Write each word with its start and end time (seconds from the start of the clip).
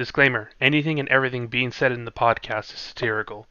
Disclaimer 0.00 0.50
Anything 0.62 0.98
and 0.98 1.06
everything 1.10 1.48
being 1.48 1.70
said 1.70 1.92
in 1.92 2.06
the 2.06 2.10
podcast 2.10 2.72
is 2.72 2.80
satirical. 2.80 3.46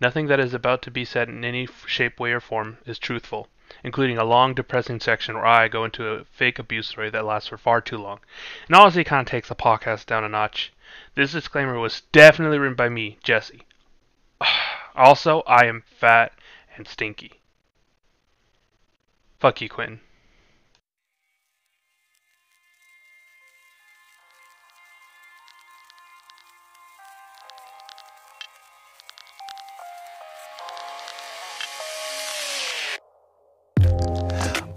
Nothing 0.00 0.26
that 0.26 0.40
is 0.40 0.52
about 0.52 0.82
to 0.82 0.90
be 0.90 1.04
said 1.04 1.28
in 1.28 1.44
any 1.44 1.68
shape, 1.86 2.18
way, 2.18 2.32
or 2.32 2.40
form 2.40 2.78
is 2.84 2.98
truthful, 2.98 3.46
including 3.84 4.18
a 4.18 4.24
long, 4.24 4.54
depressing 4.54 4.98
section 4.98 5.36
where 5.36 5.46
I 5.46 5.68
go 5.68 5.84
into 5.84 6.08
a 6.08 6.24
fake 6.24 6.58
abuse 6.58 6.88
story 6.88 7.10
that 7.10 7.24
lasts 7.24 7.48
for 7.48 7.56
far 7.56 7.80
too 7.80 7.96
long. 7.96 8.18
And 8.66 8.74
honestly, 8.74 9.04
kind 9.04 9.24
of 9.24 9.30
takes 9.30 9.48
the 9.48 9.54
podcast 9.54 10.06
down 10.06 10.24
a 10.24 10.28
notch. 10.28 10.72
This 11.14 11.30
disclaimer 11.30 11.78
was 11.78 12.00
definitely 12.10 12.58
written 12.58 12.74
by 12.74 12.88
me, 12.88 13.18
Jesse. 13.22 13.62
Also, 14.96 15.42
I 15.42 15.66
am 15.66 15.84
fat 15.86 16.32
and 16.76 16.88
stinky. 16.88 17.40
Fuck 19.38 19.60
you, 19.60 19.68
Quentin. 19.68 20.00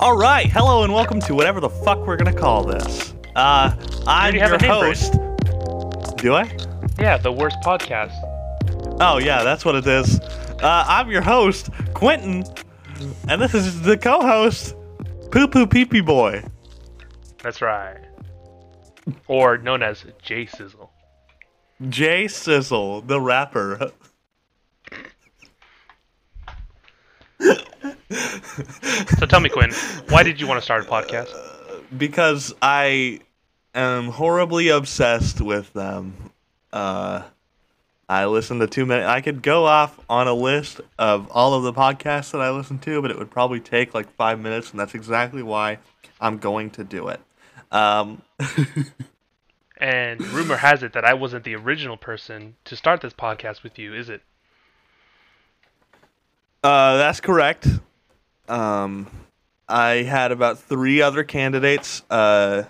All 0.08 0.16
right, 0.16 0.50
hello 0.50 0.84
and 0.84 0.94
welcome 0.94 1.20
to 1.20 1.36
whatever 1.36 1.60
the 1.60 1.68
fuck 1.70 2.08
we're 2.08 2.16
gonna 2.16 2.32
call 2.32 2.64
this. 2.64 3.14
Uh, 3.36 3.76
I'm 4.08 4.34
have 4.36 4.52
your 4.52 4.56
a 4.56 4.62
name 4.62 4.72
for 4.72 4.86
it. 4.86 6.00
host. 6.00 6.16
Do 6.16 6.34
I? 6.34 6.50
Yeah, 6.98 7.18
the 7.18 7.30
worst 7.30 7.58
podcast. 7.60 8.14
Oh 9.02 9.18
yeah, 9.18 9.44
that's 9.44 9.66
what 9.66 9.76
it 9.76 9.86
is. 9.86 10.22
Uh, 10.22 10.86
I'm 10.88 11.12
your 11.12 11.22
host, 11.22 11.72
Quentin, 11.94 12.46
and 13.28 13.42
this 13.42 13.54
is 13.54 13.82
the 13.82 13.98
co-host, 13.98 14.78
Poo 15.30 15.46
Poo 15.46 15.68
Pee 15.68 15.84
Pee 15.84 16.00
Boy. 16.00 16.42
That's 17.44 17.62
right. 17.62 18.00
Or 19.28 19.58
known 19.58 19.84
as 19.84 20.06
J 20.24 20.46
Sizzle. 20.46 20.90
Jay 21.90 22.30
Sizzle, 22.30 23.02
the 23.02 23.20
rapper. 23.20 23.92
So 27.40 29.26
tell 29.26 29.40
me, 29.40 29.50
Quinn, 29.50 29.72
why 30.10 30.24
did 30.24 30.40
you 30.40 30.48
want 30.48 30.60
to 30.60 30.62
start 30.64 30.86
a 30.86 30.90
podcast? 30.90 31.34
because 31.98 32.54
I 32.62 33.22
am 33.74 34.10
horribly 34.10 34.70
obsessed 34.70 35.40
with 35.40 35.72
them. 35.74 36.32
Uh, 36.74 37.24
I 38.10 38.26
listen 38.26 38.60
to 38.60 38.68
too 38.68 38.86
many. 38.86 39.04
I 39.04 39.22
could 39.22 39.42
go 39.42 39.66
off 39.66 40.00
on 40.10 40.28
a 40.28 40.34
list 40.34 40.82
of 40.98 41.30
all 41.32 41.54
of 41.54 41.64
the 41.64 41.74
podcasts 41.74 42.32
that 42.32 42.42
I 42.42 42.50
listen 42.52 42.80
to, 42.80 43.02
but 43.02 43.12
it 43.12 43.18
would 43.18 43.32
probably 43.32 43.60
take 43.60 43.94
like 43.94 44.12
five 44.16 44.40
minutes, 44.40 44.72
and 44.72 44.80
that's 44.80 44.96
exactly 44.96 45.44
why 45.44 45.80
I'm 46.20 46.38
going 46.38 46.70
to 46.72 46.84
do 46.84 47.10
it. 47.10 47.22
Um, 47.72 48.22
And 49.80 50.26
rumor 50.30 50.58
has 50.58 50.82
it 50.82 50.94
that 50.94 51.06
I 51.06 51.14
wasn't 51.14 51.44
the 51.44 51.56
original 51.56 51.98
person 51.98 52.56
to 52.66 52.76
start 52.76 53.02
this 53.02 53.14
podcast 53.14 53.62
with 53.62 53.78
you, 53.78 53.94
is 53.94 54.10
it? 54.10 54.24
Uh, 56.64 56.98
that's 56.98 57.20
correct. 57.20 57.68
Um, 58.48 59.08
I 59.68 60.04
had 60.04 60.32
about 60.32 60.60
three 60.60 61.02
other 61.02 61.24
candidates, 61.24 62.02
uh, 62.10 62.64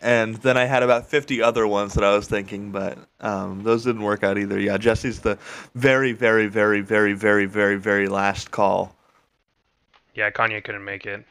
and 0.00 0.34
then 0.36 0.56
I 0.56 0.64
had 0.64 0.82
about 0.82 1.06
50 1.06 1.40
other 1.42 1.66
ones 1.66 1.94
that 1.94 2.02
I 2.02 2.14
was 2.14 2.26
thinking, 2.26 2.72
but 2.72 2.98
um, 3.20 3.62
those 3.62 3.84
didn't 3.84 4.02
work 4.02 4.24
out 4.24 4.38
either. 4.38 4.58
Yeah, 4.58 4.76
Jesse's 4.76 5.20
the 5.20 5.38
very, 5.74 6.12
very, 6.12 6.48
very, 6.48 6.80
very, 6.80 7.12
very, 7.12 7.46
very, 7.46 7.76
very 7.76 8.08
last 8.08 8.50
call. 8.50 8.94
Yeah, 10.14 10.30
Kanye 10.30 10.62
couldn't 10.62 10.84
make 10.84 11.06
it. 11.06 11.24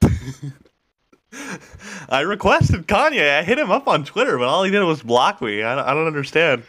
I 2.08 2.20
requested 2.20 2.86
Kanye. 2.86 3.38
I 3.38 3.42
hit 3.42 3.58
him 3.58 3.70
up 3.70 3.88
on 3.88 4.04
Twitter, 4.04 4.38
but 4.38 4.46
all 4.46 4.62
he 4.62 4.70
did 4.70 4.82
was 4.84 5.02
block 5.02 5.42
me. 5.42 5.62
I 5.62 5.74
don't, 5.74 5.84
I 5.84 5.94
don't 5.94 6.06
understand. 6.06 6.62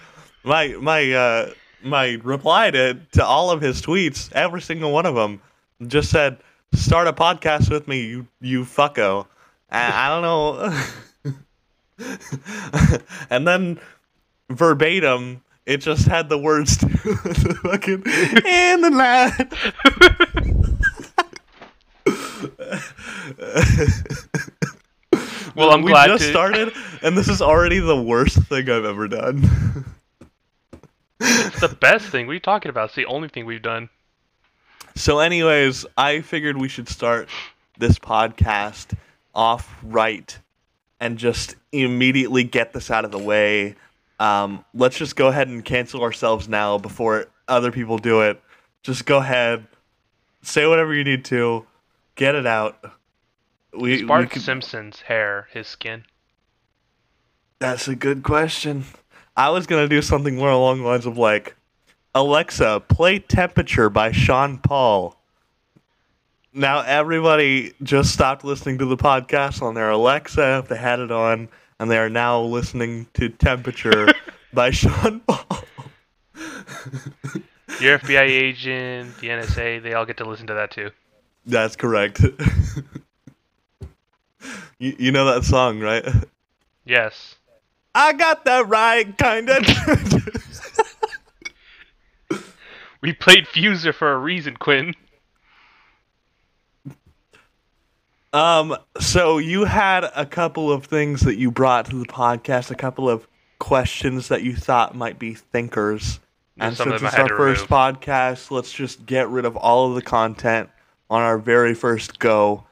My 0.44 0.70
my 0.82 1.12
uh, 1.12 1.52
my 1.84 2.20
reply 2.24 2.72
to 2.72 3.00
to 3.14 3.26
all 3.26 3.52
of 3.52 3.62
his 3.62 3.82
tweets, 3.82 4.32
every 4.34 4.62
single 4.62 4.92
one 4.92 5.06
of 5.06 5.16
them, 5.16 5.42
just 5.88 6.10
said, 6.10 6.38
"Start 6.74 7.08
a 7.08 7.14
podcast 7.14 7.70
with 7.70 7.88
me, 7.88 8.06
you 8.06 8.28
you 8.42 8.64
fucko." 8.64 9.28
And 9.70 9.94
I 9.94 10.10
don't 10.10 10.22
know. 10.22 10.82
and 13.30 13.48
then 13.48 13.80
verbatim, 14.50 15.42
it 15.66 15.78
just 15.78 16.08
had 16.08 16.30
the 16.30 16.38
words 16.38 16.78
to 16.78 16.88
fucking 16.90 18.04
in 18.06 18.82
the 18.82 18.90
night. 18.90 19.54
Well, 25.56 25.72
I'm 25.72 25.82
glad 25.82 25.86
we 25.86 25.92
glad 25.92 26.08
just 26.08 26.26
to- 26.26 26.30
started, 26.30 26.74
and 27.02 27.18
this 27.18 27.28
is 27.28 27.42
already 27.42 27.80
the 27.80 28.00
worst 28.00 28.38
thing 28.44 28.70
I've 28.70 28.86
ever 28.86 29.08
done. 29.08 29.86
It's 31.20 31.60
the 31.68 31.70
best 31.70 32.08
thing. 32.08 32.26
What 32.28 32.32
are 32.32 32.36
you 32.36 32.40
talking 32.40 32.70
about? 32.70 32.86
It's 32.88 32.96
the 32.96 33.06
only 33.06 33.30
thing 33.30 33.46
we've 33.46 33.62
done. 33.62 33.90
so, 34.96 35.20
anyways, 35.20 35.86
I 35.98 36.22
figured 36.22 36.58
we 36.58 36.68
should 36.70 36.90
start 36.90 37.30
this 37.78 38.00
podcast 38.00 38.94
off 39.36 39.78
right 39.84 40.38
and 41.00 41.18
just 41.18 41.56
immediately 41.72 42.44
get 42.44 42.74
this 42.74 42.90
out 42.90 43.06
of 43.06 43.12
the 43.12 43.20
way. 43.20 43.76
Um, 44.20 44.66
let's 44.74 44.98
just 44.98 45.16
go 45.16 45.28
ahead 45.28 45.48
and 45.48 45.64
cancel 45.64 46.02
ourselves 46.02 46.50
now 46.50 46.80
before 46.80 47.28
other 47.48 47.72
people 47.72 48.00
do 48.00 48.22
it. 48.22 48.42
Just 48.82 49.06
go 49.06 49.18
ahead, 49.18 49.68
say 50.42 50.66
whatever 50.66 50.94
you 50.96 51.04
need 51.04 51.24
to, 51.26 51.68
get 52.16 52.34
it 52.34 52.48
out. 52.48 52.80
We, 53.78 53.94
Is 53.96 54.02
we 54.02 54.08
Bart 54.08 54.32
could- 54.32 54.42
Simpson's 54.42 55.02
hair 55.02 55.48
his 55.52 55.68
skin? 55.68 56.06
That's 57.60 57.88
a 57.88 57.96
good 57.96 58.24
question. 58.24 58.86
I 59.38 59.52
was 59.52 59.68
gonna 59.68 59.88
do 59.88 60.02
something 60.02 60.36
more 60.36 60.50
along 60.50 60.82
the 60.82 60.88
lines 60.88 61.06
of 61.06 61.20
like, 61.20 61.56
Alexa, 62.16 62.84
play 62.90 63.20
"Temperature" 63.20 63.88
by 63.88 64.12
Sean 64.12 64.58
Paul. 64.58 65.16
Now 66.52 66.82
everybody 66.82 67.74
just 67.84 68.12
stopped 68.12 68.44
listening 68.44 68.80
to 68.80 68.86
the 68.86 68.98
podcast 68.98 69.62
on 69.62 69.76
their 69.76 69.92
Alexa 69.92 70.58
if 70.64 70.70
they 70.70 70.78
had 70.78 71.00
it 71.00 71.12
on, 71.12 71.50
and 71.80 71.92
they 71.92 72.00
are 72.00 72.10
now 72.10 72.42
listening 72.42 73.06
to 73.14 73.30
"Temperature" 73.30 74.08
by 74.54 74.72
Sean 74.72 75.20
Paul. 75.20 75.46
Your 77.80 78.00
FBI 78.00 78.22
agent, 78.22 79.16
the 79.20 79.28
NSA, 79.28 79.84
they 79.84 79.94
all 79.94 80.06
get 80.06 80.18
to 80.18 80.26
listen 80.26 80.48
to 80.48 80.56
that 80.56 80.72
too. 80.72 80.90
That's 81.46 81.76
correct. 81.76 82.22
you, 84.80 84.96
you 84.98 85.12
know 85.12 85.26
that 85.26 85.44
song, 85.44 85.80
right? 85.80 86.04
Yes. 86.86 87.37
I 87.98 88.14
got 88.14 88.46
the 88.46 88.64
right 88.64 89.18
kind 89.18 89.50
of. 89.50 89.66
We 93.02 93.14
played 93.14 93.46
Fuser 93.46 93.94
for 93.94 94.12
a 94.12 94.18
reason, 94.18 94.58
Quinn. 94.58 94.96
Um, 98.34 98.76
so 99.00 99.38
you 99.38 99.66
had 99.66 100.04
a 100.16 100.26
couple 100.26 100.72
of 100.72 100.86
things 100.86 101.22
that 101.22 101.38
you 101.38 101.52
brought 101.52 101.86
to 101.86 101.96
the 101.98 102.06
podcast, 102.06 102.72
a 102.72 102.76
couple 102.76 103.10
of 103.10 103.28
questions 103.60 104.28
that 104.28 104.44
you 104.44 104.56
thought 104.56 104.96
might 104.96 105.18
be 105.20 105.34
thinkers. 105.34 106.20
There's 106.58 106.80
and 106.80 106.92
since 106.92 107.02
it's 107.02 107.14
our 107.16 107.30
first 107.30 107.70
remove. 107.70 108.02
podcast, 108.02 108.52
let's 108.52 108.74
just 108.74 109.06
get 109.06 109.30
rid 109.30 109.46
of 109.46 109.56
all 109.56 109.90
of 109.90 109.96
the 109.96 110.02
content 110.02 110.70
on 111.10 111.22
our 111.22 111.38
very 111.38 111.74
first 111.74 112.20
go. 112.20 112.66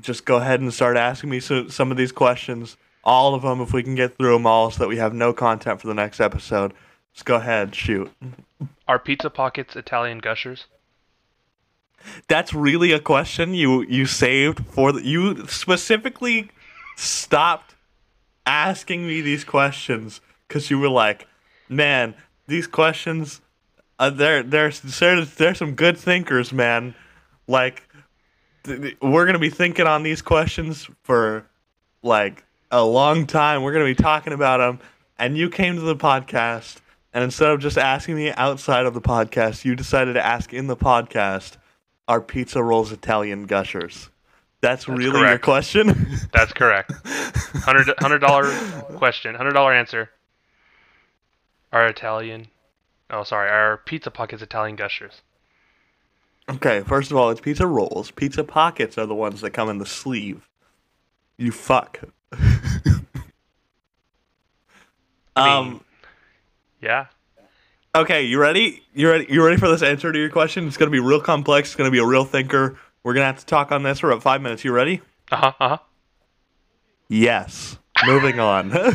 Just 0.00 0.24
go 0.24 0.36
ahead 0.36 0.60
and 0.60 0.74
start 0.74 0.96
asking 0.96 1.30
me 1.30 1.40
so, 1.40 1.68
some 1.68 1.90
of 1.90 1.96
these 1.96 2.12
questions, 2.12 2.76
all 3.04 3.34
of 3.34 3.42
them, 3.42 3.60
if 3.60 3.72
we 3.72 3.82
can 3.82 3.94
get 3.94 4.16
through 4.16 4.32
them 4.32 4.46
all, 4.46 4.70
so 4.70 4.80
that 4.80 4.88
we 4.88 4.96
have 4.96 5.14
no 5.14 5.32
content 5.32 5.80
for 5.80 5.86
the 5.86 5.94
next 5.94 6.20
episode. 6.20 6.72
Just 7.12 7.24
go 7.26 7.36
ahead, 7.36 7.74
shoot. 7.74 8.10
Are 8.86 8.98
Pizza 8.98 9.30
Pockets 9.30 9.76
Italian 9.76 10.18
gushers? 10.18 10.66
That's 12.28 12.54
really 12.54 12.92
a 12.92 13.00
question 13.00 13.54
you 13.54 13.82
you 13.82 14.06
saved 14.06 14.64
for 14.66 14.92
the, 14.92 15.04
you 15.04 15.46
specifically 15.46 16.50
stopped 16.96 17.74
asking 18.46 19.06
me 19.06 19.20
these 19.20 19.44
questions 19.44 20.20
because 20.46 20.70
you 20.70 20.78
were 20.78 20.88
like, 20.88 21.26
man, 21.68 22.14
these 22.46 22.66
questions, 22.66 23.40
uh, 23.98 24.10
they're 24.10 24.42
they're 24.42 24.70
they're 24.70 25.24
they're 25.24 25.54
some 25.54 25.74
good 25.74 25.98
thinkers, 25.98 26.52
man. 26.52 26.94
Like, 27.46 27.82
th- 28.64 28.80
th- 28.80 28.96
we're 29.02 29.26
gonna 29.26 29.38
be 29.38 29.50
thinking 29.50 29.86
on 29.86 30.02
these 30.02 30.22
questions 30.22 30.88
for 31.02 31.46
like 32.02 32.44
a 32.70 32.84
long 32.84 33.26
time. 33.26 33.62
We're 33.62 33.72
gonna 33.72 33.84
be 33.84 33.94
talking 33.94 34.32
about 34.32 34.58
them, 34.58 34.80
and 35.18 35.36
you 35.36 35.50
came 35.50 35.76
to 35.76 35.80
the 35.80 35.96
podcast, 35.96 36.76
and 37.12 37.24
instead 37.24 37.50
of 37.50 37.60
just 37.60 37.78
asking 37.78 38.16
me 38.16 38.30
outside 38.32 38.86
of 38.86 38.94
the 38.94 39.00
podcast, 39.00 39.64
you 39.64 39.74
decided 39.74 40.14
to 40.14 40.24
ask 40.24 40.52
in 40.52 40.66
the 40.66 40.76
podcast. 40.76 41.56
Are 42.06 42.22
pizza 42.22 42.62
rolls 42.62 42.90
Italian 42.90 43.44
gushers? 43.44 44.08
That's, 44.60 44.88
really 44.88 45.20
your 45.20 45.38
question. 45.38 46.18
That's 46.32 46.52
correct. 46.52 46.90
Hundred 47.64 47.92
hundred 47.98 48.20
dollar 48.20 48.50
question. 48.96 49.34
Hundred 49.34 49.52
dollar 49.52 49.74
answer. 49.74 50.10
Are 51.72 51.86
Italian? 51.86 52.48
Oh, 53.10 53.24
sorry. 53.24 53.50
Are 53.50 53.76
Pizza 53.76 54.10
Pockets 54.10 54.42
Italian 54.42 54.76
gushers? 54.76 55.22
Okay, 56.48 56.80
first 56.80 57.10
of 57.10 57.16
all, 57.16 57.30
it's 57.30 57.42
pizza 57.42 57.66
rolls. 57.66 58.10
Pizza 58.10 58.42
pockets 58.42 58.96
are 58.96 59.06
the 59.06 59.14
ones 59.14 59.42
that 59.42 59.50
come 59.50 59.68
in 59.68 59.78
the 59.78 59.86
sleeve. 59.86 60.48
You 61.36 61.52
fuck. 61.52 62.00
I 62.32 63.00
um, 65.56 65.70
mean, 65.70 65.80
Yeah. 66.80 67.06
Okay, 67.94 68.24
you 68.24 68.38
ready? 68.38 68.82
You 68.94 69.10
ready? 69.10 69.26
You 69.30 69.44
ready 69.44 69.56
for 69.56 69.68
this 69.68 69.82
answer 69.82 70.12
to 70.12 70.18
your 70.18 70.30
question? 70.30 70.66
It's 70.66 70.76
gonna 70.76 70.90
be 70.90 71.00
real 71.00 71.20
complex. 71.20 71.70
It's 71.70 71.76
gonna 71.76 71.90
be 71.90 71.98
a 71.98 72.06
real 72.06 72.24
thinker. 72.24 72.78
We're 73.02 73.14
gonna 73.14 73.26
have 73.26 73.38
to 73.38 73.46
talk 73.46 73.72
on 73.72 73.82
this 73.82 74.00
for 74.00 74.10
about 74.10 74.22
five 74.22 74.42
minutes. 74.42 74.64
You 74.64 74.72
ready? 74.72 75.00
Uh 75.32 75.36
huh. 75.36 75.52
Uh 75.58 75.68
huh. 75.68 75.78
Yes. 77.08 77.78
Moving 78.06 78.38
on. 78.38 78.72
All 78.76 78.92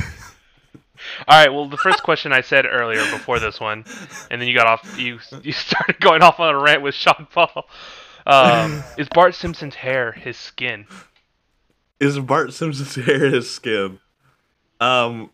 right. 1.28 1.52
Well, 1.52 1.68
the 1.68 1.78
first 1.78 2.04
question 2.04 2.32
I 2.32 2.42
said 2.42 2.66
earlier 2.66 3.02
before 3.12 3.40
this 3.40 3.60
one, 3.60 3.84
and 4.30 4.40
then 4.40 4.48
you 4.48 4.56
got 4.56 4.68
off. 4.68 4.98
You 4.98 5.20
you 5.42 5.52
started 5.52 6.00
going 6.00 6.22
off 6.22 6.40
on 6.40 6.54
a 6.54 6.60
rant 6.60 6.82
with 6.82 6.96
Sean 6.96 7.28
Paul. 7.32 7.68
Um, 8.26 8.84
is 8.98 9.10
Bart 9.10 9.36
Simpson's 9.36 9.76
hair 9.76 10.14
his 10.14 10.38
skin? 10.38 10.86
Is 12.00 12.20
Bart 12.20 12.54
Simpson's 12.54 12.96
hair 13.06 13.30
his 13.30 13.50
skin? 13.50 14.00
Um, 14.80 15.30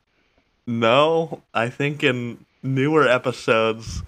no. 0.68 1.44
I 1.54 1.70
think 1.70 2.04
in 2.04 2.46
newer 2.62 3.08
episodes, 3.08 4.04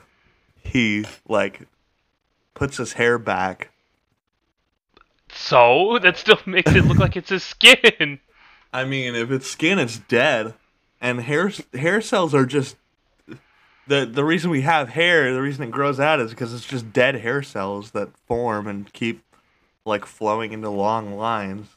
he 0.63 1.06
like 1.27 1.68
puts 2.53 2.77
his 2.77 2.94
hair 2.94 3.18
back. 3.18 3.71
So 5.33 6.00
that 6.01 6.18
still 6.18 6.39
makes 6.45 6.71
it 6.74 6.86
look 6.86 6.98
like 6.98 7.15
it's 7.15 7.30
his 7.30 7.44
skin. 7.44 8.19
I 8.74 8.86
mean, 8.86 9.15
if 9.15 9.31
it's 9.31 9.47
skin, 9.47 9.80
it's 9.80 9.97
dead, 9.97 10.54
and 11.01 11.21
hair 11.21 11.51
hair 11.74 12.00
cells 12.00 12.33
are 12.33 12.45
just 12.45 12.77
the 13.88 14.06
the 14.06 14.24
reason 14.24 14.50
we 14.50 14.62
have 14.62 14.89
hair. 14.89 15.33
The 15.33 15.42
reason 15.42 15.63
it 15.63 15.71
grows 15.71 16.00
out 16.00 16.21
is 16.21 16.30
because 16.31 16.54
it's 16.54 16.65
just 16.65 16.94
dead 16.94 17.15
hair 17.15 17.44
cells 17.44 17.92
that 17.92 18.15
form 18.27 18.68
and 18.68 18.92
keep 18.94 19.24
like 19.86 20.06
flowing 20.06 20.54
into 20.54 20.69
long 20.69 21.18
lines. 21.18 21.75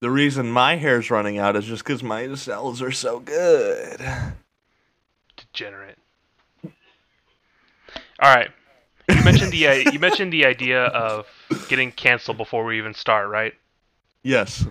The 0.00 0.10
reason 0.10 0.50
my 0.50 0.76
hair's 0.76 1.10
running 1.10 1.38
out 1.38 1.56
is 1.56 1.66
just 1.66 1.84
because 1.84 2.02
my 2.02 2.34
cells 2.34 2.80
are 2.80 2.90
so 2.90 3.20
good. 3.20 4.00
Degenerate. 5.36 5.98
All 8.22 8.34
right. 8.34 8.50
You 9.08 9.22
mentioned 9.24 9.52
the 9.52 9.66
uh, 9.66 9.72
you 9.92 9.98
mentioned 9.98 10.32
the 10.32 10.46
idea 10.46 10.84
of 10.84 11.26
getting 11.68 11.92
canceled 11.92 12.38
before 12.38 12.64
we 12.64 12.78
even 12.78 12.94
start, 12.94 13.28
right? 13.28 13.54
Yes. 14.22 14.66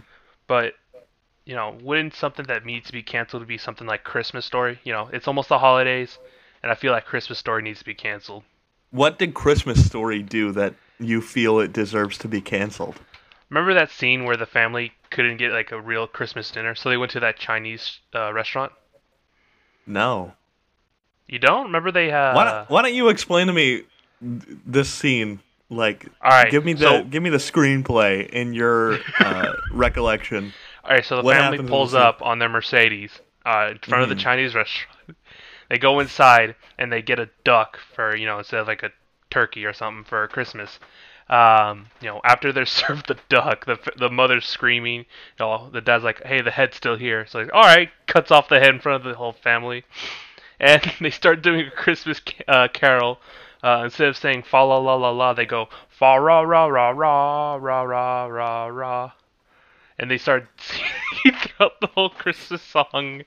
But 0.47 0.73
you 1.45 1.55
know, 1.55 1.77
wouldn't 1.81 2.15
something 2.15 2.45
that 2.45 2.65
needs 2.65 2.87
to 2.87 2.93
be 2.93 3.03
canceled 3.03 3.45
be 3.47 3.57
something 3.57 3.85
like 3.85 4.03
Christmas 4.03 4.45
Story? 4.45 4.79
You 4.83 4.93
know, 4.93 5.09
it's 5.11 5.27
almost 5.27 5.49
the 5.49 5.59
holidays, 5.59 6.17
and 6.63 6.71
I 6.71 6.75
feel 6.75 6.91
like 6.91 7.05
Christmas 7.05 7.37
Story 7.37 7.61
needs 7.61 7.79
to 7.79 7.85
be 7.85 7.93
canceled. 7.93 8.43
What 8.91 9.19
did 9.19 9.35
Christmas 9.35 9.85
Story 9.85 10.23
do 10.23 10.51
that 10.53 10.73
you 10.99 11.21
feel 11.21 11.59
it 11.59 11.73
deserves 11.73 12.17
to 12.19 12.27
be 12.27 12.41
canceled? 12.41 12.95
Remember 13.49 13.73
that 13.73 13.91
scene 13.91 14.25
where 14.25 14.37
the 14.37 14.45
family 14.45 14.91
couldn't 15.11 15.37
get 15.37 15.51
like 15.51 15.71
a 15.71 15.79
real 15.81 16.07
Christmas 16.07 16.51
dinner, 16.51 16.75
so 16.75 16.89
they 16.89 16.97
went 16.97 17.11
to 17.13 17.19
that 17.21 17.37
Chinese 17.37 17.99
uh, 18.15 18.31
restaurant? 18.33 18.71
No. 19.85 20.33
You 21.27 21.39
don't 21.39 21.65
remember 21.67 21.91
they 21.91 22.11
uh 22.11 22.33
why, 22.35 22.43
don't, 22.45 22.69
why 22.69 22.81
don't 22.81 22.93
you 22.93 23.09
explain 23.09 23.47
to 23.47 23.53
me 23.53 23.83
this 24.21 24.89
scene? 24.89 25.39
Like, 25.71 26.07
All 26.23 26.31
right, 26.31 26.49
give 26.49 26.65
me 26.65 26.73
the 26.73 26.79
so- 26.79 27.03
give 27.03 27.21
me 27.21 27.29
the 27.29 27.37
screenplay 27.37 28.27
in 28.29 28.53
your 28.53 28.97
uh, 29.19 29.53
recollection. 29.71 30.51
All 30.83 30.89
right, 30.91 31.05
so 31.05 31.17
the 31.17 31.21
What 31.23 31.35
family 31.35 31.59
pulls 31.67 31.91
the 31.91 31.99
up 31.99 32.23
on 32.23 32.39
their 32.39 32.49
Mercedes 32.49 33.19
uh, 33.45 33.69
in 33.71 33.77
front 33.77 34.01
of 34.03 34.09
the 34.09 34.15
Mhm. 34.15 34.19
Chinese 34.19 34.55
restaurant. 34.55 35.15
They 35.69 35.77
go 35.77 35.99
inside 35.99 36.55
and 36.79 36.91
they 36.91 37.03
get 37.03 37.19
a 37.19 37.29
duck 37.43 37.77
for 37.95 38.15
you 38.15 38.25
know 38.25 38.39
instead 38.39 38.59
of 38.61 38.67
like 38.67 38.81
a 38.81 38.89
turkey 39.29 39.65
or 39.65 39.73
something 39.73 40.03
for 40.05 40.27
Christmas. 40.29 40.79
Um, 41.29 41.87
you 42.01 42.07
know, 42.07 42.21
after 42.23 42.51
they're 42.51 42.65
served 42.83 43.07
the 43.07 43.17
duck, 43.29 43.65
the 43.65 43.77
the 43.97 44.09
mother's 44.09 44.45
screaming. 44.45 44.99
You 44.99 45.05
know, 45.45 45.69
the 45.71 45.81
dad's 45.81 46.03
like, 46.03 46.23
"Hey, 46.23 46.41
the 46.41 46.51
head's 46.51 46.77
still 46.77 46.95
here." 46.95 47.25
So 47.27 47.39
like, 47.39 47.53
all 47.53 47.61
right, 47.63 47.89
cuts 48.07 48.31
off 48.31 48.49
the 48.49 48.59
head 48.59 48.73
in 48.73 48.79
front 48.79 49.05
of 49.05 49.09
the 49.09 49.17
whole 49.17 49.33
family, 49.33 49.85
and 50.59 50.81
they 51.01 51.11
start 51.11 51.41
doing 51.41 51.67
a 51.67 51.71
Christmas 51.71 52.21
uh, 52.47 52.67
carol. 52.73 53.19
Uh, 53.61 53.81
instead 53.83 54.07
of 54.07 54.15
saying 54.17 54.43
fa 54.43 54.57
la 54.57 54.77
la 54.77 54.95
la 54.95 55.09
la, 55.09 55.33
they 55.33 55.45
go 55.45 55.67
fa 55.89 56.19
ra 56.19 56.41
ra 56.41 56.65
ra 56.65 56.89
ra 56.89 57.55
ra 57.55 57.83
ra 57.83 58.25
ra 58.25 58.67
ra 58.67 59.11
and 59.99 60.09
they 60.09 60.17
start 60.17 60.47
singing 60.57 61.37
throughout 61.37 61.79
the 61.81 61.87
whole 61.87 62.09
Christmas 62.09 62.61
song. 62.61 63.23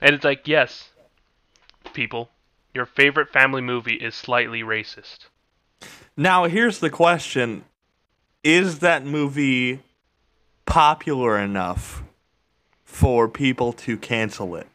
And 0.00 0.14
it's 0.14 0.24
like, 0.24 0.46
yes, 0.46 0.90
people, 1.94 2.30
your 2.74 2.86
favorite 2.86 3.32
family 3.32 3.62
movie 3.62 3.96
is 3.96 4.14
slightly 4.14 4.62
racist. 4.62 5.26
Now, 6.16 6.44
here's 6.44 6.78
the 6.78 6.90
question: 6.90 7.64
Is 8.42 8.80
that 8.80 9.04
movie 9.04 9.80
popular 10.66 11.38
enough 11.38 12.02
for 12.84 13.28
people 13.28 13.72
to 13.72 13.96
cancel 13.96 14.54
it? 14.56 14.68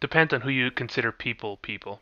Depends 0.00 0.34
on 0.34 0.42
who 0.42 0.50
you 0.50 0.70
consider 0.70 1.12
people. 1.12 1.56
People. 1.58 2.00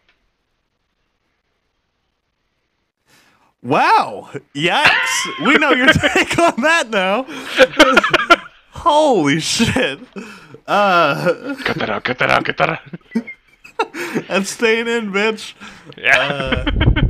Wow! 3.63 4.31
Yikes! 4.57 5.47
we 5.47 5.55
know 5.55 5.71
your 5.71 5.87
take 5.93 6.37
on 6.37 6.61
that 6.63 6.91
now. 6.91 7.27
Holy 8.71 9.39
shit! 9.39 10.01
Uh, 10.67 11.55
Cut 11.65 11.77
that 11.77 11.91
out. 11.91 12.03
Cut 12.05 12.19
that 12.19 12.31
out. 12.31 12.45
Cut 12.45 12.57
that 12.57 12.69
out. 12.71 12.81
and 14.29 14.47
staying 14.47 14.89
in, 14.89 15.13
bitch. 15.13 15.55
Yeah. 15.97 16.65
Uh, 16.67 17.03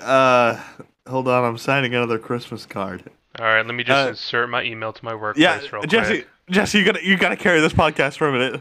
hold 0.00 1.28
on, 1.28 1.44
I'm 1.44 1.58
signing 1.58 1.94
another 1.94 2.18
Christmas 2.18 2.66
card. 2.66 3.04
All 3.38 3.44
right. 3.46 3.64
Let 3.66 3.74
me 3.74 3.82
just 3.84 4.06
uh, 4.06 4.10
insert 4.10 4.48
my 4.48 4.62
email 4.62 4.92
to 4.92 5.04
my 5.04 5.14
workplace 5.14 5.42
Yeah, 5.42 5.60
real 5.72 5.82
Jesse, 5.84 6.14
quick. 6.22 6.28
Jesse, 6.50 6.78
you 6.78 6.84
gotta 6.84 7.04
you 7.04 7.16
gotta 7.16 7.36
carry 7.36 7.60
this 7.60 7.72
podcast 7.72 8.16
for 8.16 8.28
a 8.28 8.32
minute. 8.32 8.60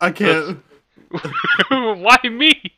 I 0.00 0.10
can't. 0.10 0.62
Why 1.70 2.16
me? 2.24 2.72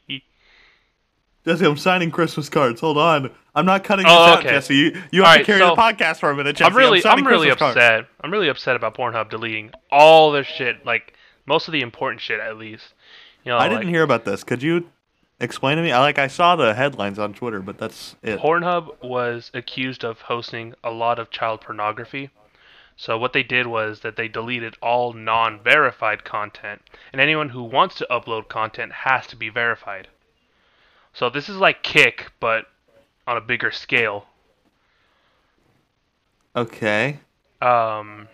Jesse, 1.46 1.64
I'm 1.64 1.76
signing 1.76 2.10
Christmas 2.10 2.48
cards. 2.48 2.80
Hold 2.80 2.98
on. 2.98 3.30
I'm 3.54 3.64
not 3.66 3.82
cutting 3.84 4.06
Oh, 4.08 4.26
this 4.26 4.36
out. 4.36 4.42
Jesse. 4.42 4.74
You, 4.76 5.02
you 5.10 5.22
have 5.24 5.38
to 5.38 5.44
carry 5.44 5.58
so- 5.60 5.74
the 5.74 5.80
podcast 5.80 6.18
for 6.18 6.30
a 6.30 6.36
minute, 6.36 6.56
Jesse. 6.56 6.70
I'm 6.70 6.76
really, 6.76 7.00
signing 7.00 7.24
I'm 7.26 7.30
really 7.30 7.48
Christmas 7.48 7.74
cards. 7.74 7.76
upset. 7.76 8.06
I'm 8.22 8.30
really 8.30 8.48
upset 8.48 8.76
about 8.76 8.96
Pornhub 8.96 9.30
deleting 9.30 9.70
all 9.90 10.32
their 10.32 10.44
shit, 10.44 10.84
like 10.86 11.14
most 11.46 11.66
of 11.68 11.72
the 11.72 11.80
important 11.80 12.20
shit, 12.20 12.40
at 12.40 12.56
least. 12.56 12.94
You 13.44 13.52
know, 13.52 13.58
I 13.58 13.68
didn't 13.68 13.88
hear 13.88 14.02
about 14.02 14.24
this. 14.24 14.44
Could 14.44 14.62
you 14.62 14.88
explain 15.40 15.76
to 15.76 15.82
me? 15.82 15.92
I 15.92 16.00
like 16.00 16.18
I 16.18 16.26
saw 16.28 16.56
the 16.56 16.74
headlines 16.74 17.18
on 17.18 17.34
Twitter, 17.34 17.60
but 17.60 17.78
that's 17.78 18.16
it. 18.22 18.38
Pornhub 18.38 19.02
was 19.02 19.50
accused 19.54 20.04
of 20.04 20.20
hosting 20.22 20.74
a 20.84 20.90
lot 20.90 21.18
of 21.18 21.30
child 21.30 21.60
pornography. 21.62 22.30
So 22.96 23.16
what 23.16 23.32
they 23.32 23.42
did 23.42 23.66
was 23.66 24.00
that 24.00 24.16
they 24.16 24.28
deleted 24.28 24.76
all 24.82 25.14
non-verified 25.14 26.22
content, 26.24 26.82
and 27.12 27.20
anyone 27.20 27.48
who 27.48 27.62
wants 27.62 27.94
to 27.96 28.06
upload 28.10 28.48
content 28.48 28.92
has 28.92 29.26
to 29.28 29.36
be 29.36 29.48
verified. 29.48 30.08
So 31.14 31.30
this 31.30 31.48
is 31.48 31.56
like 31.56 31.82
Kick, 31.82 32.30
but 32.40 32.66
on 33.26 33.36
a 33.36 33.40
bigger 33.40 33.70
scale. 33.70 34.26
Okay. 36.54 37.18
Um, 37.62 38.28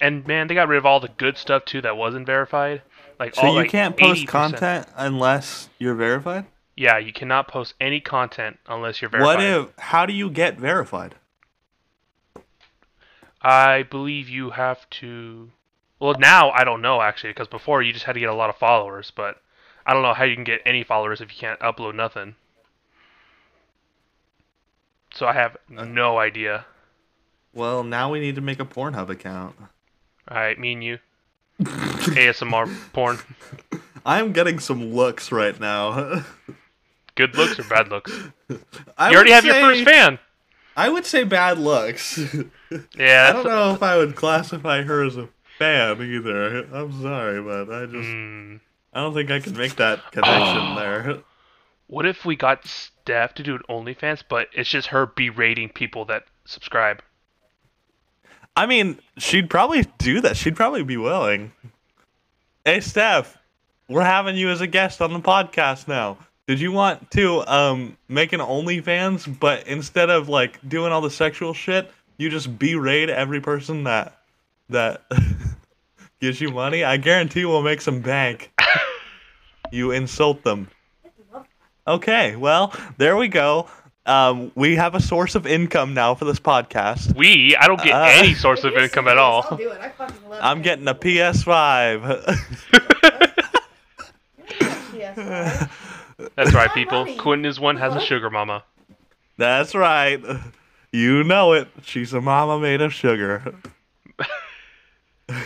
and 0.00 0.26
man, 0.26 0.46
they 0.46 0.54
got 0.54 0.68
rid 0.68 0.78
of 0.78 0.86
all 0.86 1.00
the 1.00 1.08
good 1.08 1.36
stuff 1.36 1.64
too 1.64 1.80
that 1.82 1.96
wasn't 1.96 2.26
verified. 2.26 2.82
Like 3.18 3.34
So 3.34 3.42
all, 3.42 3.54
you 3.54 3.60
like, 3.60 3.70
can't 3.70 3.96
post 3.96 4.26
80%. 4.26 4.28
content 4.28 4.86
unless 4.96 5.68
you're 5.78 5.94
verified? 5.94 6.46
Yeah, 6.76 6.98
you 6.98 7.12
cannot 7.12 7.48
post 7.48 7.74
any 7.80 8.00
content 8.00 8.58
unless 8.66 9.02
you're 9.02 9.10
verified. 9.10 9.36
What 9.36 9.42
if 9.44 9.68
how 9.78 10.06
do 10.06 10.12
you 10.12 10.30
get 10.30 10.58
verified? 10.58 11.16
I 13.42 13.82
believe 13.82 14.28
you 14.28 14.50
have 14.50 14.88
to. 14.90 15.50
Well, 16.00 16.14
now 16.18 16.50
I 16.50 16.64
don't 16.64 16.80
know 16.82 17.02
actually, 17.02 17.30
because 17.30 17.48
before 17.48 17.82
you 17.82 17.92
just 17.92 18.04
had 18.06 18.14
to 18.14 18.20
get 18.20 18.28
a 18.28 18.34
lot 18.34 18.50
of 18.50 18.56
followers, 18.56 19.12
but 19.14 19.40
I 19.84 19.92
don't 19.92 20.02
know 20.02 20.14
how 20.14 20.24
you 20.24 20.34
can 20.34 20.44
get 20.44 20.62
any 20.64 20.82
followers 20.84 21.20
if 21.20 21.30
you 21.32 21.38
can't 21.38 21.60
upload 21.60 21.94
nothing. 21.94 22.36
So 25.14 25.26
I 25.26 25.34
have 25.34 25.56
Uh. 25.76 25.84
no 25.84 26.18
idea. 26.18 26.64
Well, 27.52 27.84
now 27.84 28.10
we 28.10 28.18
need 28.20 28.34
to 28.36 28.40
make 28.40 28.60
a 28.60 28.64
Pornhub 28.64 29.10
account. 29.10 29.56
All 30.28 30.38
right, 30.38 30.58
me 30.58 30.72
and 30.72 30.82
you. 30.82 30.98
ASMR 31.60 32.66
porn. 32.94 33.18
I'm 34.06 34.32
getting 34.32 34.58
some 34.58 34.94
looks 34.94 35.30
right 35.30 35.58
now. 35.60 36.24
Good 37.14 37.36
looks 37.36 37.58
or 37.58 37.64
bad 37.64 37.88
looks? 37.88 38.10
I 38.98 39.10
You 39.10 39.16
already 39.16 39.30
would 39.30 39.34
have 39.34 39.44
your 39.44 39.54
first 39.56 39.84
fan. 39.84 40.18
I 40.76 40.88
would 40.88 41.04
say 41.04 41.24
bad 41.24 41.58
looks. 41.58 42.18
Yeah. 42.96 43.26
I 43.28 43.32
don't 43.34 43.44
know 43.44 43.74
if 43.74 43.82
I 43.82 43.98
would 43.98 44.16
classify 44.16 44.80
her 44.82 45.04
as 45.04 45.18
a 45.18 45.28
fan 45.58 46.00
either. 46.00 46.64
I'm 46.74 47.02
sorry, 47.02 47.42
but 47.42 47.70
I 47.70 47.84
just 47.84 48.08
Hmm. 48.08 48.56
I 48.94 49.00
don't 49.02 49.12
think 49.12 49.30
I 49.30 49.40
can 49.40 49.54
make 49.54 49.76
that 49.76 50.10
connection 50.10 50.74
there. 50.76 51.18
What 51.88 52.06
if 52.06 52.24
we 52.24 52.34
got 52.34 52.66
Steph 52.66 53.34
to 53.34 53.42
do 53.42 53.54
an 53.56 53.62
OnlyFans, 53.68 54.22
but 54.26 54.48
it's 54.54 54.70
just 54.70 54.88
her 54.88 55.04
berating 55.04 55.68
people 55.68 56.06
that 56.06 56.24
subscribe? 56.46 57.02
I 58.56 58.64
mean, 58.64 58.98
she'd 59.18 59.50
probably 59.50 59.84
do 59.98 60.22
that. 60.22 60.38
She'd 60.38 60.56
probably 60.56 60.82
be 60.82 60.96
willing. 60.96 61.52
Hey, 62.64 62.80
Steph, 62.80 63.36
we're 63.88 64.04
having 64.04 64.36
you 64.36 64.48
as 64.48 64.62
a 64.62 64.66
guest 64.66 65.02
on 65.02 65.12
the 65.12 65.20
podcast 65.20 65.88
now. 65.88 66.16
Did 66.52 66.60
you 66.60 66.70
want 66.70 67.10
to 67.12 67.40
um 67.50 67.96
make 68.08 68.34
an 68.34 68.40
OnlyFans, 68.40 69.40
but 69.40 69.66
instead 69.66 70.10
of 70.10 70.28
like 70.28 70.58
doing 70.68 70.92
all 70.92 71.00
the 71.00 71.08
sexual 71.10 71.54
shit, 71.54 71.90
you 72.18 72.28
just 72.28 72.58
berate 72.58 73.08
every 73.08 73.40
person 73.40 73.84
that 73.84 74.18
that 74.68 75.00
gives 76.20 76.42
you 76.42 76.50
money, 76.50 76.84
I 76.84 76.98
guarantee 76.98 77.46
we'll 77.46 77.62
make 77.62 77.80
some 77.80 78.00
bank. 78.02 78.52
you 79.70 79.92
insult 79.92 80.42
them. 80.44 80.68
Okay, 81.86 82.36
well, 82.36 82.74
there 82.98 83.16
we 83.16 83.28
go. 83.28 83.66
Um, 84.04 84.52
we 84.54 84.76
have 84.76 84.94
a 84.94 85.00
source 85.00 85.34
of 85.34 85.46
income 85.46 85.94
now 85.94 86.14
for 86.14 86.26
this 86.26 86.38
podcast. 86.38 87.16
We? 87.16 87.56
I 87.56 87.66
don't 87.66 87.80
get 87.82 87.94
Uh, 87.94 88.10
any 88.12 88.34
source 88.34 88.62
of 88.64 88.74
income 88.76 89.08
at 89.08 89.16
all. 89.16 89.46
I'll 89.50 89.56
do 89.56 89.70
it. 89.70 89.80
I 89.80 89.88
fucking 89.88 90.28
love 90.28 90.38
I'm 90.42 90.58
it. 90.60 90.64
getting 90.64 90.86
a 90.86 90.94
PS5. 90.94 92.28
PS5. 96.30 96.34
That's 96.36 96.54
right, 96.54 96.72
people. 96.72 97.00
money. 97.04 97.16
Quentin 97.16 97.44
is 97.46 97.58
one 97.60 97.76
has 97.76 97.94
a 97.94 98.00
sugar 98.00 98.30
mama. 98.30 98.64
That's 99.36 99.74
right. 99.74 100.20
You 100.92 101.24
know 101.24 101.52
it. 101.54 101.68
She's 101.82 102.12
a 102.12 102.20
mama 102.20 102.58
made 102.60 102.80
of 102.82 102.92
sugar. 102.92 103.54
I 105.28 105.42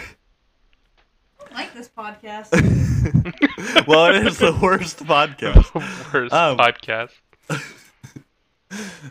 like 1.52 1.73
this 1.75 1.88
podcast. 1.88 2.50
well, 3.87 4.06
it 4.14 4.26
is 4.26 4.38
the 4.38 4.52
worst 4.61 4.99
podcast. 5.04 5.73
Worst 6.12 6.33
Um, 6.35 6.56
podcast. 6.59 7.11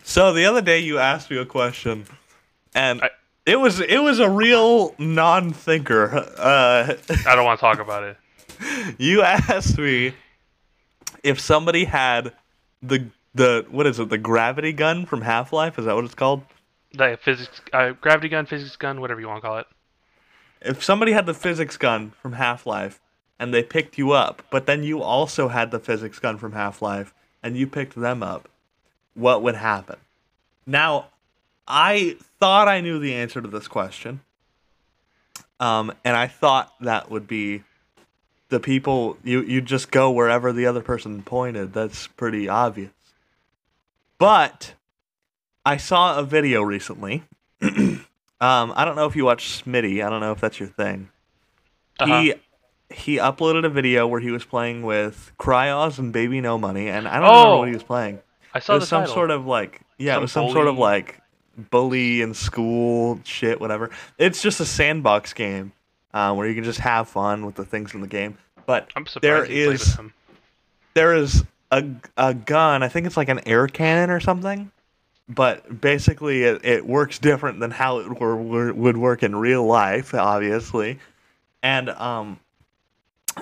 So 0.04 0.34
the 0.34 0.46
other 0.46 0.62
day 0.62 0.80
you 0.80 1.00
asked 1.00 1.32
me 1.32 1.38
a 1.38 1.46
question, 1.46 2.06
and 2.76 3.02
I- 3.02 3.10
it 3.46 3.56
was 3.56 3.80
it 3.80 4.00
was 4.04 4.20
a 4.20 4.30
real 4.30 4.94
non-thinker. 5.00 6.14
Uh, 6.38 6.94
I 7.26 7.36
don't 7.36 7.46
want 7.46 7.60
to 7.60 7.62
talk 7.62 7.80
about 7.80 8.04
it. 8.04 8.18
you 9.00 9.22
asked 9.22 9.78
me 9.78 10.14
if 11.26 11.40
somebody 11.40 11.86
had 11.86 12.32
the 12.82 13.08
the 13.34 13.66
what 13.70 13.88
is 13.88 14.00
it 14.00 14.10
the 14.10 14.18
gravity 14.18 14.72
gun 14.72 15.06
from 15.06 15.22
Half 15.22 15.52
Life? 15.52 15.78
Is 15.80 15.86
that 15.86 15.96
what 15.96 16.06
it's 16.06 16.16
called? 16.16 16.44
The 16.94 17.18
physics, 17.22 17.60
uh, 17.74 17.92
gravity 18.00 18.30
gun, 18.30 18.46
physics 18.46 18.78
gun, 18.78 19.02
whatever 19.02 19.20
you 19.20 19.28
want 19.28 19.42
to 19.42 19.48
call 19.48 19.58
it. 19.58 19.68
If 20.62 20.84
somebody 20.84 21.12
had 21.12 21.26
the 21.26 21.34
physics 21.34 21.76
gun 21.76 22.14
from 22.22 22.34
Half 22.34 22.66
Life 22.66 23.02
and 23.38 23.54
they 23.54 23.64
picked 23.64 23.98
you 23.98 24.12
up, 24.12 24.44
but 24.50 24.66
then 24.68 24.84
you 24.84 25.02
also 25.02 25.50
had 25.50 25.72
the 25.72 25.80
physics 25.80 26.20
gun 26.20 26.38
from 26.38 26.54
Half 26.54 26.82
Life 26.82 27.14
and 27.44 27.58
you 27.58 27.68
picked 27.68 27.96
them 27.96 28.24
up, 28.24 28.48
what 29.16 29.42
would 29.42 29.56
happen? 29.56 29.98
Now, 30.66 31.08
I 31.68 32.16
thought 32.40 32.68
I 32.68 32.80
knew 32.80 33.00
the 33.00 33.14
answer 33.16 33.42
to 33.42 33.48
this 33.48 33.68
question. 33.68 34.22
Um, 35.60 35.92
and 36.06 36.16
I 36.16 36.28
thought 36.28 36.74
that 36.82 37.10
would 37.12 37.28
be 37.28 37.64
the 38.50 38.60
people 38.60 39.18
you 39.24 39.42
you 39.42 39.62
just 39.62 39.92
go 39.92 40.12
wherever 40.12 40.54
the 40.54 40.66
other 40.66 40.82
person 40.82 41.22
pointed. 41.24 41.74
That's 41.74 42.08
pretty 42.08 42.48
obvious. 42.50 42.92
But 44.18 44.74
I 45.66 45.78
saw 45.78 46.18
a 46.20 46.24
video 46.24 46.62
recently. 46.62 47.24
um, 47.62 48.02
I 48.42 48.86
don't 48.86 48.96
know 48.96 49.06
if 49.08 49.16
you 49.16 49.26
watch 49.26 49.64
Smitty. 49.64 50.06
I 50.06 50.10
don't 50.10 50.22
know 50.22 50.32
if 50.32 50.40
that's 50.42 50.60
your 50.60 50.70
thing. 50.70 51.10
Uh-huh. 52.00 52.20
He 52.22 52.34
he 52.90 53.18
uploaded 53.18 53.66
a 53.66 53.70
video 53.70 54.08
where 54.08 54.20
he 54.22 54.32
was 54.32 54.46
playing 54.46 54.84
with 54.84 55.32
Kryoz 55.40 55.98
and 56.00 56.14
Baby 56.14 56.40
No 56.42 56.58
Money, 56.58 56.88
and 56.90 57.08
I 57.08 57.20
don't 57.20 57.26
Oh, 57.30 57.34
remember 57.34 57.58
what 57.60 57.68
he 57.70 57.74
was 57.74 57.84
playing. 57.84 58.20
I 58.54 58.60
It 58.60 58.64
saw 58.64 58.76
was 58.76 58.84
the 58.84 58.88
some 58.88 59.02
title. 59.04 59.16
sort 59.16 59.32
of 59.32 59.46
like 59.46 59.82
yeah, 59.98 60.14
Some 60.14 60.20
it 60.20 60.22
was 60.22 60.32
some 60.32 60.50
sort 60.52 60.68
of 60.68 60.76
bully. 60.76 60.82
like 60.88 61.22
bully 61.72 62.22
in 62.22 62.34
school 62.34 63.20
shit, 63.24 63.60
whatever. 63.60 63.90
It's 64.18 64.42
just 64.42 64.60
a 64.60 64.66
sandbox 64.66 65.34
game 65.34 65.72
uh, 66.16 66.34
where 66.34 66.48
you 66.48 66.56
can 66.56 66.64
just 66.64 66.80
have 66.80 67.08
fun 67.10 67.46
with 67.46 67.54
the 67.56 67.66
things 67.66 67.94
in 67.94 68.02
the 68.02 68.08
game. 68.08 68.38
But 68.66 68.90
I'm 68.96 69.06
surprised 69.06 69.24
there 69.24 69.46
is 69.46 69.98
there 70.96 71.14
is 71.14 71.44
a 71.72 71.86
a 72.18 72.34
gun. 72.34 72.82
I 72.82 72.88
think 72.88 73.06
it's 73.06 73.18
like 73.18 73.30
an 73.30 73.42
air 73.46 73.68
cannon 73.68 74.10
or 74.10 74.20
something. 74.20 74.72
But 75.28 75.82
basically, 75.82 76.44
it, 76.44 76.64
it 76.64 76.86
works 76.86 77.18
different 77.18 77.60
than 77.60 77.72
how 77.72 77.98
it 77.98 78.20
were, 78.20 78.36
were, 78.36 78.72
would 78.72 78.96
work 78.96 79.24
in 79.24 79.36
real 79.36 79.66
life, 79.66 80.14
obviously. 80.14 81.00
And 81.64 81.90
um, 81.90 82.40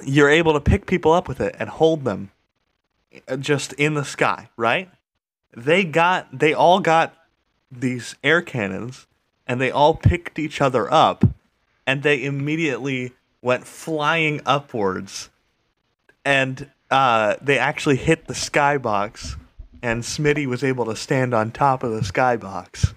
you're 0.06 0.30
able 0.30 0.54
to 0.54 0.62
pick 0.62 0.86
people 0.86 1.12
up 1.12 1.28
with 1.28 1.42
it 1.42 1.58
and 1.60 1.70
hold 1.70 2.06
them 2.06 2.32
uh, 3.28 3.36
just 3.36 3.74
in 3.74 3.96
the 3.96 4.06
sky, 4.06 4.50
right? 4.56 4.90
They 5.56 5.84
got 5.84 6.40
they 6.40 6.54
all 6.54 6.80
got 6.80 7.16
these 7.70 8.16
air 8.24 8.42
cannons, 8.42 9.06
and 9.46 9.60
they 9.60 9.70
all 9.70 9.94
picked 9.94 10.40
each 10.40 10.62
other 10.62 10.92
up, 10.92 11.26
and 11.86 12.04
they 12.04 12.24
immediately 12.24 13.14
went 13.42 13.66
flying 13.66 14.42
upwards 14.46 15.30
and 16.26 16.70
uh, 16.90 17.36
they 17.42 17.58
actually 17.58 17.96
hit 17.98 18.28
the 18.28 18.34
skybox, 18.34 19.36
and 19.82 20.04
Smitty 20.04 20.46
was 20.46 20.64
able 20.64 20.86
to 20.86 20.96
stand 20.96 21.34
on 21.34 21.52
top 21.52 21.84
of 21.84 21.92
the 21.92 22.02
skybox 22.02 22.94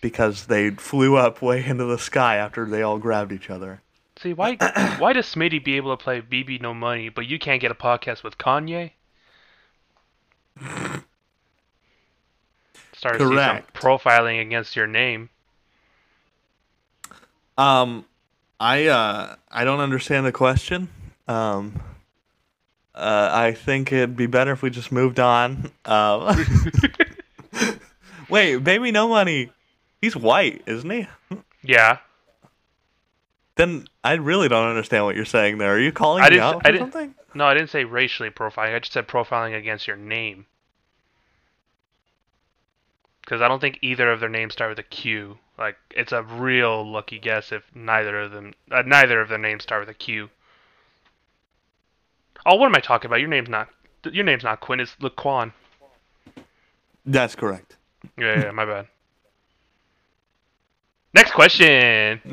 because 0.00 0.46
they 0.46 0.70
flew 0.70 1.16
up 1.16 1.40
way 1.42 1.64
into 1.64 1.84
the 1.84 1.98
sky 1.98 2.36
after 2.36 2.66
they 2.66 2.82
all 2.82 2.98
grabbed 2.98 3.32
each 3.32 3.50
other. 3.50 3.80
See, 4.18 4.34
why 4.34 4.56
why 4.98 5.12
does 5.14 5.26
Smitty 5.26 5.64
be 5.64 5.76
able 5.76 5.96
to 5.96 6.02
play 6.02 6.20
BB 6.20 6.60
No 6.60 6.74
Money, 6.74 7.08
but 7.08 7.26
you 7.26 7.38
can't 7.38 7.60
get 7.60 7.70
a 7.70 7.74
podcast 7.74 8.22
with 8.22 8.36
Kanye? 8.38 8.92
Started 12.92 13.18
to 13.18 13.24
see 13.24 13.36
some 13.36 13.56
Correct. 13.56 13.74
profiling 13.74 14.42
against 14.42 14.76
your 14.76 14.86
name. 14.86 15.30
Um, 17.56 18.04
I 18.60 18.86
uh, 18.86 19.36
I 19.50 19.64
don't 19.64 19.80
understand 19.80 20.26
the 20.26 20.32
question. 20.32 20.88
Um, 21.26 21.80
uh, 22.94 23.30
I 23.32 23.52
think 23.52 23.90
it'd 23.92 24.16
be 24.16 24.26
better 24.26 24.52
if 24.52 24.60
we 24.62 24.68
just 24.70 24.92
moved 24.92 25.18
on. 25.18 25.70
Um, 25.86 26.44
wait, 28.28 28.56
baby, 28.58 28.90
no 28.92 29.08
money. 29.08 29.50
He's 30.02 30.14
white, 30.16 30.62
isn't 30.66 30.90
he? 30.90 31.06
Yeah, 31.62 31.98
Then 33.56 33.86
I 34.02 34.14
really 34.14 34.48
don't 34.48 34.66
understand 34.68 35.04
what 35.04 35.14
you're 35.16 35.24
saying 35.26 35.58
there. 35.58 35.74
Are 35.74 35.78
you 35.78 35.92
calling 35.92 36.22
I 36.22 36.30
me 36.30 36.38
out 36.38 36.62
didn't- 36.62 36.80
something? 36.80 37.14
no, 37.34 37.44
I 37.46 37.54
didn't 37.54 37.70
say 37.70 37.84
racially 37.84 38.30
profiling. 38.30 38.74
I 38.74 38.78
just 38.78 38.92
said 38.92 39.06
profiling 39.08 39.56
against 39.56 39.86
your 39.86 39.96
name. 39.96 40.46
Because 43.30 43.42
I 43.42 43.46
don't 43.46 43.60
think 43.60 43.78
either 43.80 44.10
of 44.10 44.18
their 44.18 44.28
names 44.28 44.54
start 44.54 44.70
with 44.70 44.80
a 44.80 44.82
Q. 44.82 45.38
Like 45.56 45.76
it's 45.92 46.10
a 46.10 46.24
real 46.24 46.84
lucky 46.84 47.20
guess 47.20 47.52
if 47.52 47.62
neither 47.76 48.22
of 48.22 48.32
them, 48.32 48.54
uh, 48.72 48.82
neither 48.84 49.20
of 49.20 49.28
their 49.28 49.38
names 49.38 49.62
start 49.62 49.82
with 49.82 49.88
a 49.88 49.94
Q. 49.94 50.30
Oh, 52.44 52.56
what 52.56 52.66
am 52.66 52.74
I 52.74 52.80
talking 52.80 53.08
about? 53.08 53.20
Your 53.20 53.28
name's 53.28 53.48
not. 53.48 53.68
Your 54.02 54.24
name's 54.24 54.42
not 54.42 54.58
Quinn. 54.58 54.80
It's 54.80 54.96
Laquan. 55.00 55.52
That's 57.06 57.36
correct. 57.36 57.76
Yeah, 58.18 58.46
yeah, 58.46 58.50
my 58.50 58.64
bad. 58.64 58.88
Next 61.14 61.30
question. 61.30 62.20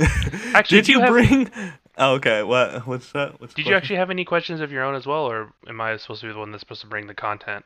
Actually, 0.56 0.82
did 0.82 0.88
you 0.88 0.96
you 0.96 1.02
have- 1.02 1.10
bring? 1.12 1.52
Oh, 2.00 2.14
okay. 2.16 2.42
What? 2.42 2.88
What's 2.88 3.12
that? 3.12 3.40
What's 3.40 3.54
Did 3.54 3.68
you 3.68 3.76
actually 3.76 3.98
have 3.98 4.10
any 4.10 4.26
questions 4.26 4.62
of 4.62 4.72
your 4.72 4.84
own 4.84 4.96
as 4.96 5.06
well, 5.06 5.26
or 5.26 5.54
am 5.68 5.80
I 5.80 5.96
supposed 5.98 6.22
to 6.22 6.28
be 6.28 6.34
the 6.34 6.40
one 6.40 6.52
that's 6.52 6.62
supposed 6.62 6.82
to 6.82 6.88
bring 6.88 7.06
the 7.06 7.14
content? 7.14 7.66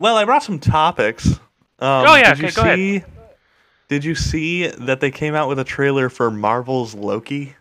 Well, 0.00 0.16
I 0.16 0.24
brought 0.24 0.42
some 0.42 0.58
topics. 0.58 1.38
Um, 1.80 2.06
Oh, 2.08 2.14
yeah, 2.16 2.34
Did 2.34 2.38
you 2.38 2.46
okay, 2.46 2.54
go 2.54 2.62
ahead. 2.62 2.76
see? 2.78 3.04
Did 3.88 4.04
you 4.04 4.14
see 4.14 4.66
that 4.68 5.00
they 5.00 5.10
came 5.10 5.34
out 5.34 5.48
with 5.48 5.58
a 5.58 5.64
trailer 5.64 6.08
for 6.08 6.30
Marvel's 6.30 6.94
Loki, 6.94 7.54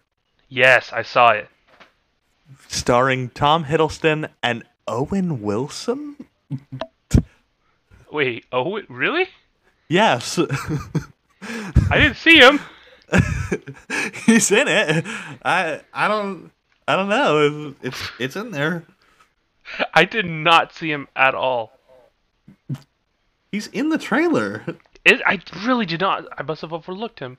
Yes, 0.50 0.92
I 0.94 1.02
saw 1.02 1.32
it. 1.32 1.50
starring 2.68 3.30
Tom 3.30 3.66
Hiddleston 3.66 4.30
and 4.42 4.64
Owen 4.88 5.42
Wilson? 5.42 6.16
Wait, 8.12 8.46
oh, 8.52 8.80
really? 8.90 9.28
Yes, 9.90 10.38
I 10.40 11.98
didn't 12.00 12.16
see 12.18 12.38
him. 12.40 12.60
he's 14.26 14.52
in 14.52 14.68
it. 14.68 15.06
I 15.44 15.82
I 15.94 16.08
don't 16.08 16.52
I 16.88 16.96
don't 16.96 17.10
know. 17.10 17.76
It's, 17.82 18.12
it's 18.20 18.36
in 18.36 18.52
there. 18.52 18.84
I 19.94 20.06
did 20.06 20.26
not 20.26 20.74
see 20.74 20.92
him 20.92 21.08
at 21.16 21.36
all. 21.36 21.78
He's 23.54 23.68
in 23.68 23.90
the 23.90 24.00
trailer. 24.00 24.64
It, 25.06 25.22
I 25.28 25.40
really 25.64 25.86
did 25.86 26.02
not. 26.02 26.26
I 26.36 26.42
must 26.42 26.62
have 26.62 26.74
overlooked 26.74 27.20
him. 27.20 27.38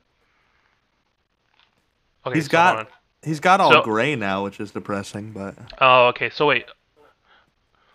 Okay, 2.25 2.37
He's 2.39 2.45
so 2.47 2.53
got-. 2.53 2.89
He's 3.25 3.41
got 3.41 3.61
all 3.61 3.73
So- 3.73 3.83
gray 3.83 4.15
now, 4.15 4.45
which 4.45 4.61
is 4.61 4.71
depressing. 4.71 5.33
But 5.33 5.57
Oh, 5.81 6.07
okay. 6.11 6.31
So 6.31 6.47
wait. 6.47 6.67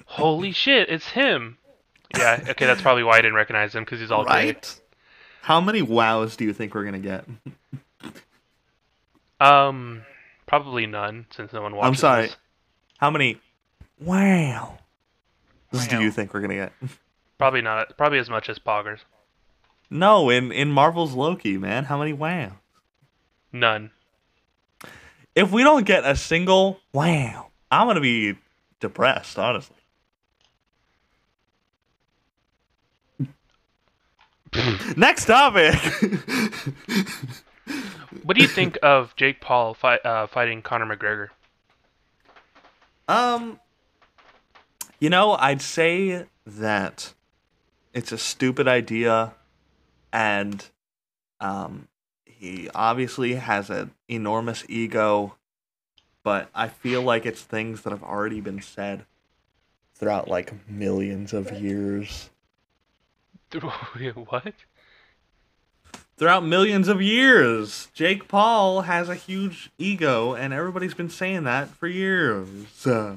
Holy 0.06 0.52
shit! 0.52 0.90
It's 0.90 1.08
him. 1.12 1.58
Yeah. 2.18 2.44
Okay, 2.50 2.66
that's 2.66 2.82
probably 2.82 3.04
why 3.06 3.14
I 3.20 3.22
didn't 3.22 3.36
recognize 3.36 3.74
him 3.74 3.86
because 3.86 4.02
he's 4.02 4.12
all 4.12 4.26
gray. 4.26 4.58
How 5.44 5.62
many 5.62 5.82
wows 5.82 6.36
do 6.36 6.44
you 6.44 6.52
think 6.52 6.76
we're 6.76 6.84
gonna 6.84 7.00
get? 7.00 7.26
Um, 9.42 10.02
probably 10.46 10.86
none 10.86 11.26
since 11.34 11.54
no 11.54 11.62
one 11.62 11.74
watches. 11.74 11.88
I'm 11.88 11.96
sorry. 11.96 12.22
this. 12.28 12.36
How 12.98 13.10
many 13.10 13.38
wow 14.02 14.78
do 15.72 16.02
you 16.02 16.12
think 16.12 16.34
we're 16.34 16.42
gonna 16.42 16.56
get? 16.56 16.74
Probably 17.39 17.62
not. 17.62 17.98
Probably 17.98 18.19
as 18.19 18.29
much 18.29 18.50
as 18.50 18.60
Poggers. 18.60 19.00
No, 19.89 20.29
in 20.29 20.51
in 20.51 20.72
Marvel's 20.72 21.13
Loki, 21.13 21.58
man. 21.58 21.86
How 21.86 21.98
many 21.98 22.13
wow? 22.13 22.51
None. 23.51 23.89
If 25.34 25.51
we 25.51 25.63
don't 25.63 25.86
get 25.86 26.05
a 26.05 26.15
single 26.15 26.79
wow, 26.93 27.48
I'm 27.72 27.88
gonna 27.88 28.01
be 28.01 28.36
depressed, 28.79 29.39
honestly. 29.39 29.75
Next 34.96 35.25
topic. 35.25 35.75
What 38.24 38.36
do 38.36 38.41
you 38.41 38.48
think 38.48 38.77
of 38.84 39.15
Jake 39.15 39.39
Paul 39.41 39.74
fight, 39.74 40.05
uh, 40.05 40.27
fighting 40.27 40.62
Conor 40.62 40.86
McGregor? 40.86 41.29
Um, 43.08 43.60
you 45.00 45.10
know, 45.10 45.34
I'd 45.34 45.62
say 45.62 46.25
that 46.46 47.13
it's 47.93 48.12
a 48.12 48.17
stupid 48.17 48.67
idea, 48.67 49.34
and 50.12 50.65
um, 51.39 51.88
he 52.25 52.69
obviously 52.74 53.36
has 53.36 53.69
an 53.69 53.91
enormous 54.08 54.63
ego, 54.69 55.36
but 56.24 56.50
I 56.53 56.67
feel 56.67 57.01
like 57.01 57.25
it's 57.25 57.41
things 57.41 57.81
that 57.81 57.91
have 57.91 58.03
already 58.03 58.41
been 58.41 58.62
said 58.62 59.05
throughout 59.96 60.27
like 60.27 60.53
millions 60.69 61.34
of 61.34 61.51
years. 61.60 62.29
what? 63.60 64.53
Throughout 66.17 66.43
millions 66.43 66.89
of 66.89 67.01
years, 67.01 67.88
Jake 67.93 68.27
Paul 68.27 68.81
has 68.81 69.08
a 69.08 69.15
huge 69.15 69.72
ego, 69.77 70.34
and 70.34 70.53
everybody's 70.53 70.93
been 70.93 71.10
saying 71.10 71.46
that 71.46 71.69
for 71.69 71.88
years. 71.88 72.86
Uh, 72.86 73.15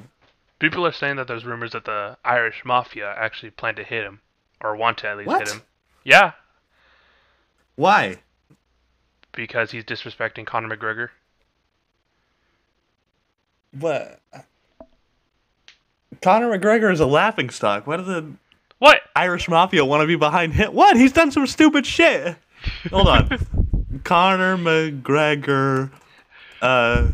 People 0.61 0.87
are 0.87 0.93
saying 0.93 1.17
that 1.17 1.27
there's 1.27 1.45
rumors 1.45 1.73
that 1.73 1.85
the 1.85 2.17
Irish 2.25 2.65
mafia 2.65 3.13
actually 3.19 3.51
planned 3.51 3.79
to 3.79 3.83
hit 3.83 4.05
him, 4.05 4.21
or 4.63 4.77
want 4.77 4.99
to 4.99 5.09
at 5.09 5.17
least 5.19 5.27
What? 5.29 5.41
hit 5.41 5.57
him. 5.57 5.63
Yeah, 6.05 6.33
why? 7.77 8.19
because 9.35 9.71
he's 9.71 9.85
disrespecting 9.85 10.45
Conor 10.47 10.77
McGregor. 10.77 11.09
What? 13.79 14.21
Conor 16.21 16.59
McGregor 16.59 16.93
is 16.93 17.01
a 17.01 17.07
laughing 17.07 17.51
stock. 17.51 17.87
Why 17.87 17.97
do 17.97 18.03
the 18.05 18.33
What? 18.79 19.01
Irish 19.17 19.49
Mafia 19.49 19.85
want 19.85 20.03
to 20.03 20.07
be 20.07 20.17
behind 20.17 20.53
him? 20.55 20.75
What? 20.75 20.97
He's 20.97 21.13
done 21.13 21.31
some 21.31 21.47
stupid 21.47 21.87
shit. 21.87 22.37
Hold 22.91 23.09
on. 23.09 23.39
Conor 24.05 24.57
McGregor. 24.59 25.91
Uh, 26.61 27.09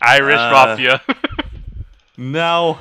Irish 0.00 0.38
Uh, 0.38 0.50
mafia. 0.52 1.02
no. 2.16 2.78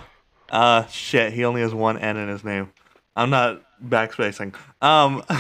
Uh, 0.49 0.85
shit. 0.87 1.33
He 1.33 1.43
only 1.45 1.61
has 1.61 1.73
one 1.73 1.97
N 1.97 2.17
in 2.17 2.29
his 2.29 2.43
name. 2.43 2.71
I'm 3.15 3.29
not 3.31 3.61
backspacing. 3.85 4.55
Um, 4.81 5.23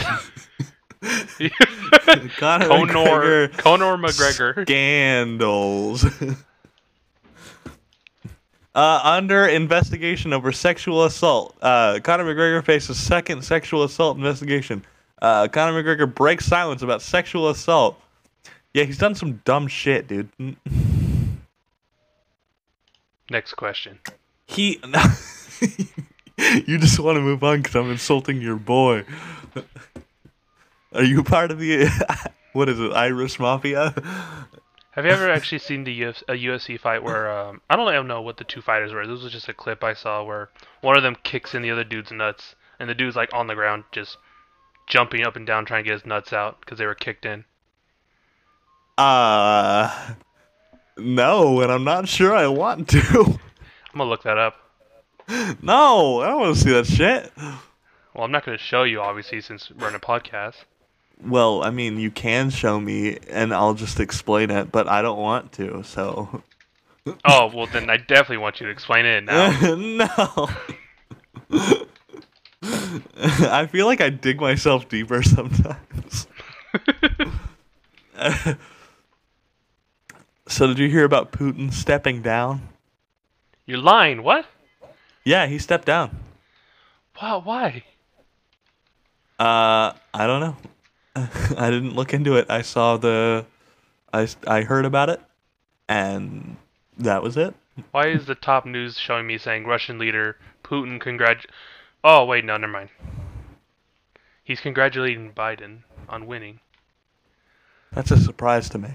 Conor 2.37 2.67
Conor 2.67 2.87
McGregor 2.87 3.57
Conor 3.57 3.97
McGregor. 3.97 4.61
scandals. 4.63 6.05
uh, 8.75 8.99
under 9.03 9.47
investigation 9.47 10.33
over 10.33 10.51
sexual 10.51 11.03
assault, 11.05 11.55
uh, 11.61 11.99
Conor 12.03 12.23
McGregor 12.23 12.63
faces 12.63 12.97
second 12.97 13.43
sexual 13.43 13.83
assault 13.83 14.17
investigation. 14.17 14.83
Uh, 15.21 15.47
Conor 15.47 15.83
McGregor 15.83 16.13
breaks 16.13 16.45
silence 16.45 16.81
about 16.81 17.01
sexual 17.01 17.49
assault. 17.49 17.99
Yeah, 18.73 18.85
he's 18.85 18.97
done 18.97 19.15
some 19.15 19.41
dumb 19.45 19.67
shit, 19.67 20.07
dude. 20.07 20.29
Next 23.29 23.53
question. 23.53 23.99
He. 24.47 24.81
you 26.65 26.77
just 26.77 26.99
want 26.99 27.17
to 27.17 27.21
move 27.21 27.43
on 27.43 27.61
because 27.61 27.75
I'm 27.75 27.91
insulting 27.91 28.41
your 28.41 28.55
boy. 28.55 29.05
Are 30.93 31.03
you 31.03 31.23
part 31.23 31.51
of 31.51 31.59
the. 31.59 31.87
what 32.53 32.69
is 32.69 32.79
it, 32.79 32.93
Irish 32.93 33.39
Mafia? 33.39 33.93
Have 34.91 35.05
you 35.05 35.11
ever 35.11 35.29
actually 35.31 35.59
seen 35.59 35.83
the 35.83 36.05
Uf- 36.05 36.23
a 36.27 36.33
UFC 36.33 36.79
fight 36.79 37.03
where 37.03 37.31
um, 37.31 37.61
I 37.69 37.75
don't 37.75 37.91
even 37.91 38.07
know 38.07 38.21
what 38.21 38.37
the 38.37 38.43
two 38.43 38.61
fighters 38.61 38.93
were. 38.93 39.07
This 39.07 39.23
was 39.23 39.31
just 39.31 39.49
a 39.49 39.53
clip 39.53 39.83
I 39.83 39.93
saw 39.93 40.23
where 40.23 40.49
one 40.81 40.95
of 40.95 41.03
them 41.03 41.17
kicks 41.23 41.55
in 41.55 41.63
the 41.63 41.71
other 41.71 41.83
dude's 41.83 42.11
nuts, 42.11 42.55
and 42.79 42.87
the 42.87 42.93
dude's 42.93 43.15
like 43.15 43.33
on 43.33 43.47
the 43.47 43.55
ground 43.55 43.85
just 43.91 44.17
jumping 44.87 45.23
up 45.23 45.35
and 45.35 45.47
down 45.47 45.65
trying 45.65 45.83
to 45.83 45.87
get 45.87 45.99
his 45.99 46.05
nuts 46.05 46.31
out 46.31 46.59
because 46.59 46.77
they 46.77 46.85
were 46.85 46.93
kicked 46.93 47.25
in. 47.25 47.45
Uh. 48.97 50.13
No, 50.97 51.61
and 51.61 51.71
I'm 51.71 51.83
not 51.83 52.07
sure 52.07 52.35
I 52.35 52.47
want 52.47 52.89
to. 52.89 52.99
I'm 53.93 53.97
gonna 53.97 54.09
look 54.09 54.23
that 54.23 54.37
up. 54.37 54.55
no, 55.61 56.21
I 56.21 56.27
don't 56.27 56.39
want 56.39 56.55
to 56.55 56.61
see 56.61 56.71
that 56.71 56.85
shit. 56.85 57.31
Well, 58.13 58.25
I'm 58.25 58.31
not 58.31 58.45
gonna 58.45 58.57
show 58.57 58.83
you 58.83 59.01
obviously 59.01 59.41
since 59.41 59.71
we're 59.71 59.89
in 59.89 59.95
a 59.95 59.99
podcast. 59.99 60.55
Well, 61.25 61.63
I 61.63 61.69
mean, 61.69 61.97
you 61.99 62.11
can 62.11 62.49
show 62.49 62.79
me, 62.79 63.17
and 63.29 63.53
I'll 63.53 63.73
just 63.73 63.99
explain 63.99 64.51
it, 64.51 64.71
but 64.71 64.87
I 64.87 65.01
don't 65.01 65.19
want 65.19 65.51
to, 65.53 65.83
so. 65.83 66.43
Oh 67.25 67.51
well, 67.53 67.67
then 67.67 67.89
I 67.89 67.97
definitely 67.97 68.37
want 68.37 68.61
you 68.61 68.67
to 68.67 68.71
explain 68.71 69.05
it 69.05 69.25
now. 69.25 69.49
no. 69.75 70.49
I 73.17 73.65
feel 73.65 73.87
like 73.87 73.99
I 73.99 74.09
dig 74.09 74.39
myself 74.39 74.87
deeper 74.87 75.21
sometimes. 75.21 76.27
so, 80.47 80.67
did 80.67 80.79
you 80.79 80.87
hear 80.87 81.03
about 81.03 81.33
Putin 81.33 81.73
stepping 81.73 82.21
down? 82.21 82.69
You're 83.65 83.79
lying. 83.79 84.23
What? 84.23 84.45
Yeah, 85.23 85.45
he 85.47 85.57
stepped 85.57 85.85
down. 85.85 86.19
Wow. 87.21 87.41
Why? 87.43 87.83
Uh, 89.39 89.93
I 90.13 90.27
don't 90.27 90.41
know. 90.41 90.57
I 91.15 91.69
didn't 91.69 91.95
look 91.95 92.13
into 92.13 92.35
it. 92.35 92.49
I 92.49 92.61
saw 92.61 92.97
the, 92.97 93.45
I 94.11 94.27
I 94.47 94.61
heard 94.61 94.85
about 94.85 95.09
it, 95.09 95.21
and 95.87 96.57
that 96.97 97.21
was 97.21 97.37
it. 97.37 97.53
Why 97.91 98.07
is 98.07 98.25
the 98.25 98.35
top 98.35 98.65
news 98.65 98.97
showing 98.99 99.27
me 99.27 99.37
saying 99.37 99.65
Russian 99.65 99.97
leader 99.97 100.37
Putin 100.63 100.99
congrat? 100.99 101.45
Oh 102.03 102.25
wait, 102.25 102.45
no, 102.45 102.57
never 102.57 102.71
mind. 102.71 102.89
He's 104.43 104.59
congratulating 104.59 105.33
Biden 105.33 105.83
on 106.09 106.27
winning. 106.27 106.59
That's 107.91 108.11
a 108.11 108.17
surprise 108.17 108.69
to 108.69 108.77
me. 108.77 108.89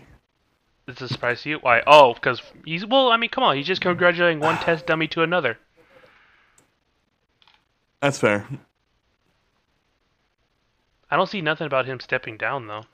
It's 0.86 1.00
a 1.00 1.08
surprise 1.08 1.42
to 1.42 1.50
you. 1.50 1.58
Why? 1.58 1.82
Oh, 1.86 2.14
because 2.14 2.42
he's 2.64 2.84
well. 2.84 3.10
I 3.10 3.16
mean, 3.16 3.30
come 3.30 3.44
on. 3.44 3.56
He's 3.56 3.66
just 3.66 3.80
congratulating 3.80 4.40
one 4.40 4.56
test 4.64 4.86
dummy 4.86 5.06
to 5.08 5.22
another. 5.22 5.58
That's 8.00 8.18
fair. 8.18 8.46
I 11.10 11.16
don't 11.16 11.28
see 11.28 11.40
nothing 11.40 11.66
about 11.66 11.86
him 11.86 12.00
stepping 12.00 12.36
down 12.36 12.66
though. 12.66 12.84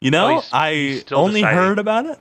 You 0.00 0.10
know, 0.10 0.26
Oh, 0.26 0.30
he's- 0.34 0.52
I 0.52 0.72
he's 0.74 1.12
only 1.12 1.40
deciding. 1.40 1.58
heard 1.58 1.78
about 1.78 2.06
it. 2.06 2.18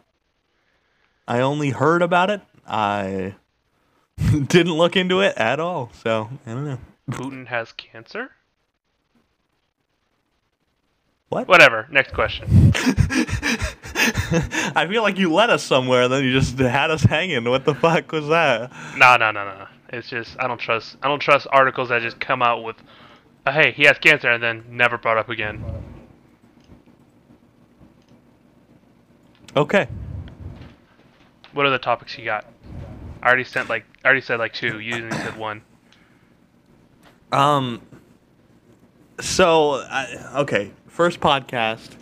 I 1.27 1.41
only 1.41 1.71
heard 1.71 2.01
about 2.01 2.29
it. 2.29 2.41
I 2.67 3.35
didn't 4.17 4.73
look 4.73 4.95
into 4.95 5.21
it 5.21 5.35
at 5.37 5.59
all. 5.59 5.91
So 6.03 6.29
I 6.45 6.51
don't 6.51 6.65
know. 6.65 6.79
Putin 7.09 7.47
has 7.47 7.71
cancer. 7.73 8.31
What? 11.35 11.49
Whatever. 11.49 11.85
Next 11.91 12.13
question. 12.13 12.45
I 14.73 14.87
feel 14.89 15.01
like 15.01 15.17
you 15.17 15.33
led 15.33 15.49
us 15.49 15.63
somewhere, 15.63 16.03
and 16.03 16.13
then 16.13 16.23
you 16.23 16.31
just 16.31 16.57
had 16.57 16.91
us 16.91 17.03
hanging. 17.03 17.43
What 17.43 17.65
the 17.65 17.75
fuck 17.75 18.09
was 18.13 18.29
that? 18.29 18.71
No, 18.95 19.17
no, 19.17 19.31
no, 19.31 19.43
no. 19.43 19.57
no. 19.57 19.67
It's 19.89 20.07
just 20.07 20.37
I 20.39 20.47
don't 20.47 20.59
trust. 20.59 20.95
I 21.03 21.09
don't 21.09 21.19
trust 21.19 21.45
articles 21.51 21.89
that 21.89 22.01
just 22.01 22.21
come 22.21 22.41
out 22.41 22.63
with, 22.63 22.77
uh, 23.45 23.51
"Hey, 23.51 23.73
he 23.73 23.83
has 23.83 23.97
cancer," 23.97 24.31
and 24.31 24.41
then 24.41 24.63
never 24.69 24.97
brought 24.97 25.17
up 25.17 25.27
again. 25.27 25.61
Okay. 29.57 29.89
What 31.51 31.65
are 31.65 31.69
the 31.69 31.79
topics 31.79 32.17
you 32.17 32.23
got? 32.23 32.45
I 33.21 33.27
already 33.27 33.43
sent 33.43 33.67
like 33.67 33.83
I 34.05 34.07
already 34.07 34.21
said 34.21 34.39
like 34.39 34.53
two. 34.53 34.79
You 34.79 35.03
only 35.03 35.17
said 35.17 35.35
one. 35.35 35.63
Um. 37.33 37.81
So, 39.19 39.75
I, 39.75 40.39
okay, 40.39 40.71
first 40.95 41.19
podcast. 41.19 41.97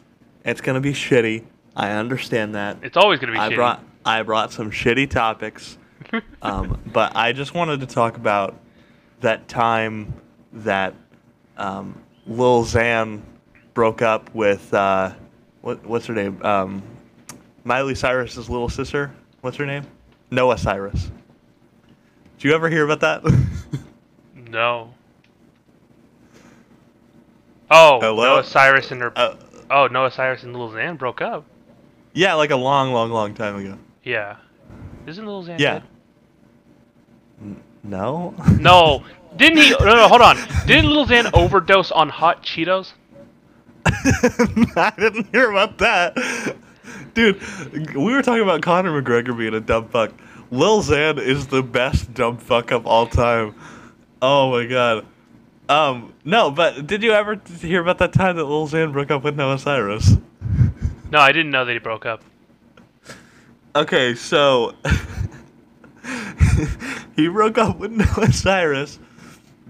It's 0.45 0.61
gonna 0.61 0.79
be 0.79 0.93
shitty. 0.93 1.43
I 1.75 1.91
understand 1.91 2.53
that. 2.53 2.77
It's 2.83 2.95
always 2.95 3.19
gonna 3.19 3.31
be 3.31 3.39
I 3.39 3.49
shitty. 3.49 3.55
brought 3.55 3.83
I 4.05 4.21
brought 4.21 4.51
some 4.53 4.69
shitty 4.69 5.09
topics. 5.09 5.77
um, 6.43 6.79
but 6.85 7.15
I 7.15 7.33
just 7.33 7.55
wanted 7.55 7.79
to 7.79 7.87
talk 7.87 8.17
about 8.17 8.55
that 9.21 9.47
time 9.47 10.13
that 10.51 10.93
um, 11.57 12.03
Lil 12.27 12.63
Xan 12.65 13.21
broke 13.73 14.03
up 14.03 14.33
with 14.35 14.71
uh, 14.73 15.13
what 15.61 15.83
what's 15.85 16.05
her 16.05 16.13
name? 16.13 16.39
Um, 16.43 16.83
Miley 17.63 17.95
Cyrus's 17.95 18.47
little 18.47 18.69
sister. 18.69 19.11
What's 19.41 19.57
her 19.57 19.65
name? 19.65 19.87
Noah 20.29 20.57
Cyrus. 20.57 21.09
Did 22.37 22.43
you 22.43 22.53
ever 22.53 22.69
hear 22.69 22.85
about 22.85 22.99
that? 22.99 23.23
No. 24.53 24.93
Oh, 27.75 27.99
Hello? 27.99 28.23
Noah 28.35 28.43
Cyrus 28.43 28.91
and 28.91 29.01
her. 29.01 29.11
uh, 29.17 29.35
Oh, 29.71 29.87
Noah 29.87 30.11
Cyrus 30.11 30.43
and 30.43 30.55
Lil 30.55 30.69
Xan 30.69 30.97
broke 30.97 31.21
up. 31.21 31.43
yeah, 32.13 32.35
like 32.35 32.51
a 32.51 32.55
long, 32.55 32.93
long, 32.93 33.09
long 33.11 33.33
time 33.33 33.55
ago. 33.55 33.77
Yeah. 34.03 34.35
Isn't 35.07 35.25
Lil 35.25 35.43
Xan 35.43 35.57
Yeah. 35.59 35.73
dead? 35.79 35.83
No. 37.83 38.33
No. 38.59 39.03
Didn't 39.35 39.57
he? 39.57 39.71
No, 39.71 39.85
no, 39.95 40.07
hold 40.07 40.21
on. 40.21 40.37
Didn't 40.67 40.91
Lil 40.91 41.07
Xan 41.07 41.31
overdose 41.33 41.91
on 41.91 42.07
hot 42.09 42.43
Cheetos? 42.43 42.91
I 43.85 44.93
didn't 44.97 45.27
hear 45.31 45.49
about 45.49 45.79
that. 45.79 46.55
Dude, 47.15 47.41
we 47.95 48.13
were 48.13 48.21
talking 48.21 48.43
about 48.43 48.61
Conor 48.61 49.01
McGregor 49.01 49.35
being 49.37 49.55
a 49.55 49.59
dumb 49.59 49.87
fuck. 49.89 50.11
Lil 50.51 50.83
Xan 50.83 51.17
is 51.19 51.47
the 51.47 51.63
best 51.63 52.13
dumb 52.13 52.37
fuck 52.37 52.69
of 52.71 52.85
all 52.85 53.07
time. 53.07 53.55
Oh 54.21 54.51
my 54.51 54.65
god. 54.67 55.05
Um, 55.73 56.13
no, 56.23 56.51
but 56.51 56.85
did 56.85 57.01
you 57.01 57.13
ever 57.13 57.41
hear 57.59 57.81
about 57.81 57.97
that 57.97 58.13
time 58.13 58.35
that 58.35 58.43
Lil 58.43 58.67
Xan 58.67 58.93
broke 58.93 59.09
up 59.09 59.23
with 59.23 59.35
Noah 59.35 59.57
Cyrus? 59.57 60.17
No, 61.09 61.17
I 61.17 61.31
didn't 61.31 61.49
know 61.49 61.65
that 61.65 61.73
he 61.73 61.79
broke 61.79 62.05
up. 62.05 62.21
Okay, 63.75 64.13
so 64.13 64.75
he 67.15 67.27
broke 67.27 67.57
up 67.57 67.79
with 67.79 67.91
Noah 67.91 68.31
Cyrus 68.31 68.99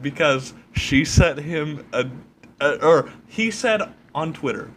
because 0.01 0.53
she 0.73 1.05
sent 1.05 1.39
him 1.39 1.85
a, 1.93 2.05
a, 2.59 2.85
or 2.85 3.09
he 3.27 3.49
said 3.49 3.81
on 4.13 4.33
Twitter 4.33 4.71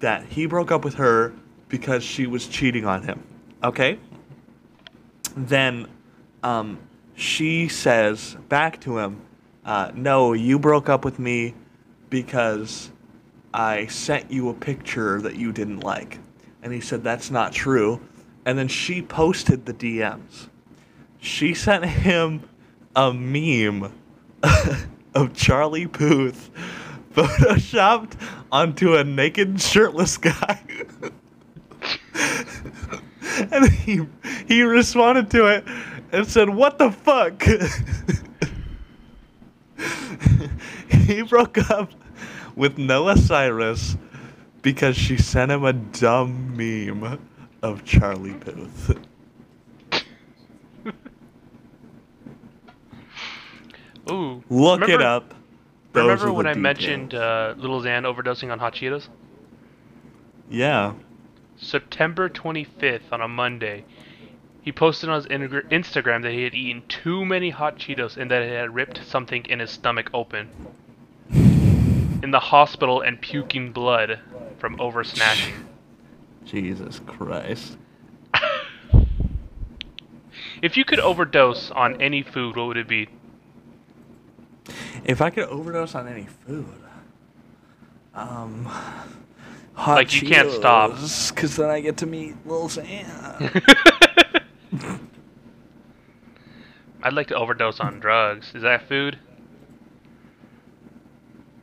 that 0.00 0.24
he 0.24 0.46
broke 0.46 0.72
up 0.72 0.82
with 0.82 0.94
her 0.94 1.34
because 1.68 2.02
she 2.02 2.26
was 2.26 2.48
cheating 2.48 2.86
on 2.86 3.02
him. 3.02 3.22
Okay? 3.62 3.98
Then 5.36 5.88
um 6.42 6.78
she 7.16 7.68
says 7.68 8.38
back 8.48 8.80
to 8.80 8.96
him, 8.96 9.20
uh, 9.64 9.90
no, 9.94 10.32
you 10.32 10.58
broke 10.58 10.88
up 10.88 11.04
with 11.04 11.18
me 11.18 11.54
because 12.10 12.90
I 13.52 13.86
sent 13.86 14.30
you 14.30 14.48
a 14.48 14.54
picture 14.54 15.20
that 15.20 15.36
you 15.36 15.52
didn't 15.52 15.80
like. 15.80 16.18
And 16.62 16.72
he 16.72 16.80
said, 16.80 17.02
That's 17.02 17.30
not 17.30 17.52
true. 17.52 18.00
And 18.44 18.58
then 18.58 18.68
she 18.68 19.00
posted 19.00 19.64
the 19.64 19.72
DMs. 19.72 20.48
She 21.18 21.54
sent 21.54 21.84
him 21.84 22.42
a 22.94 23.12
meme 23.12 23.92
of 25.14 25.32
Charlie 25.32 25.86
Puth 25.86 26.50
photoshopped 27.14 28.20
onto 28.52 28.96
a 28.96 29.04
naked 29.04 29.60
shirtless 29.60 30.18
guy. 30.18 30.60
and 33.52 33.70
he 33.70 34.06
he 34.46 34.62
responded 34.62 35.30
to 35.30 35.46
it 35.46 35.64
and 36.12 36.26
said, 36.26 36.50
"What 36.50 36.78
the 36.78 36.90
fuck?" 36.90 37.42
he 40.88 41.22
broke 41.22 41.58
up 41.70 41.90
with 42.56 42.78
Noah 42.78 43.16
Cyrus 43.16 43.96
because 44.62 44.96
she 44.96 45.16
sent 45.16 45.50
him 45.50 45.64
a 45.64 45.72
dumb 45.72 46.56
meme 46.56 47.18
of 47.62 47.84
Charlie 47.84 48.34
Puth. 48.34 48.98
Ooh. 54.10 54.42
Look 54.48 54.88
it 54.88 55.02
up. 55.02 55.34
Those 55.92 56.20
Remember 56.20 56.32
when 56.32 56.46
I 56.46 56.54
mentioned 56.54 57.14
uh, 57.14 57.54
Little 57.56 57.80
Xan 57.80 58.02
overdosing 58.02 58.50
on 58.50 58.58
hot 58.58 58.74
Cheetos? 58.74 59.08
Yeah. 60.50 60.94
September 61.56 62.28
25th 62.28 63.12
on 63.12 63.20
a 63.20 63.28
Monday, 63.28 63.84
he 64.64 64.72
posted 64.72 65.10
on 65.10 65.16
his 65.16 65.26
Instagram 65.26 66.22
that 66.22 66.32
he 66.32 66.42
had 66.42 66.54
eaten 66.54 66.82
too 66.88 67.26
many 67.26 67.50
hot 67.50 67.78
Cheetos 67.78 68.16
and 68.16 68.30
that 68.30 68.40
it 68.40 68.48
had 68.48 68.74
ripped 68.74 69.04
something 69.06 69.44
in 69.44 69.58
his 69.60 69.70
stomach 69.70 70.08
open. 70.14 70.48
In 71.30 72.30
the 72.30 72.40
hospital 72.40 73.02
and 73.02 73.20
puking 73.20 73.72
blood 73.72 74.20
from 74.56 74.80
over 74.80 75.04
snatching. 75.04 75.66
Jesus 76.46 76.98
Christ. 77.06 77.76
If 80.62 80.78
you 80.78 80.86
could 80.86 81.00
overdose 81.00 81.70
on 81.70 82.00
any 82.00 82.22
food, 82.22 82.56
what 82.56 82.68
would 82.68 82.78
it 82.78 82.88
be? 82.88 83.10
If 85.04 85.20
I 85.20 85.28
could 85.28 85.44
overdose 85.44 85.94
on 85.94 86.08
any 86.08 86.26
food, 86.46 86.64
um, 88.14 88.64
hot 89.74 89.96
Like, 89.96 90.22
you 90.22 90.26
can't 90.26 90.50
stop. 90.50 90.92
because 91.34 91.56
then 91.56 91.68
I 91.68 91.80
get 91.80 91.98
to 91.98 92.06
meet 92.06 92.34
Lil 92.46 92.70
Xan. 92.70 93.90
I'd 97.02 97.12
like 97.12 97.28
to 97.28 97.34
overdose 97.36 97.80
on 97.80 98.00
drugs. 98.00 98.52
Is 98.54 98.62
that 98.62 98.88
food? 98.88 99.18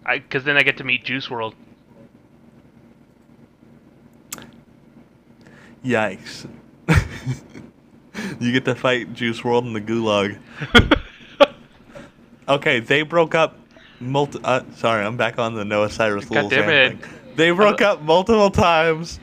I, 0.05 0.19
cause 0.19 0.43
then 0.43 0.57
I 0.57 0.63
get 0.63 0.77
to 0.77 0.83
meet 0.83 1.03
Juice 1.03 1.27
WRLD. 1.27 1.53
Yikes. 5.83 6.47
you 8.39 8.51
get 8.51 8.65
to 8.65 8.75
fight 8.75 9.13
Juice 9.13 9.41
WRLD 9.41 9.67
in 9.67 9.73
the 9.73 9.81
gulag. 9.81 10.39
Okay, 12.51 12.81
they 12.81 13.03
broke 13.03 13.33
up. 13.33 13.55
Multi- 14.01 14.41
uh, 14.43 14.63
sorry, 14.75 15.05
I'm 15.05 15.15
back 15.15 15.39
on 15.39 15.55
the 15.55 15.63
Noah 15.63 15.89
Cyrus 15.89 16.25
God 16.25 16.35
Lil 16.35 16.49
damn. 16.49 16.99
They 17.35 17.51
broke 17.51 17.81
up 17.81 18.01
multiple 18.01 18.49
times, 18.49 19.19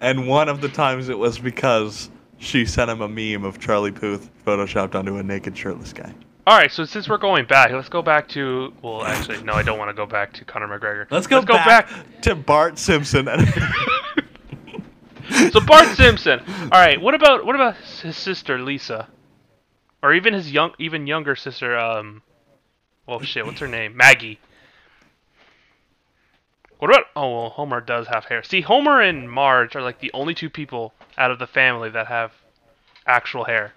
and 0.00 0.26
one 0.26 0.48
of 0.48 0.62
the 0.62 0.68
times 0.68 1.10
it 1.10 1.18
was 1.18 1.38
because 1.38 2.08
she 2.40 2.64
sent 2.64 2.90
him 2.90 3.02
a 3.02 3.08
meme 3.08 3.44
of 3.44 3.60
Charlie 3.60 3.92
Puth 3.92 4.30
photoshopped 4.44 4.94
onto 4.94 5.16
a 5.16 5.22
naked 5.22 5.56
shirtless 5.56 5.92
guy. 5.92 6.12
All 6.46 6.58
right, 6.58 6.72
so 6.72 6.86
since 6.86 7.08
we're 7.08 7.18
going 7.18 7.44
back, 7.44 7.70
let's 7.70 7.90
go 7.90 8.02
back 8.02 8.28
to. 8.30 8.72
Well, 8.82 9.04
actually, 9.04 9.42
no, 9.42 9.52
I 9.52 9.62
don't 9.62 9.78
want 9.78 9.90
to 9.90 9.94
go 9.94 10.06
back 10.06 10.32
to 10.32 10.44
Conor 10.44 10.66
McGregor. 10.66 11.06
Let's 11.10 11.26
go, 11.26 11.42
go 11.42 11.54
back, 11.54 11.88
to 12.22 12.34
Bart 12.34 12.78
Simpson. 12.78 13.26
so 15.52 15.60
Bart 15.60 15.86
Simpson. 15.96 16.40
All 16.72 16.80
right, 16.80 17.00
what 17.00 17.14
about 17.14 17.44
what 17.44 17.54
about 17.54 17.76
his 17.76 18.16
sister 18.16 18.58
Lisa, 18.58 19.06
or 20.02 20.14
even 20.14 20.32
his 20.32 20.50
young, 20.50 20.72
even 20.78 21.06
younger 21.06 21.36
sister? 21.36 21.78
Um, 21.78 22.22
well, 23.06 23.20
shit, 23.20 23.44
what's 23.44 23.60
her 23.60 23.68
name? 23.68 23.96
Maggie. 23.96 24.40
What 26.78 26.90
about? 26.90 27.04
Oh, 27.14 27.34
well, 27.34 27.50
Homer 27.50 27.82
does 27.82 28.08
have 28.08 28.24
hair. 28.24 28.42
See, 28.42 28.62
Homer 28.62 29.02
and 29.02 29.30
Marge 29.30 29.76
are 29.76 29.82
like 29.82 30.00
the 30.00 30.10
only 30.14 30.34
two 30.34 30.48
people 30.48 30.94
out 31.20 31.30
of 31.30 31.38
the 31.38 31.46
family 31.46 31.90
that 31.90 32.06
have 32.06 32.32
actual 33.06 33.44
hair. 33.44 33.74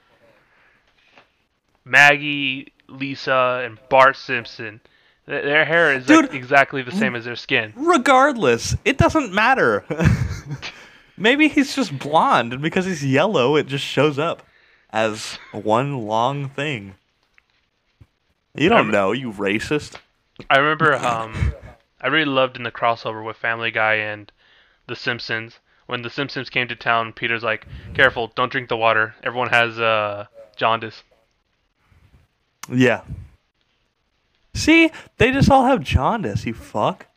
Maggie, 1.85 2.71
Lisa, 2.87 3.61
and 3.65 3.77
Bart 3.89 4.15
Simpson. 4.15 4.79
th- 5.27 5.43
Their 5.43 5.65
hair 5.65 5.93
is 5.93 6.07
like, 6.07 6.33
exactly 6.33 6.81
the 6.81 6.91
same 6.93 7.15
as 7.15 7.25
their 7.25 7.35
skin. 7.35 7.73
Regardless, 7.75 8.75
it 8.85 8.97
doesn't 8.97 9.33
matter. 9.33 9.83
Maybe 11.17 11.49
he's 11.49 11.75
just 11.75 11.99
blonde, 11.99 12.53
and 12.53 12.61
because 12.61 12.85
he's 12.85 13.05
yellow, 13.05 13.57
it 13.57 13.67
just 13.67 13.83
shows 13.83 14.17
up 14.17 14.41
as 14.91 15.37
one 15.51 15.97
long 16.07 16.47
thing. 16.49 16.95
You 18.55 18.69
don't 18.69 18.89
know, 18.89 19.11
you 19.11 19.31
racist. 19.31 19.97
I 20.49 20.59
remember 20.59 20.95
um 20.95 21.53
I 22.01 22.07
really 22.07 22.25
loved 22.25 22.55
in 22.55 22.63
the 22.63 22.71
crossover 22.71 23.23
with 23.25 23.35
Family 23.37 23.71
Guy 23.71 23.95
and 23.95 24.31
The 24.87 24.95
Simpsons. 24.95 25.59
When 25.85 26.01
The 26.01 26.09
Simpsons 26.09 26.49
came 26.49 26.67
to 26.69 26.75
town, 26.75 27.13
Peter's 27.13 27.43
like, 27.43 27.67
"Careful, 27.93 28.31
don't 28.35 28.51
drink 28.51 28.69
the 28.69 28.77
water. 28.77 29.15
Everyone 29.23 29.49
has 29.49 29.79
uh 29.79 30.27
jaundice." 30.55 31.03
Yeah. 32.71 33.01
See, 34.53 34.91
they 35.17 35.31
just 35.31 35.49
all 35.49 35.65
have 35.65 35.81
jaundice. 35.81 36.45
You 36.45 36.53
fuck. 36.53 37.07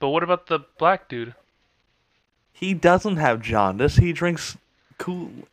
But 0.00 0.08
what 0.08 0.22
about 0.22 0.46
the 0.46 0.60
black 0.78 1.08
dude? 1.08 1.34
He 2.52 2.74
doesn't 2.74 3.16
have 3.16 3.40
jaundice. 3.40 3.96
He 3.96 4.12
drinks 4.12 4.56
cool. 4.96 5.30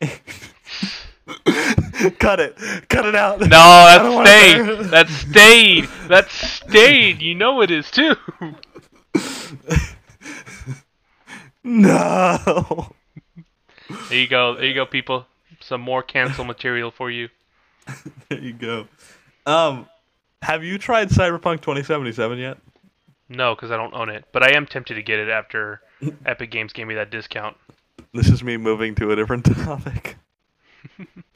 Cut 2.18 2.40
it. 2.40 2.56
Cut 2.88 3.06
it 3.06 3.14
out. 3.14 3.40
No, 3.40 3.46
that's 3.48 4.24
stayed. 4.28 4.90
That's 4.90 5.12
stayed. 5.12 5.88
That's 6.08 6.32
stayed. 6.32 7.22
You 7.22 7.34
know 7.34 7.62
it 7.62 7.70
is 7.70 7.90
too. 7.90 8.16
No. 11.66 12.92
There 14.08 14.18
you 14.18 14.28
go. 14.28 14.54
There 14.54 14.64
you 14.64 14.74
go, 14.74 14.86
people. 14.86 15.26
Some 15.60 15.80
more 15.80 16.02
cancel 16.02 16.44
material 16.44 16.90
for 16.90 17.10
you. 17.10 17.28
There 18.28 18.40
you 18.40 18.52
go. 18.52 18.86
Um, 19.46 19.86
have 20.42 20.64
you 20.64 20.78
tried 20.78 21.08
Cyberpunk 21.10 21.60
2077 21.60 22.38
yet? 22.38 22.58
No, 23.28 23.54
because 23.54 23.70
I 23.70 23.76
don't 23.76 23.94
own 23.94 24.08
it. 24.08 24.24
But 24.32 24.42
I 24.42 24.56
am 24.56 24.66
tempted 24.66 24.94
to 24.94 25.02
get 25.02 25.18
it 25.20 25.28
after 25.28 25.80
Epic 26.26 26.50
Games 26.50 26.72
gave 26.72 26.86
me 26.88 26.94
that 26.94 27.10
discount. 27.10 27.56
This 28.12 28.28
is 28.28 28.42
me 28.42 28.56
moving 28.56 28.94
to 28.96 29.10
a 29.12 29.16
different 29.16 29.44
topic. 29.64 30.16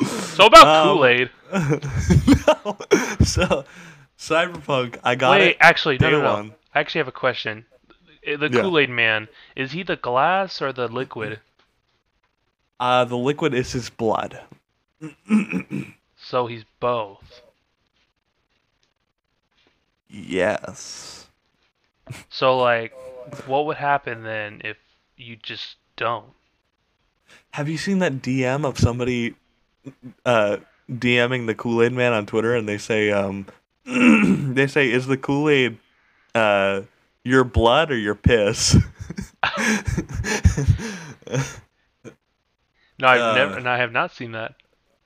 So 0.01 0.47
about 0.47 0.67
Um, 0.67 0.97
Kool 0.97 1.07
Aid. 1.07 1.31
no. 1.53 2.77
So, 3.25 3.65
Cyberpunk, 4.19 4.99
I 5.05 5.15
got 5.15 5.39
Wait, 5.39 5.49
it. 5.51 5.57
actually, 5.61 5.99
no, 5.99 6.11
no, 6.11 6.23
no. 6.23 6.35
one. 6.35 6.55
I 6.75 6.81
actually 6.81 7.01
have 7.01 7.09
a 7.09 7.13
question. 7.13 7.65
Uh, 8.27 8.37
The 8.37 8.51
Yeah. 8.51 8.63
Kool 8.63 8.79
Aid 8.79 8.91
Man 8.91 9.29
is 9.57 9.73
he 9.73 9.83
the 9.83 9.97
glass 9.97 10.61
or 10.61 10.73
the 10.73 10.89
liquid? 10.89 11.41
Uh, 12.79 13.05
the 13.05 13.17
liquid 13.17 13.55
is 13.55 13.73
his 13.73 13.91
blood. 13.91 14.41
So 16.17 16.47
he's 16.47 16.65
both. 16.81 17.41
Yes. 20.09 21.27
So 22.29 22.59
like, 22.59 22.93
what 23.47 23.67
would 23.67 23.77
happen 23.77 24.23
then 24.23 24.61
if 24.65 24.77
you 25.17 25.37
just 25.37 25.77
don't? 25.97 26.33
Have 27.53 27.69
you 27.69 27.79
seen 27.79 27.99
that 28.01 28.23
DM 28.23 28.65
of 28.65 28.79
somebody 28.79 29.35
uh, 30.25 30.59
DMing 30.91 31.47
the 31.47 31.55
Kool 31.55 31.83
Aid 31.83 31.93
Man 31.93 32.13
on 32.13 32.27
Twitter, 32.27 32.55
and 32.55 32.69
they 32.69 32.79
say, 32.79 33.11
um, 33.11 33.47
they 33.85 34.67
say, 34.67 34.91
is 34.91 35.07
the 35.07 35.17
Kool 35.17 35.49
Aid 35.49 35.79
uh, 36.35 36.83
your 37.25 37.45
blood 37.45 37.91
or 37.91 37.99
your 37.99 38.15
piss? 38.15 38.77
No, 43.01 43.09
I've 43.09 43.23
Uh. 43.23 43.27
never. 43.27 43.61
No, 43.61 43.71
I 43.73 43.79
have 43.79 43.91
not 43.91 44.13
seen 44.13 44.31
that. 44.31 44.55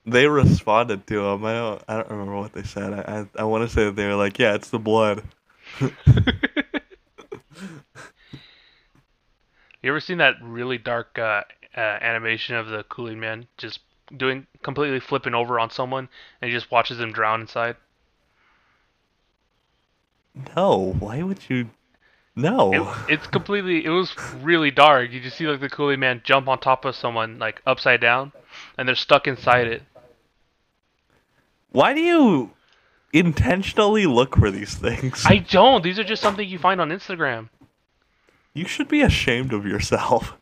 they 0.07 0.27
responded 0.27 1.07
to 1.07 1.24
him. 1.27 1.44
I 1.44 1.53
don't 1.55 1.83
I 1.88 1.94
don't 1.96 2.11
remember 2.11 2.37
what 2.37 2.53
they 2.53 2.62
said. 2.62 2.92
I 2.92 3.20
I, 3.37 3.42
I 3.42 3.44
want 3.44 3.68
to 3.68 3.74
say 3.74 3.85
that 3.85 3.96
they 3.96 4.07
were 4.07 4.14
like, 4.14 4.38
yeah, 4.38 4.55
it's 4.55 4.70
the 4.70 4.79
blood. 4.79 5.22
You 9.83 9.90
ever 9.92 10.00
seen 10.00 10.18
that 10.18 10.35
really 10.42 10.79
dark 10.79 11.16
uh, 11.16 11.42
uh, 11.77 11.81
animation 11.81 12.57
of 12.57 12.66
the 12.66 12.83
Kool-Aid 12.83 13.18
Man 13.18 13.46
just 13.57 13.79
doing 14.16 14.48
completely 14.62 14.98
flipping 14.98 15.33
over 15.35 15.61
on 15.61 15.70
someone 15.70 16.09
and 16.40 16.50
he 16.50 16.57
just 16.57 16.72
watches 16.72 16.98
them 16.98 17.12
drown 17.12 17.42
inside? 17.42 17.77
No, 20.57 20.94
why 20.98 21.22
would 21.22 21.50
you? 21.50 21.68
No. 22.37 22.73
It, 22.73 23.12
it's 23.14 23.27
completely. 23.27 23.85
It 23.85 23.90
was 23.90 24.14
really 24.42 24.70
dark. 24.70 25.12
You 25.12 25.20
just 25.20 25.37
see 25.37 25.47
like 25.47 25.61
the 25.61 25.68
Kool-Aid 25.68 25.99
Man 25.99 26.20
jump 26.25 26.49
on 26.49 26.59
top 26.59 26.85
of 26.85 26.97
someone 26.97 27.38
like 27.38 27.62
upside 27.66 28.01
down, 28.01 28.33
and 28.77 28.88
they're 28.88 28.97
stuck 28.97 29.27
inside 29.27 29.66
it. 29.68 29.83
Why 31.70 31.94
do 31.94 32.01
you 32.01 32.51
intentionally 33.12 34.07
look 34.07 34.37
for 34.37 34.51
these 34.51 34.75
things? 34.75 35.25
I 35.27 35.38
don't. 35.38 35.83
These 35.83 35.99
are 35.99 36.05
just 36.05 36.23
something 36.23 36.49
you 36.49 36.59
find 36.59 36.81
on 36.81 36.90
Instagram. 36.90 37.49
You 38.53 38.66
should 38.66 38.88
be 38.88 39.03
ashamed 39.03 39.53
of 39.53 39.66
yourself. 39.66 40.35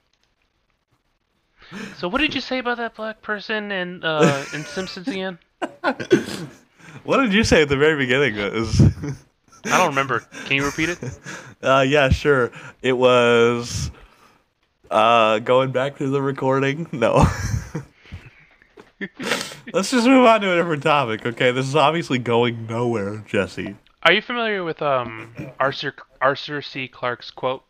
So 1.97 2.09
what 2.09 2.21
did 2.21 2.35
you 2.35 2.43
say 2.43 2.59
about 2.59 2.77
that 2.77 2.95
black 2.95 3.23
person 3.23 3.73
in 3.73 4.05
uh, 4.05 4.45
in 4.53 4.65
Simpsons 4.65 5.09
again? 5.09 5.39
What 7.05 7.19
did 7.19 7.33
you 7.33 7.43
say 7.43 7.63
at 7.63 7.69
the 7.69 7.77
very 7.77 7.97
beginning? 7.97 8.37
Is 8.37 8.81
I 9.65 9.79
don't 9.79 9.89
remember. 9.89 10.21
Can 10.47 10.57
you 10.57 10.65
repeat 10.65 10.89
it? 10.91 10.99
uh, 11.63 11.85
yeah, 11.87 12.09
sure. 12.09 12.51
It 12.83 12.93
was 12.95 13.91
uh, 14.91 15.39
going 15.41 15.73
back 15.73 15.99
to 15.99 16.09
the 16.09 16.23
recording. 16.23 16.87
No. 16.93 17.27
Let's 19.73 19.91
just 19.91 20.07
move 20.07 20.27
on 20.27 20.41
to 20.43 20.53
a 20.53 20.57
different 20.57 20.83
topic. 20.83 21.27
Okay, 21.27 21.51
this 21.51 21.67
is 21.67 21.75
obviously 21.75 22.19
going 22.19 22.67
nowhere, 22.67 23.25
Jesse. 23.27 23.77
Are 24.05 24.13
you 24.13 24.23
familiar 24.23 24.65
with 24.65 24.83
um 24.83 25.35
Arthur 25.59 25.95
Arthur 26.21 26.61
C. 26.63 26.89
Clarke's 26.89 27.31
quote? 27.31 27.65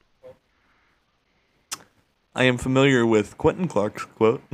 I 2.35 2.45
am 2.45 2.57
familiar 2.57 3.07
with 3.07 3.37
Quentin 3.37 3.69
Clark's 3.69 4.07
quote. 4.07 4.43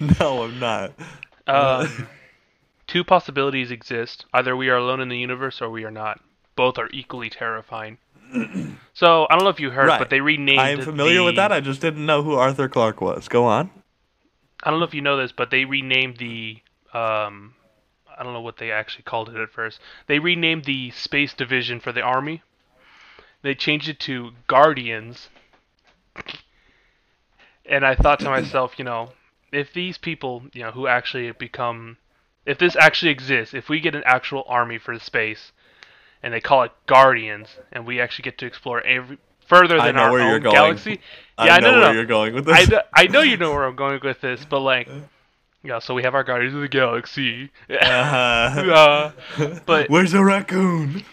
no, 0.00 0.44
I'm 0.44 0.58
not. 0.58 0.92
Um, 1.46 2.08
two 2.92 3.02
possibilities 3.02 3.70
exist. 3.70 4.26
Either 4.34 4.54
we 4.54 4.68
are 4.68 4.76
alone 4.76 5.00
in 5.00 5.08
the 5.08 5.16
universe 5.16 5.62
or 5.62 5.70
we 5.70 5.82
are 5.84 5.90
not. 5.90 6.20
Both 6.56 6.76
are 6.76 6.90
equally 6.92 7.30
terrifying. 7.30 7.96
so 8.92 9.26
I 9.30 9.34
don't 9.34 9.44
know 9.44 9.50
if 9.50 9.60
you 9.60 9.70
heard, 9.70 9.88
Right. 9.88 9.98
but 9.98 10.10
they 10.10 10.20
renamed. 10.20 10.60
I 10.60 10.68
am 10.70 10.82
familiar 10.82 11.22
with 11.22 11.36
that. 11.36 11.52
I 11.52 11.60
just 11.60 11.80
didn't 11.80 12.04
know 12.04 12.22
who 12.22 12.34
Arthur 12.34 12.68
Clarke 12.68 13.00
was. 13.00 13.28
Go 13.28 13.46
on. 13.46 13.70
I 14.62 14.70
don't 14.70 14.78
know 14.78 14.84
if 14.84 14.92
you 14.92 15.00
know 15.00 15.16
this, 15.16 15.32
but 15.32 15.50
they 15.50 15.64
renamed 15.64 16.18
the. 16.18 16.58
Um, 16.92 17.54
I 18.14 18.22
don't 18.22 18.34
know 18.34 18.42
what 18.42 18.58
they 18.58 18.70
actually 18.70 19.04
called 19.04 19.30
it 19.30 19.36
at 19.36 19.50
first. 19.50 19.80
They 20.06 20.18
renamed 20.18 20.66
the 20.66 20.90
space 20.90 21.32
division 21.32 21.80
for 21.80 21.92
the 21.92 22.02
army. 22.02 22.42
They 23.40 23.54
changed 23.54 23.88
it 23.88 23.98
to 24.00 24.32
Guardians. 24.48 25.30
And 27.64 27.86
I 27.86 27.94
thought 27.94 28.20
to 28.20 28.28
myself, 28.28 28.74
you 28.78 28.84
know, 28.84 29.12
if 29.50 29.72
these 29.72 29.96
people, 29.96 30.42
you 30.52 30.62
know, 30.62 30.72
who 30.72 30.86
actually 30.86 31.32
become, 31.32 31.96
if 32.46 32.58
this 32.58 32.76
actually 32.76 33.12
exists, 33.12 33.54
if 33.54 33.68
we 33.68 33.80
get 33.80 33.94
an 33.94 34.02
actual 34.04 34.44
army 34.48 34.78
for 34.78 34.98
space, 34.98 35.52
and 36.22 36.32
they 36.32 36.40
call 36.40 36.62
it 36.62 36.72
Guardians, 36.86 37.58
and 37.72 37.86
we 37.86 38.00
actually 38.00 38.22
get 38.24 38.38
to 38.38 38.46
explore 38.46 38.80
every 38.86 39.18
further 39.46 39.78
I 39.78 39.86
than 39.86 39.96
know 39.96 40.02
our 40.02 40.12
where 40.12 40.22
you're 40.26 40.34
own 40.36 40.42
going. 40.42 40.54
galaxy. 40.54 41.00
I 41.36 41.46
Yeah, 41.46 41.56
know 41.58 41.70
no, 41.72 41.76
no, 41.76 41.80
where 41.80 41.88
no. 41.88 41.92
you're 41.94 42.04
going 42.06 42.34
with 42.34 42.48
I, 42.48 42.64
this. 42.64 42.80
I 42.94 43.06
know 43.06 43.20
you 43.22 43.36
know 43.36 43.50
where 43.52 43.64
I'm 43.64 43.76
going 43.76 44.00
with 44.02 44.20
this, 44.20 44.44
but 44.44 44.60
like, 44.60 44.88
yeah. 45.62 45.78
So 45.80 45.94
we 45.94 46.02
have 46.04 46.14
our 46.14 46.24
Guardians 46.24 46.54
of 46.54 46.60
the 46.60 46.68
Galaxy. 46.68 47.50
Uh-huh. 47.70 49.12
Uh, 49.38 49.58
but 49.66 49.90
Where's 49.90 50.12
the 50.12 50.24
raccoon? 50.24 51.02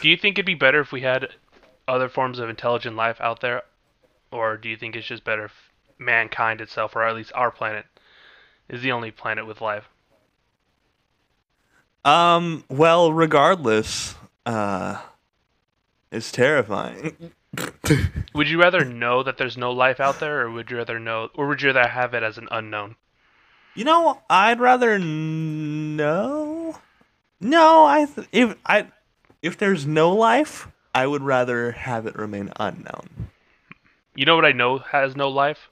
do 0.00 0.08
you 0.08 0.16
think 0.16 0.38
it'd 0.38 0.46
be 0.46 0.54
better 0.54 0.80
if 0.80 0.92
we 0.92 1.02
had 1.02 1.28
other 1.88 2.08
forms 2.08 2.38
of 2.38 2.48
intelligent 2.48 2.96
life 2.96 3.20
out 3.20 3.40
there, 3.40 3.62
or 4.30 4.56
do 4.56 4.68
you 4.68 4.76
think 4.76 4.94
it's 4.96 5.06
just 5.06 5.24
better 5.24 5.46
if 5.46 5.69
mankind 6.00 6.60
itself, 6.60 6.96
or 6.96 7.04
at 7.04 7.14
least 7.14 7.32
our 7.34 7.50
planet, 7.50 7.86
is 8.68 8.82
the 8.82 8.92
only 8.92 9.10
planet 9.10 9.46
with 9.46 9.60
life? 9.60 9.88
um. 12.04 12.64
Well, 12.68 13.12
regardless, 13.12 14.14
uh, 14.46 15.00
it's 16.10 16.32
terrifying. 16.32 17.32
Would 18.34 18.48
you 18.48 18.60
rather 18.60 18.84
know 18.84 19.22
that 19.22 19.36
there's 19.36 19.56
no 19.56 19.72
life 19.72 20.00
out 20.00 20.20
there, 20.20 20.42
or 20.42 20.50
would 20.50 20.70
you 20.70 20.76
rather 20.76 20.98
know, 21.00 21.30
or 21.34 21.48
would 21.48 21.60
you 21.60 21.72
rather 21.72 21.88
have 21.88 22.14
it 22.14 22.22
as 22.22 22.38
an 22.38 22.46
unknown? 22.50 22.94
You 23.74 23.84
know, 23.84 24.22
I'd 24.30 24.60
rather 24.60 24.98
know. 24.98 26.78
No, 27.40 27.84
I 27.84 28.06
th- 28.06 28.28
if 28.32 28.56
I 28.64 28.86
if 29.42 29.58
there's 29.58 29.86
no 29.86 30.14
life, 30.14 30.68
I 30.94 31.06
would 31.06 31.22
rather 31.22 31.72
have 31.72 32.06
it 32.06 32.16
remain 32.16 32.52
unknown. 32.58 33.30
You 34.14 34.26
know 34.26 34.36
what 34.36 34.44
I 34.44 34.52
know 34.52 34.78
has 34.78 35.16
no 35.16 35.28
life? 35.28 35.68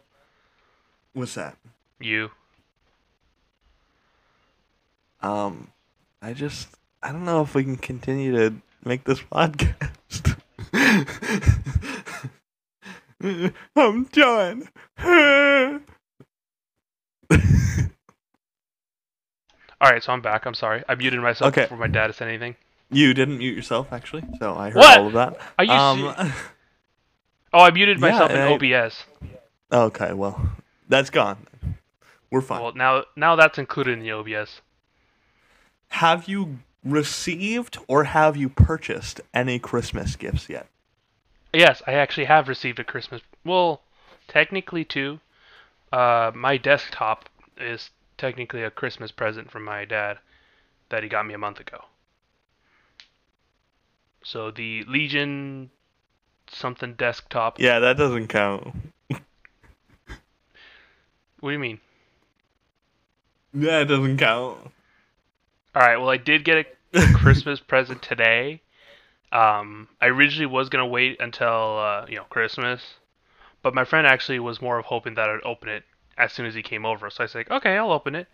What's 1.13 1.35
that? 1.35 1.57
You. 2.01 2.31
Um, 5.21 5.69
I 6.23 6.33
just 6.33 6.69
I 7.03 7.11
don't 7.13 7.25
know 7.25 7.43
if 7.43 7.55
we 7.55 7.65
can 7.65 7.77
continue 7.77 8.33
to 8.37 8.55
make 8.85 9.05
this 9.05 9.21
podcast. 9.33 10.37
I'm 13.77 14.05
done. 14.05 14.69
All 19.81 19.89
right, 19.89 20.03
so 20.03 20.13
I'm 20.13 20.21
back. 20.21 20.45
I'm 20.45 20.55
sorry. 20.55 20.83
I 20.89 20.95
muted 20.97 21.21
myself 21.21 21.53
Okay. 21.53 21.63
before 21.63 21.79
my 21.79 21.87
dad 21.87 22.13
said 22.15 22.27
anything. 22.29 22.57
you 22.91 23.15
didn't 23.15 23.39
mute 23.39 23.55
yourself, 23.55 23.93
actually, 23.93 24.25
so 24.41 24.55
I 24.57 24.71
heard 24.71 24.77
What? 24.79 24.99
all 24.99 25.07
of 25.09 25.13
that. 25.13 25.37
Are 25.59 25.65
you 25.65 25.71
um, 25.71 26.33
Oh, 27.53 27.61
I 27.61 27.71
muted 27.71 28.01
Yeah, 28.01 28.11
myself 28.11 28.31
in 28.33 28.39
I- 28.39 28.53
OBS. 28.53 29.05
okay, 29.73 30.13
well, 30.15 30.51
that's 30.89 31.11
gone. 31.11 31.47
We're 32.31 32.41
fine. 32.41 32.63
Well, 32.63 32.75
now 32.75 33.05
now 33.17 33.37
that's 33.37 33.59
included 33.59 33.99
in 33.99 34.01
the 34.01 34.13
OBS. 34.13 34.61
have 35.89 36.29
you 36.29 36.59
received 36.85 37.79
or 37.89 38.05
have 38.05 38.37
you 38.37 38.49
purchased 38.49 39.21
any 39.35 39.59
Christmas 39.59 40.17
gifts 40.17 40.49
yet? 40.49 40.67
Yes, 41.53 41.83
I 41.87 41.93
actually 41.93 42.27
have 42.27 42.49
received 42.49 42.79
a 42.79 42.85
Christmas. 42.85 43.23
Well, 43.45 43.81
technically 44.27 44.85
two. 44.85 45.21
Uh, 45.93 46.31
my 46.35 46.59
desktop 46.59 47.29
is 47.57 47.91
technically 48.19 48.63
a 48.63 48.71
Christmas 48.71 49.11
present 49.11 49.51
from 49.51 49.65
my 49.65 49.85
dad 49.85 50.19
that 50.91 51.03
he 51.03 51.09
got 51.09 51.27
me 51.27 51.35
a 51.35 51.39
month 51.39 51.61
ago. 51.61 51.85
So 54.23 54.51
the 54.51 54.85
Legion 54.85 55.71
something 56.51 56.95
desktop. 56.95 57.59
Yeah, 57.59 57.79
that 57.79 57.97
doesn't 57.97 58.29
count. 58.29 58.75
What 61.41 61.51
do 61.51 61.53
you 61.53 61.59
mean? 61.59 61.81
Yeah, 63.55 63.81
it 63.81 63.87
doesn't 63.87 64.19
count. 64.19 64.59
All 65.75 65.83
right. 65.83 65.97
Well, 65.97 66.11
I 66.11 66.17
did 66.17 66.45
get 66.45 66.67
a 66.95 67.07
Christmas 67.15 67.61
present 67.61 68.03
today. 68.03 68.61
Um, 69.31 69.89
I 70.01 70.07
originally 70.07 70.47
was 70.47 70.69
gonna 70.69 70.87
wait 70.87 71.21
until 71.21 71.79
uh, 71.79 72.07
you 72.09 72.17
know 72.17 72.25
Christmas, 72.25 72.95
but 73.63 73.75
my 73.75 73.85
friend 73.85 74.07
actually 74.07 74.39
was 74.39 74.63
more 74.63 74.79
of 74.79 74.87
hoping 74.87 75.15
that 75.15 75.29
I'd 75.29 75.43
open 75.45 75.69
it 75.69 75.85
as 76.17 76.33
soon 76.33 76.47
as 76.47 76.55
he 76.55 76.63
came 76.63 76.85
over. 76.87 77.11
So 77.11 77.25
I 77.25 77.27
said, 77.27 77.47
okay, 77.51 77.77
I'll 77.77 77.93
open 77.93 78.15
it. 78.15 78.27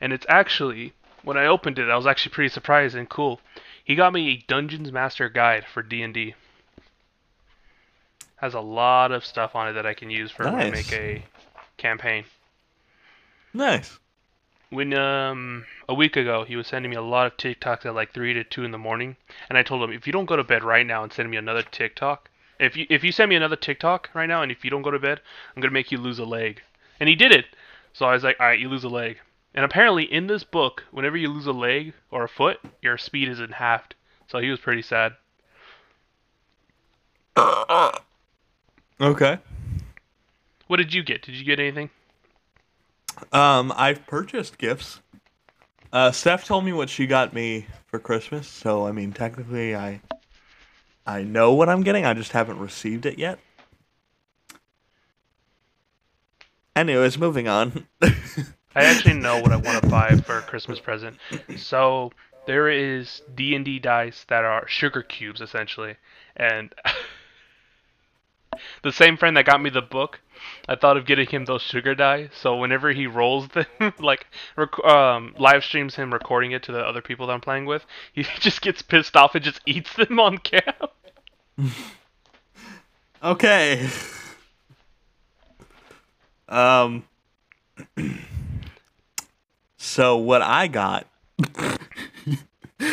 And 0.00 0.12
it's 0.12 0.26
actually 0.28 0.94
when 1.22 1.36
I 1.36 1.46
opened 1.46 1.78
it, 1.78 1.90
I 1.90 1.96
was 1.96 2.06
actually 2.06 2.32
pretty 2.32 2.48
surprised 2.48 2.96
and 2.96 3.08
cool. 3.08 3.40
He 3.84 3.94
got 3.94 4.12
me 4.12 4.28
a 4.30 4.44
Dungeons 4.48 4.90
Master 4.90 5.28
guide 5.28 5.64
for 5.72 5.82
D 5.82 6.02
and 6.02 6.14
D. 6.14 6.34
Has 8.36 8.54
a 8.54 8.60
lot 8.60 9.12
of 9.12 9.24
stuff 9.24 9.54
on 9.54 9.68
it 9.68 9.72
that 9.74 9.86
I 9.86 9.94
can 9.94 10.10
use 10.10 10.30
for 10.30 10.44
Nice. 10.44 10.72
make 10.72 10.92
a 10.92 11.24
campaign. 11.76 12.24
Nice. 13.54 13.98
when 14.70 14.92
um 14.92 15.64
a 15.88 15.94
week 15.94 16.16
ago 16.16 16.44
he 16.44 16.56
was 16.56 16.66
sending 16.66 16.90
me 16.90 16.96
a 16.96 17.02
lot 17.02 17.26
of 17.26 17.36
TikToks 17.36 17.86
at 17.86 17.94
like 17.94 18.12
three 18.12 18.34
to 18.34 18.44
two 18.44 18.64
in 18.64 18.70
the 18.70 18.78
morning, 18.78 19.16
and 19.48 19.56
I 19.56 19.62
told 19.62 19.82
him 19.82 19.92
if 19.92 20.06
you 20.06 20.12
don't 20.12 20.26
go 20.26 20.36
to 20.36 20.44
bed 20.44 20.62
right 20.62 20.86
now 20.86 21.02
and 21.02 21.12
send 21.12 21.30
me 21.30 21.36
another 21.36 21.62
TikTok, 21.62 22.28
if 22.60 22.76
you 22.76 22.86
if 22.90 23.02
you 23.02 23.12
send 23.12 23.30
me 23.30 23.36
another 23.36 23.56
TikTok 23.56 24.10
right 24.14 24.26
now 24.26 24.42
and 24.42 24.52
if 24.52 24.64
you 24.64 24.70
don't 24.70 24.82
go 24.82 24.90
to 24.90 24.98
bed, 24.98 25.20
I'm 25.54 25.62
gonna 25.62 25.72
make 25.72 25.90
you 25.90 25.98
lose 25.98 26.18
a 26.18 26.24
leg. 26.24 26.62
And 27.00 27.08
he 27.08 27.14
did 27.14 27.32
it. 27.32 27.46
So 27.92 28.06
I 28.06 28.12
was 28.12 28.24
like, 28.24 28.36
all 28.38 28.46
right, 28.46 28.58
you 28.58 28.68
lose 28.68 28.84
a 28.84 28.88
leg. 28.88 29.18
And 29.54 29.64
apparently 29.64 30.04
in 30.04 30.26
this 30.26 30.44
book, 30.44 30.84
whenever 30.90 31.16
you 31.16 31.28
lose 31.28 31.46
a 31.46 31.52
leg 31.52 31.94
or 32.10 32.24
a 32.24 32.28
foot, 32.28 32.58
your 32.82 32.98
speed 32.98 33.28
is 33.28 33.40
in 33.40 33.50
halved. 33.52 33.94
So 34.28 34.38
he 34.38 34.50
was 34.50 34.60
pretty 34.60 34.82
sad. 34.82 35.14
Okay. 39.00 39.38
What 40.66 40.76
did 40.76 40.92
you 40.92 41.02
get? 41.02 41.22
Did 41.22 41.36
you 41.36 41.44
get 41.44 41.60
anything? 41.60 41.90
Um, 43.32 43.72
I've 43.76 44.06
purchased 44.06 44.58
gifts. 44.58 45.00
Uh, 45.92 46.10
Steph 46.12 46.44
told 46.44 46.64
me 46.64 46.72
what 46.72 46.90
she 46.90 47.06
got 47.06 47.32
me 47.32 47.66
for 47.86 47.98
Christmas, 47.98 48.46
so 48.46 48.86
I 48.86 48.92
mean, 48.92 49.12
technically, 49.12 49.74
I, 49.74 50.00
I 51.06 51.22
know 51.22 51.54
what 51.54 51.68
I'm 51.68 51.82
getting. 51.82 52.04
I 52.04 52.14
just 52.14 52.32
haven't 52.32 52.58
received 52.58 53.06
it 53.06 53.18
yet. 53.18 53.38
Anyways, 56.76 57.18
moving 57.18 57.48
on. 57.48 57.86
I 58.02 58.84
actually 58.84 59.14
know 59.14 59.40
what 59.40 59.50
I 59.50 59.56
want 59.56 59.82
to 59.82 59.88
buy 59.88 60.14
for 60.16 60.38
a 60.38 60.42
Christmas 60.42 60.78
present. 60.78 61.16
So 61.56 62.12
there 62.46 62.68
is 62.68 63.22
D 63.34 63.56
and 63.56 63.64
D 63.64 63.78
dice 63.78 64.24
that 64.28 64.44
are 64.44 64.68
sugar 64.68 65.02
cubes 65.02 65.40
essentially, 65.40 65.96
and 66.36 66.72
the 68.82 68.92
same 68.92 69.16
friend 69.16 69.36
that 69.36 69.46
got 69.46 69.60
me 69.60 69.70
the 69.70 69.82
book, 69.82 70.20
I 70.68 70.76
thought 70.76 70.96
of 70.96 71.06
getting 71.06 71.26
him 71.26 71.44
those 71.44 71.62
sugar 71.62 71.94
die. 71.94 72.30
So 72.40 72.56
whenever 72.56 72.90
he 72.92 73.06
rolls 73.06 73.48
them, 73.48 73.66
like 73.98 74.26
rec- 74.56 74.84
um, 74.84 75.34
live 75.38 75.64
streams 75.64 75.94
him 75.94 76.12
recording 76.12 76.52
it 76.52 76.62
to 76.64 76.72
the 76.72 76.80
other 76.80 77.02
people 77.02 77.26
that 77.26 77.32
I'm 77.32 77.40
playing 77.40 77.66
with, 77.66 77.84
he 78.12 78.22
just 78.40 78.60
gets 78.62 78.82
pissed 78.82 79.16
off 79.16 79.34
and 79.34 79.44
just 79.44 79.60
eats 79.66 79.94
them 79.94 80.18
on 80.20 80.38
cam. 80.38 80.62
okay. 83.22 83.88
Um. 86.48 87.04
So 89.76 90.16
what 90.16 90.42
I 90.42 90.66
got, 90.66 91.06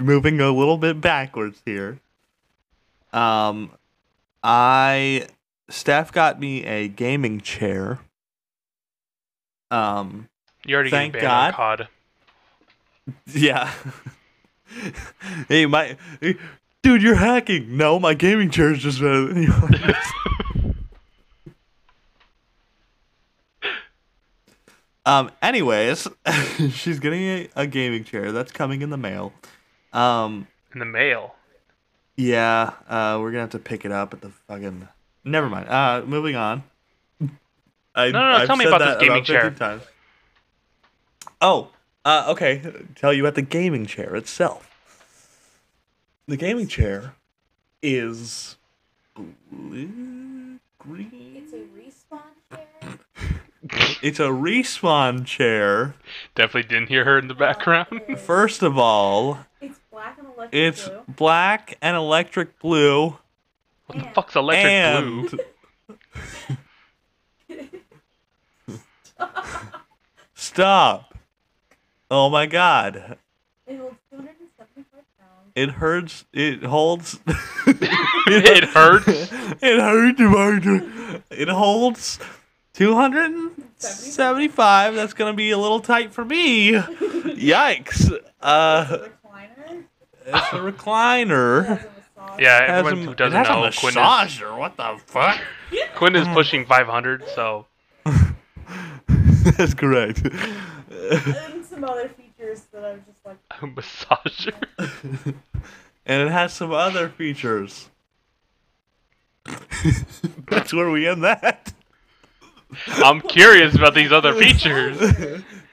moving 0.00 0.40
a 0.40 0.50
little 0.50 0.78
bit 0.78 1.00
backwards 1.00 1.62
here. 1.64 2.00
Um, 3.12 3.70
I 4.42 5.26
Steph 5.68 6.12
got 6.12 6.38
me 6.40 6.64
a 6.64 6.88
gaming 6.88 7.40
chair. 7.40 7.98
Um, 9.70 10.28
You 10.64 10.74
already 10.76 10.90
Thank 10.90 11.14
getting 11.14 11.28
God. 11.28 11.54
COD. 11.54 11.88
yeah. 13.34 13.72
hey, 15.48 15.66
my 15.66 15.96
dude, 16.82 17.02
you're 17.02 17.14
hacking. 17.16 17.76
No, 17.76 17.98
my 17.98 18.14
gaming 18.14 18.50
chair 18.50 18.72
is 18.72 18.78
just 18.80 19.00
better 19.00 19.26
than 19.26 19.42
yours. 19.42 19.74
um. 25.06 25.30
Anyways, 25.42 26.08
she's 26.70 26.98
getting 27.00 27.22
a, 27.22 27.48
a 27.56 27.66
gaming 27.66 28.04
chair 28.04 28.32
that's 28.32 28.52
coming 28.52 28.82
in 28.82 28.90
the 28.90 28.96
mail. 28.96 29.32
Um. 29.92 30.46
In 30.72 30.78
the 30.80 30.84
mail. 30.86 31.34
Yeah. 32.16 32.72
Uh. 32.88 33.18
We're 33.20 33.30
gonna 33.30 33.42
have 33.42 33.50
to 33.50 33.58
pick 33.58 33.84
it 33.84 33.92
up 33.92 34.12
at 34.14 34.20
the 34.20 34.30
fucking. 34.48 34.88
Never 35.26 35.48
mind. 35.50 35.68
Uh. 35.68 36.02
Moving 36.06 36.36
on. 36.36 36.62
I, 37.94 38.10
No, 38.10 38.20
no, 38.20 38.30
no, 38.30 38.36
I've 38.38 38.46
tell 38.46 38.56
me 38.56 38.64
about 38.66 38.78
this 38.78 38.88
that 38.88 39.00
gaming 39.00 39.24
chair. 39.24 39.50
times. 39.50 39.82
Oh. 41.40 41.68
Uh. 42.04 42.26
Okay. 42.28 42.62
Tell 42.94 43.12
you 43.12 43.24
about 43.24 43.34
the 43.34 43.42
gaming 43.42 43.84
chair 43.86 44.14
itself. 44.16 44.70
The 46.28 46.36
gaming 46.36 46.66
chair 46.68 47.14
is 47.82 48.56
blue, 49.50 50.58
green. 50.78 51.36
It's 51.36 51.52
a 51.52 51.64
respawn 51.76 52.20
chair. 52.50 52.98
It's 54.02 54.20
a 54.20 54.24
respawn 54.28 55.24
chair. 55.24 55.94
Definitely 56.34 56.68
didn't 56.68 56.88
hear 56.88 57.04
her 57.04 57.18
in 57.18 57.28
the 57.28 57.34
background. 57.34 58.00
First 58.18 58.62
of 58.62 58.76
all, 58.78 59.38
It's 59.60 59.78
black 59.90 60.18
and 60.18 60.26
electric 60.28 60.52
it's 60.52 60.88
blue. 60.88 61.02
black 61.16 61.78
and 61.80 61.96
electric 61.96 62.58
blue, 62.58 63.18
What 63.86 63.98
the 63.98 64.04
fuck's 64.14 64.36
electric 64.36 64.72
and 64.72 65.30
blue? 65.30 65.38
stop. 70.34 71.14
Oh 72.10 72.28
my 72.28 72.44
god. 72.46 73.16
It 73.66 73.78
holds 73.78 73.96
275 74.10 75.02
pounds. 75.18 75.52
It 75.54 75.70
hurts. 75.70 76.24
It 76.32 76.62
holds. 76.64 77.18
It 78.28 78.64
hurts? 78.64 79.06
It 79.62 79.80
hurts. 79.80 80.20
It 81.30 81.48
holds 81.48 82.18
275. 82.74 84.94
That's 84.94 85.14
going 85.14 85.32
to 85.32 85.36
be 85.36 85.50
a 85.52 85.58
little 85.58 85.78
tight 85.80 86.12
for 86.12 86.24
me. 86.24 86.72
Yikes. 86.72 88.10
Uh, 88.40 88.98
it's 90.26 90.52
a 90.52 90.56
recliner. 90.58 91.62
It 91.64 91.68
has 91.68 91.72
a 91.72 91.76
massage. 91.76 91.95
Yeah, 92.38 92.60
has 92.66 92.78
everyone 92.86 93.02
a- 93.02 93.06
who 93.10 93.14
doesn't 93.14 93.42
know, 93.42 93.64
a 93.64 93.72
Quinn 93.72 93.90
is, 93.90 93.96
massager. 93.96 94.58
What 94.58 94.76
the 94.76 94.98
fuck? 95.06 95.40
Quinn 95.94 96.16
is 96.16 96.26
pushing 96.28 96.64
500, 96.66 97.24
so 97.34 97.66
That's 99.56 99.74
correct. 99.74 100.22
And 100.90 101.64
some 101.68 101.84
other 101.84 102.08
features 102.08 102.62
that 102.72 102.84
I'm 102.84 103.04
just 103.06 103.24
like, 103.24 103.36
a 103.50 103.66
massager. 103.66 105.34
and 106.04 106.22
it 106.28 106.30
has 106.32 106.52
some 106.52 106.72
other 106.72 107.08
features. 107.08 107.88
That's 110.48 110.72
where 110.74 110.90
we 110.90 111.06
end 111.06 111.22
that. 111.24 111.72
I'm 112.96 113.20
curious 113.20 113.74
about 113.76 113.94
these 113.94 114.10
other 114.10 114.34
features. 114.34 115.00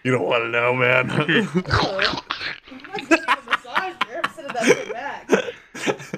You 0.03 0.11
don't 0.11 0.25
want 0.25 0.43
to 0.43 0.49
know, 0.49 0.73
man. 0.75 1.09
so, 1.09 1.15
I'm 1.15 1.25
not 1.25 3.09
getting 3.09 3.25
a 3.25 3.37
massager. 3.37 3.95
I'm 4.15 4.31
sending 4.33 4.53
that 4.53 4.65
shit 4.65 4.93
back. 4.93 6.12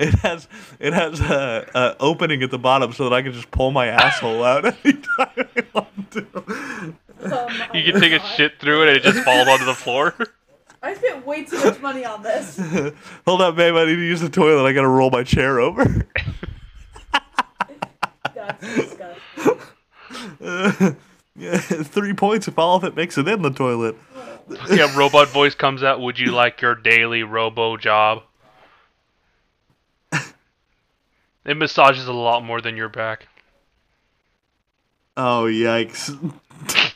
It 0.00 0.14
has 0.20 0.48
it 0.78 0.92
has 0.92 1.20
a, 1.20 1.66
a 1.74 1.96
opening 2.00 2.42
at 2.42 2.50
the 2.50 2.58
bottom 2.58 2.92
so 2.92 3.08
that 3.08 3.14
I 3.14 3.22
can 3.22 3.32
just 3.32 3.50
pull 3.50 3.70
my 3.70 3.86
asshole 3.86 4.42
out 4.42 4.64
anytime 4.84 5.04
I 5.18 5.64
want 5.74 6.10
to. 6.12 6.26
Oh 7.22 7.48
You 7.74 7.92
can 7.92 8.00
take 8.00 8.12
a 8.12 8.26
shit 8.26 8.58
through 8.58 8.84
it 8.84 8.88
and 8.88 8.96
it 8.96 9.02
just 9.02 9.20
falls 9.20 9.46
onto 9.46 9.66
the 9.66 9.74
floor. 9.74 10.14
I 10.82 10.94
spent 10.94 11.26
way 11.26 11.44
too 11.44 11.62
much 11.62 11.78
money 11.82 12.06
on 12.06 12.22
this. 12.22 12.58
Hold 13.26 13.42
up, 13.42 13.54
babe. 13.54 13.74
I 13.74 13.84
need 13.84 13.96
to 13.96 14.00
use 14.00 14.22
the 14.22 14.30
toilet. 14.30 14.66
I 14.66 14.72
gotta 14.72 14.88
roll 14.88 15.10
my 15.10 15.22
chair 15.22 15.60
over. 15.60 16.06
That's 18.34 18.74
disgusting. 18.74 19.58
yeah, 21.36 21.58
three 21.58 22.14
points 22.14 22.48
if 22.48 22.58
all 22.58 22.76
of 22.76 22.84
it 22.84 22.96
makes 22.96 23.18
it 23.18 23.28
in 23.28 23.42
the 23.42 23.50
toilet. 23.50 23.94
Yeah, 24.70 24.96
robot 24.96 25.28
voice 25.28 25.54
comes 25.54 25.82
out. 25.82 26.00
Would 26.00 26.18
you 26.18 26.32
like 26.32 26.62
your 26.62 26.74
daily 26.74 27.22
robo 27.22 27.76
job? 27.76 28.22
It 31.50 31.56
massages 31.56 32.06
a 32.06 32.12
lot 32.12 32.44
more 32.44 32.60
than 32.60 32.76
your 32.76 32.88
back. 32.88 33.26
Oh 35.16 35.46
yikes! 35.50 36.14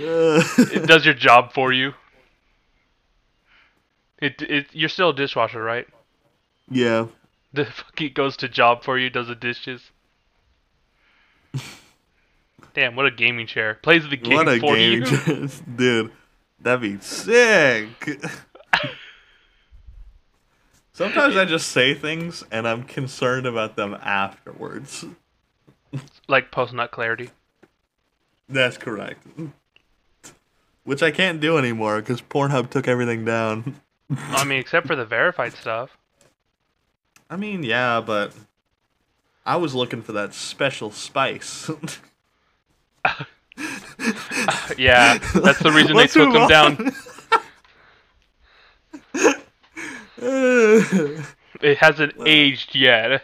It 0.00 0.86
does 0.86 1.04
your 1.04 1.14
job 1.14 1.52
for 1.52 1.72
you. 1.72 1.92
It, 4.22 4.40
it 4.42 4.66
you're 4.70 4.88
still 4.88 5.10
a 5.10 5.14
dishwasher, 5.16 5.60
right? 5.60 5.88
yeah. 6.70 7.06
The 7.52 7.64
fuck 7.64 8.00
it 8.00 8.14
goes 8.14 8.36
to 8.36 8.48
job 8.48 8.84
for 8.84 8.96
you, 8.96 9.10
does 9.10 9.26
the 9.26 9.34
dishes. 9.34 9.90
Damn, 12.74 12.94
what 12.94 13.06
a 13.06 13.10
gaming 13.10 13.48
chair. 13.48 13.74
Plays 13.82 14.08
the 14.08 14.16
game 14.16 14.34
What 14.36 14.46
a 14.46 14.60
for 14.60 14.76
game, 14.76 15.02
you. 15.02 15.48
dude. 15.76 16.12
That'd 16.60 16.82
be 16.82 17.00
sick. 17.00 17.88
Sometimes 20.98 21.36
I 21.36 21.44
just 21.44 21.68
say 21.68 21.94
things 21.94 22.42
and 22.50 22.66
I'm 22.66 22.82
concerned 22.82 23.46
about 23.46 23.76
them 23.76 23.96
afterwards. 24.02 25.04
like 26.26 26.50
post 26.50 26.72
nut 26.72 26.90
clarity. 26.90 27.30
That's 28.48 28.76
correct. 28.76 29.24
Which 30.82 31.00
I 31.00 31.12
can't 31.12 31.40
do 31.40 31.56
anymore 31.56 32.00
because 32.00 32.20
Pornhub 32.20 32.70
took 32.70 32.88
everything 32.88 33.24
down. 33.24 33.76
I 34.10 34.42
mean, 34.42 34.58
except 34.58 34.88
for 34.88 34.96
the 34.96 35.04
verified 35.04 35.52
stuff. 35.52 35.96
I 37.30 37.36
mean, 37.36 37.62
yeah, 37.62 38.00
but 38.00 38.32
I 39.46 39.54
was 39.54 39.76
looking 39.76 40.02
for 40.02 40.10
that 40.14 40.34
special 40.34 40.90
spice. 40.90 41.70
Yeah, 44.76 45.18
that's 45.34 45.58
the 45.58 45.72
reason 45.72 45.96
they 45.96 46.06
took 46.06 46.32
them 46.32 46.42
on. 46.42 46.48
down. 46.48 46.92
It 50.20 51.78
hasn't 51.78 52.14
aged 52.26 52.74
yet. 52.74 53.22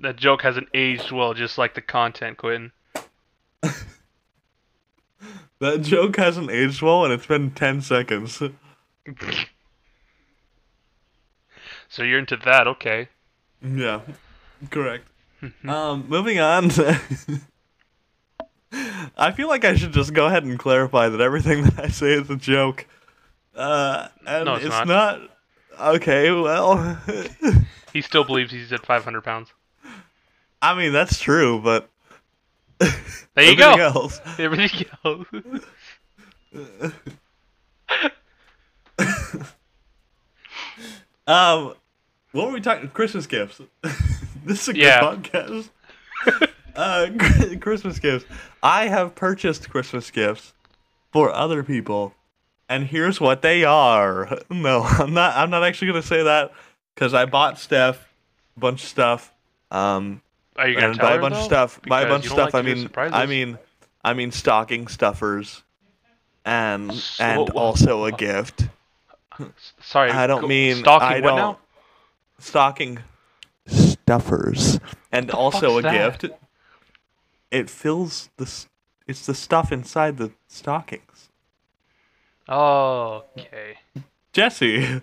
That 0.00 0.16
joke 0.16 0.42
hasn't 0.42 0.68
aged 0.74 1.12
well, 1.12 1.34
just 1.34 1.56
like 1.56 1.74
the 1.74 1.80
content, 1.80 2.36
Quentin. 2.36 2.72
that 5.60 5.82
joke 5.82 6.16
hasn't 6.16 6.50
aged 6.50 6.82
well, 6.82 7.04
and 7.04 7.12
it's 7.12 7.26
been 7.26 7.52
10 7.52 7.80
seconds. 7.80 8.42
So 11.86 12.02
you're 12.02 12.18
into 12.18 12.36
that, 12.38 12.66
okay? 12.66 13.08
Yeah, 13.62 14.00
correct. 14.70 15.06
um, 15.64 16.06
moving 16.08 16.40
on. 16.40 16.72
I 19.16 19.30
feel 19.30 19.46
like 19.46 19.64
I 19.64 19.76
should 19.76 19.92
just 19.92 20.12
go 20.12 20.26
ahead 20.26 20.42
and 20.42 20.58
clarify 20.58 21.08
that 21.08 21.20
everything 21.20 21.62
that 21.62 21.78
I 21.78 21.86
say 21.88 22.14
is 22.14 22.28
a 22.28 22.34
joke. 22.34 22.86
Uh, 23.56 24.08
and 24.26 24.44
No, 24.46 24.54
it's 24.54 24.64
it's 24.66 24.74
not. 24.74 24.86
not. 24.88 25.20
Okay, 25.96 26.30
well, 26.30 26.98
He 27.92 28.00
still 28.00 28.24
believes 28.24 28.50
he's 28.52 28.72
at 28.72 28.84
500 28.84 29.22
pounds. 29.22 29.52
I 30.62 30.74
mean 30.74 30.92
that's 30.92 31.18
true, 31.20 31.60
but 31.60 31.88
There 32.78 32.90
you 33.36 33.52
everything 33.52 33.56
go. 33.58 33.74
else. 33.82 34.20
Everything 34.38 34.86
else. 35.04 35.26
Um, 41.26 41.74
what 42.32 42.46
were 42.48 42.52
we 42.52 42.60
talking? 42.60 42.88
Christmas 42.90 43.26
gifts. 43.26 43.60
this 44.44 44.62
is 44.62 44.68
a 44.68 44.72
good 44.74 44.82
Yeah. 44.82 45.00
podcast. 45.00 45.70
uh, 46.76 47.56
Christmas 47.60 47.98
gifts. 47.98 48.26
I 48.62 48.88
have 48.88 49.14
purchased 49.14 49.70
Christmas 49.70 50.10
gifts 50.10 50.52
for 51.12 51.32
other 51.32 51.62
people, 51.62 52.14
and 52.68 52.86
here's 52.86 53.20
what 53.20 53.42
they 53.42 53.64
are. 53.64 54.38
No, 54.50 54.82
I'm 54.82 55.12
not. 55.14 55.36
I'm 55.36 55.50
not 55.50 55.64
actually 55.64 55.88
gonna 55.88 56.02
say 56.02 56.22
that 56.22 56.52
because 56.94 57.14
I 57.14 57.24
bought 57.26 57.58
Steph 57.58 57.96
a 58.56 58.60
bunch 58.60 58.82
of 58.82 58.88
stuff. 58.88 59.32
Um, 59.70 60.22
Are 60.56 60.68
you 60.68 60.74
gonna 60.74 60.88
and 60.88 60.96
tell 60.96 61.06
by 61.06 61.12
her, 61.12 61.18
a 61.18 61.22
bunch 61.22 61.34
of 61.36 61.42
stuff, 61.44 61.80
buy 61.82 62.02
a 62.02 62.08
bunch 62.08 62.26
of 62.26 62.32
stuff, 62.32 62.54
like 62.54 62.64
I 62.64 62.66
mean, 62.66 62.82
surprises. 62.82 63.14
I 63.14 63.26
mean, 63.26 63.58
I 64.04 64.14
mean 64.14 64.30
stocking 64.30 64.86
stuffers, 64.86 65.62
and 66.44 66.92
So- 66.94 67.24
and 67.24 67.50
also 67.50 68.04
a 68.04 68.12
gift. 68.12 68.68
Sorry, 69.80 70.10
I 70.10 70.26
don't 70.26 70.46
mean 70.46 70.76
stocking. 70.76 71.08
I 71.08 71.20
what 71.20 71.28
don't 71.28 71.36
now? 71.36 71.58
stocking 72.38 73.00
stuffers, 73.66 74.78
and 75.10 75.30
also 75.30 75.78
a 75.78 75.82
that? 75.82 76.20
gift. 76.20 76.34
It 77.50 77.68
fills 77.70 78.30
the. 78.36 78.50
It's 79.06 79.26
the 79.26 79.34
stuff 79.34 79.70
inside 79.72 80.16
the 80.16 80.30
stockings. 80.48 81.02
Oh, 82.48 83.24
okay. 83.38 83.76
Jesse, 84.32 84.80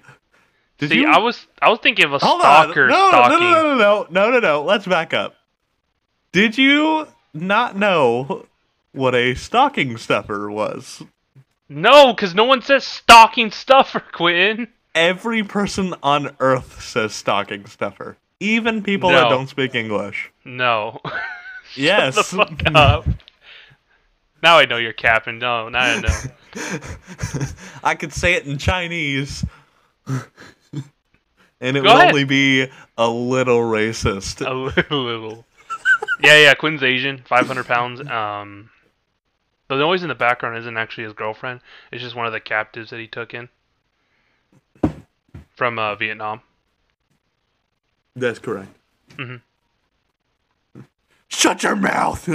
did 0.78 0.90
See, 0.90 1.00
you? 1.02 1.08
I 1.08 1.20
was 1.20 1.48
I 1.62 1.70
was 1.70 1.80
thinking 1.80 2.06
of 2.06 2.14
a 2.14 2.20
Hold 2.20 2.42
stalker 2.42 2.88
No, 2.88 2.96
no, 2.96 3.10
stalking. 3.10 3.40
no, 3.40 3.50
no, 3.50 3.64
no, 3.64 3.76
no, 3.76 4.08
no, 4.10 4.30
no, 4.32 4.40
no. 4.40 4.64
Let's 4.64 4.86
back 4.86 5.14
up. 5.14 5.36
Did 6.32 6.58
you 6.58 7.08
not 7.34 7.76
know 7.78 8.46
what 8.92 9.16
a 9.16 9.34
stocking 9.36 9.98
stuffer 9.98 10.50
was? 10.52 11.02
No, 11.70 12.14
because 12.14 12.36
no 12.36 12.44
one 12.44 12.62
says 12.62 12.84
stocking 12.86 13.52
stuffer, 13.52 14.00
Quentin. 14.12 14.68
Every 14.94 15.42
person 15.44 15.96
on 16.04 16.36
Earth 16.42 16.82
says 16.82 17.14
stocking 17.14 17.66
stuffer, 17.66 18.18
even 18.42 18.84
people 18.84 19.10
that 19.10 19.30
don't 19.30 19.48
speak 19.48 19.74
English. 19.76 20.32
No. 20.46 21.00
Yes. 21.74 22.16
The 22.16 22.24
fuck 22.24 22.52
up. 22.76 23.06
Now 24.44 24.58
I 24.60 24.66
know 24.66 24.76
you're 24.76 24.92
capping. 24.92 25.40
No, 25.40 25.70
now 25.70 25.80
I 25.80 26.02
know. 26.02 26.10
I 27.84 27.96
could 27.96 28.14
say 28.14 28.34
it 28.34 28.46
in 28.46 28.58
Chinese. 28.58 29.46
and 30.08 30.24
it 31.62 31.74
Go 31.74 31.82
would 31.82 31.88
ahead. 31.92 32.08
only 32.10 32.24
be 32.24 32.68
a 32.98 33.10
little 33.10 33.60
racist. 33.60 34.46
A 34.46 34.54
little, 34.54 35.04
little. 35.04 35.46
Yeah, 36.22 36.38
yeah. 36.38 36.54
Quinn's 36.54 36.84
Asian, 36.84 37.24
500 37.28 37.66
pounds. 37.66 38.02
Um, 38.10 38.70
the 39.68 39.78
noise 39.78 40.04
in 40.04 40.10
the 40.10 40.16
background 40.16 40.58
isn't 40.58 40.78
actually 40.78 41.06
his 41.06 41.14
girlfriend. 41.14 41.62
It's 41.92 42.02
just 42.04 42.16
one 42.16 42.26
of 42.26 42.34
the 42.34 42.40
captives 42.40 42.90
that 42.90 43.00
he 43.00 43.08
took 43.08 43.34
in 43.34 43.50
from 45.56 45.80
uh, 45.80 45.96
Vietnam. 45.96 46.42
That's 48.16 48.40
correct. 48.40 48.70
Mhm. 49.16 49.42
Shut 51.30 51.64
your 51.64 51.78
mouth. 51.78 52.28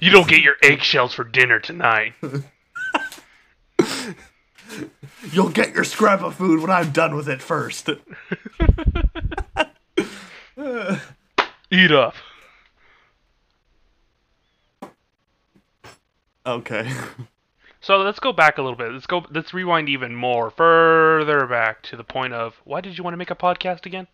You 0.00 0.10
don't 0.10 0.28
get 0.28 0.42
your 0.42 0.56
eggshells 0.62 1.14
for 1.14 1.24
dinner 1.24 1.58
tonight. 1.58 2.14
You'll 5.32 5.50
get 5.50 5.74
your 5.74 5.84
scrap 5.84 6.22
of 6.22 6.34
food 6.34 6.60
when 6.60 6.70
I'm 6.70 6.90
done 6.90 7.14
with 7.14 7.28
it 7.28 7.40
first. 7.42 7.88
Eat 11.70 11.92
up. 11.92 12.14
Okay. 16.44 16.90
So 17.80 17.98
let's 17.98 18.18
go 18.18 18.32
back 18.32 18.58
a 18.58 18.62
little 18.62 18.76
bit. 18.76 18.92
Let's 18.92 19.06
go. 19.06 19.24
Let's 19.30 19.52
rewind 19.52 19.88
even 19.88 20.14
more 20.14 20.50
further 20.50 21.46
back 21.46 21.82
to 21.84 21.96
the 21.96 22.04
point 22.04 22.32
of 22.32 22.54
why 22.64 22.80
did 22.80 22.96
you 22.96 23.04
want 23.04 23.14
to 23.14 23.18
make 23.18 23.30
a 23.30 23.36
podcast 23.36 23.86
again? 23.86 24.06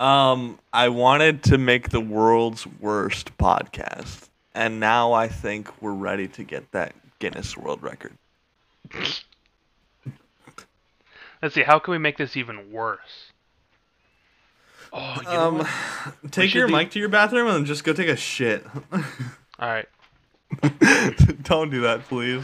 Um, 0.00 0.58
I 0.72 0.88
wanted 0.88 1.42
to 1.44 1.58
make 1.58 1.90
the 1.90 2.00
world's 2.00 2.66
worst 2.66 3.36
podcast, 3.36 4.28
and 4.58 4.80
now 4.80 5.12
I 5.12 5.28
think 5.28 5.70
we're 5.80 5.92
ready 5.92 6.26
to 6.26 6.42
get 6.42 6.72
that 6.72 6.92
Guinness 7.20 7.56
World 7.56 7.80
Record. 7.80 8.18
Let's 11.40 11.54
see. 11.54 11.62
How 11.62 11.78
can 11.78 11.92
we 11.92 11.98
make 11.98 12.16
this 12.16 12.36
even 12.36 12.72
worse? 12.72 13.30
Oh, 14.92 15.14
you 15.18 15.22
know 15.28 15.48
Um, 15.48 15.58
what? 15.58 15.68
take 16.32 16.54
your 16.54 16.66
mic 16.66 16.90
to 16.90 16.98
your 16.98 17.08
bathroom 17.08 17.46
and 17.46 17.66
just 17.66 17.84
go 17.84 17.92
take 17.92 18.08
a 18.08 18.16
shit. 18.16 18.66
All 18.92 19.00
right. 19.60 19.86
Don't 21.44 21.70
do 21.70 21.82
that, 21.82 22.08
please. 22.08 22.42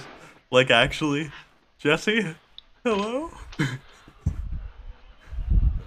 Like, 0.52 0.70
actually, 0.70 1.32
Jesse, 1.78 2.36
hello. 2.84 3.32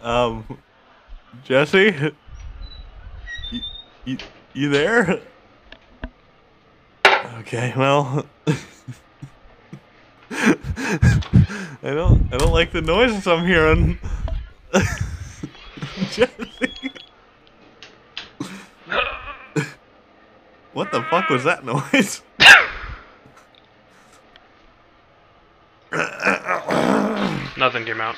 um, 0.02 0.44
Jesse, 1.46 1.96
you, 3.50 3.62
you, 4.04 4.18
you 4.54 4.70
there? 4.70 5.22
Okay, 7.48 7.72
well, 7.78 8.26
I 10.30 10.58
don't, 11.82 12.28
I 12.34 12.38
don't 12.38 12.52
like 12.52 12.74
the 12.74 12.82
noises 12.82 13.26
I'm 13.26 13.46
hearing. 13.46 13.98
What 20.74 20.92
the 20.92 21.02
fuck 21.04 21.30
was 21.30 21.46
that 21.46 21.64
noise? 21.64 22.22
Nothing 27.58 27.86
came 27.86 28.02
out. 28.02 28.18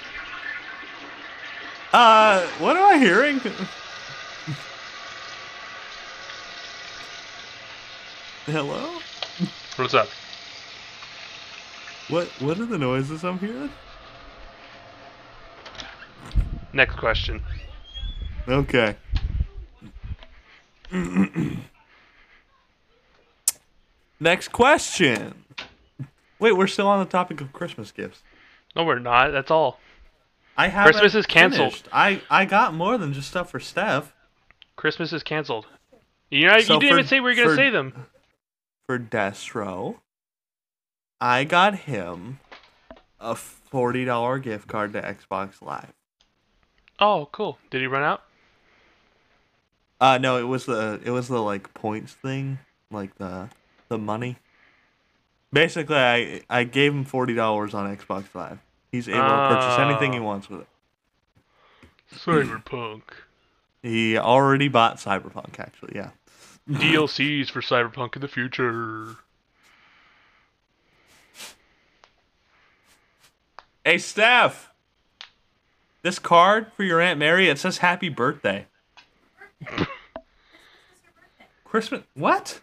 Uh, 1.93 2.47
what 2.57 2.75
am 2.75 2.83
I 2.83 2.97
hearing? 2.97 3.39
Hello? 8.47 8.99
What's 9.79 9.93
up? 9.93 10.09
What 12.09 12.27
what 12.41 12.59
are 12.59 12.65
the 12.65 12.77
noises 12.77 13.23
I'm 13.23 13.39
hearing? 13.39 13.71
Next 16.73 16.95
question. 16.97 17.41
Okay. 18.47 18.95
Next 24.19 24.49
question. 24.49 25.45
Wait, 26.39 26.53
we're 26.57 26.67
still 26.67 26.87
on 26.87 26.99
the 26.99 27.05
topic 27.05 27.41
of 27.41 27.53
Christmas 27.53 27.91
gifts. 27.91 28.21
No, 28.75 28.83
we're 28.83 28.99
not. 28.99 29.31
That's 29.31 29.51
all. 29.51 29.79
I 30.57 30.67
have 30.67 30.85
Christmas 30.85 31.15
is 31.15 31.25
canceled. 31.25 31.83
I 31.91 32.21
I 32.29 32.45
got 32.45 32.73
more 32.73 32.97
than 32.97 33.13
just 33.13 33.29
stuff 33.29 33.49
for 33.49 33.59
Steph. 33.59 34.13
Christmas 34.75 35.13
is 35.13 35.23
canceled. 35.23 35.67
You 36.29 36.47
know, 36.47 36.59
So 36.59 36.75
you 36.75 36.79
didn't 36.81 36.93
for- 36.93 36.99
even 36.99 37.07
say 37.07 37.19
we 37.19 37.29
were 37.31 37.35
gonna 37.35 37.49
for- 37.49 37.55
say 37.55 37.69
them. 37.69 38.05
For 38.89 38.97
Destro, 38.97 39.97
I 41.21 41.43
got 41.43 41.75
him 41.81 42.39
a 43.19 43.35
forty 43.35 44.03
dollar 44.03 44.39
gift 44.39 44.67
card 44.67 44.93
to 44.93 45.01
Xbox 45.03 45.61
Live. 45.61 45.93
Oh, 46.99 47.29
cool. 47.31 47.59
Did 47.69 47.81
he 47.81 47.85
run 47.85 48.01
out? 48.01 48.23
Uh 50.01 50.17
no, 50.17 50.37
it 50.37 50.47
was 50.47 50.65
the 50.65 50.99
it 51.05 51.11
was 51.11 51.27
the 51.27 51.39
like 51.39 51.71
points 51.75 52.13
thing, 52.13 52.57
like 52.89 53.15
the 53.19 53.51
the 53.89 53.99
money. 53.99 54.37
Basically, 55.53 55.95
I 55.95 56.41
I 56.49 56.63
gave 56.63 56.91
him 56.91 57.05
forty 57.05 57.35
dollars 57.35 57.75
on 57.75 57.95
Xbox 57.95 58.33
Live. 58.33 58.57
He's 58.91 59.07
able 59.07 59.19
to 59.19 59.49
purchase 59.49 59.77
anything 59.77 60.13
he 60.13 60.19
wants 60.19 60.49
with 60.49 60.61
it. 60.61 60.67
Cyberpunk. 62.11 63.03
He 63.83 64.17
already 64.17 64.67
bought 64.67 64.97
Cyberpunk, 64.97 65.59
actually. 65.59 65.91
Yeah. 65.93 66.09
DLCs 66.69 67.49
for 67.49 67.61
Cyberpunk 67.61 68.15
in 68.15 68.21
the 68.21 68.27
future. 68.27 69.15
Hey, 73.83 73.97
Steph. 73.97 74.69
This 76.01 76.19
card 76.19 76.71
for 76.75 76.83
your 76.83 77.01
Aunt 77.01 77.19
Mary, 77.19 77.49
it 77.49 77.59
says 77.59 77.79
Happy 77.79 78.09
Birthday. 78.09 78.67
Christmas. 81.65 82.03
What? 82.13 82.61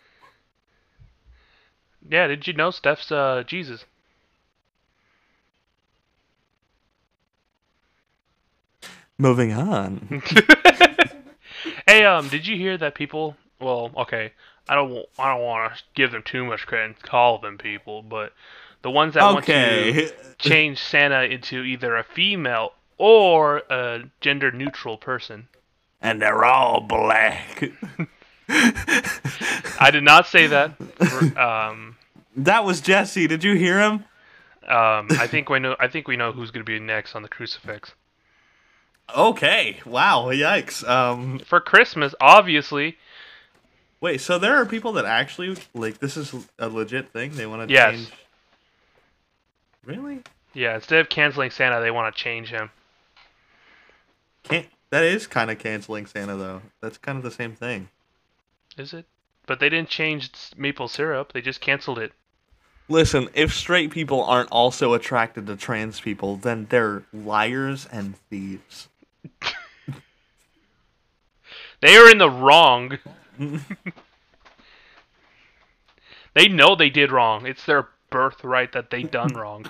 Yeah, 2.08 2.28
did 2.28 2.46
you 2.46 2.52
know 2.52 2.70
Steph's 2.70 3.10
uh 3.12 3.42
Jesus? 3.46 3.84
Moving 9.18 9.52
on. 9.52 10.22
Hey, 11.88 12.04
um, 12.04 12.28
did 12.28 12.46
you 12.48 12.56
hear 12.56 12.76
that 12.78 12.96
people? 12.96 13.36
Well, 13.60 13.90
okay, 13.96 14.32
I 14.68 14.74
don't, 14.74 15.06
I 15.18 15.34
don't 15.34 15.42
want 15.42 15.74
to 15.74 15.82
give 15.94 16.12
them 16.12 16.22
too 16.22 16.44
much 16.44 16.66
credit 16.66 16.84
and 16.86 17.02
call 17.02 17.38
them 17.38 17.58
people, 17.58 18.02
but 18.02 18.32
the 18.82 18.90
ones 18.90 19.14
that 19.14 19.22
want 19.22 19.44
to 19.46 20.12
change 20.38 20.78
Santa 20.78 21.22
into 21.22 21.62
either 21.62 21.96
a 21.96 22.04
female 22.04 22.72
or 22.98 23.58
a 23.70 24.04
gender 24.20 24.50
neutral 24.50 24.96
person. 24.96 25.48
And 26.00 26.20
they're 26.20 26.44
all 26.44 26.80
black. 26.80 27.70
I 28.48 29.90
did 29.90 30.04
not 30.04 30.26
say 30.26 30.46
that. 30.46 30.74
Um, 31.36 31.96
That 32.36 32.64
was 32.64 32.80
Jesse. 32.80 33.26
Did 33.26 33.42
you 33.42 33.54
hear 33.54 33.80
him? 33.80 34.04
Um, 34.68 35.08
I 35.10 35.26
think 35.26 35.48
we 35.48 35.58
know. 35.58 35.76
I 35.78 35.88
think 35.88 36.06
we 36.08 36.16
know 36.16 36.32
who's 36.32 36.50
going 36.50 36.64
to 36.64 36.70
be 36.70 36.78
next 36.78 37.14
on 37.14 37.22
the 37.22 37.28
crucifix 37.28 37.92
Okay. 39.14 39.80
Wow. 39.86 40.26
Yikes. 40.26 40.86
Um. 40.88 41.38
for 41.40 41.60
Christmas. 41.60 42.14
Obviously, 42.20 42.98
Wait. 44.00 44.20
So 44.20 44.38
there 44.38 44.54
are 44.56 44.66
people 44.66 44.92
that 44.92 45.04
actually 45.04 45.56
like 45.74 45.98
this 45.98 46.16
is 46.16 46.34
a 46.58 46.68
legit 46.68 47.10
thing. 47.10 47.32
They 47.34 47.46
want 47.46 47.68
to 47.68 47.72
Yes. 47.74 47.94
change. 47.94 48.12
Really? 49.84 50.22
yeah. 50.52 50.74
Instead 50.74 51.00
of 51.00 51.08
canceling 51.08 51.50
Santa, 51.50 51.80
they 51.80 51.90
want 51.90 52.14
to 52.14 52.22
change 52.22 52.50
him. 52.50 52.70
Can't. 54.44 54.66
That 54.90 55.04
is 55.04 55.26
kind 55.26 55.50
of 55.50 55.58
canceling 55.58 56.06
Santa 56.06 56.36
though. 56.36 56.62
That's 56.80 56.98
kind 56.98 57.16
of 57.18 57.24
the 57.24 57.30
same 57.30 57.54
thing. 57.54 57.88
Is 58.76 58.92
it? 58.92 59.06
But 59.46 59.60
they 59.60 59.68
didn't 59.68 59.88
change 59.88 60.30
maple 60.56 60.88
syrup. 60.88 61.32
They 61.32 61.40
just 61.40 61.60
canceled 61.60 61.98
it. 61.98 62.12
Listen, 62.88 63.28
if 63.34 63.52
straight 63.52 63.90
people 63.90 64.22
aren't 64.22 64.50
also 64.52 64.92
attracted 64.94 65.46
to 65.46 65.56
trans 65.56 66.00
people, 66.00 66.36
then 66.36 66.66
they're 66.70 67.02
liars 67.12 67.86
and 67.90 68.16
thieves. 68.30 68.88
They 71.80 71.94
are 71.96 72.10
in 72.10 72.18
the 72.18 72.30
wrong. 72.30 72.98
They 76.34 76.48
know 76.48 76.74
they 76.74 76.90
did 76.90 77.12
wrong. 77.12 77.46
It's 77.46 77.64
their 77.64 77.88
birthright 78.10 78.72
that 78.72 78.90
they 78.90 79.02
done 79.02 79.34
wrong. 79.36 79.66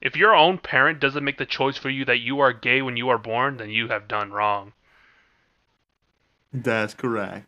If 0.00 0.16
your 0.16 0.34
own 0.34 0.58
parent 0.58 1.00
doesn't 1.00 1.24
make 1.24 1.38
the 1.38 1.46
choice 1.46 1.78
for 1.78 1.88
you 1.88 2.04
that 2.04 2.18
you 2.18 2.40
are 2.40 2.52
gay 2.52 2.82
when 2.82 2.96
you 2.96 3.08
are 3.08 3.18
born, 3.18 3.56
then 3.56 3.70
you 3.70 3.88
have 3.88 4.06
done 4.06 4.30
wrong. 4.32 4.72
That's 6.52 6.94
correct. 6.94 7.46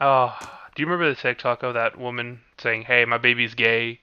Oh, 0.00 0.36
do 0.74 0.82
you 0.82 0.86
remember 0.86 1.10
the 1.10 1.20
TikTok 1.20 1.62
of 1.62 1.74
that 1.74 1.98
woman 1.98 2.40
saying, 2.58 2.82
"Hey, 2.82 3.04
my 3.04 3.18
baby's 3.18 3.54
gay"? 3.54 4.00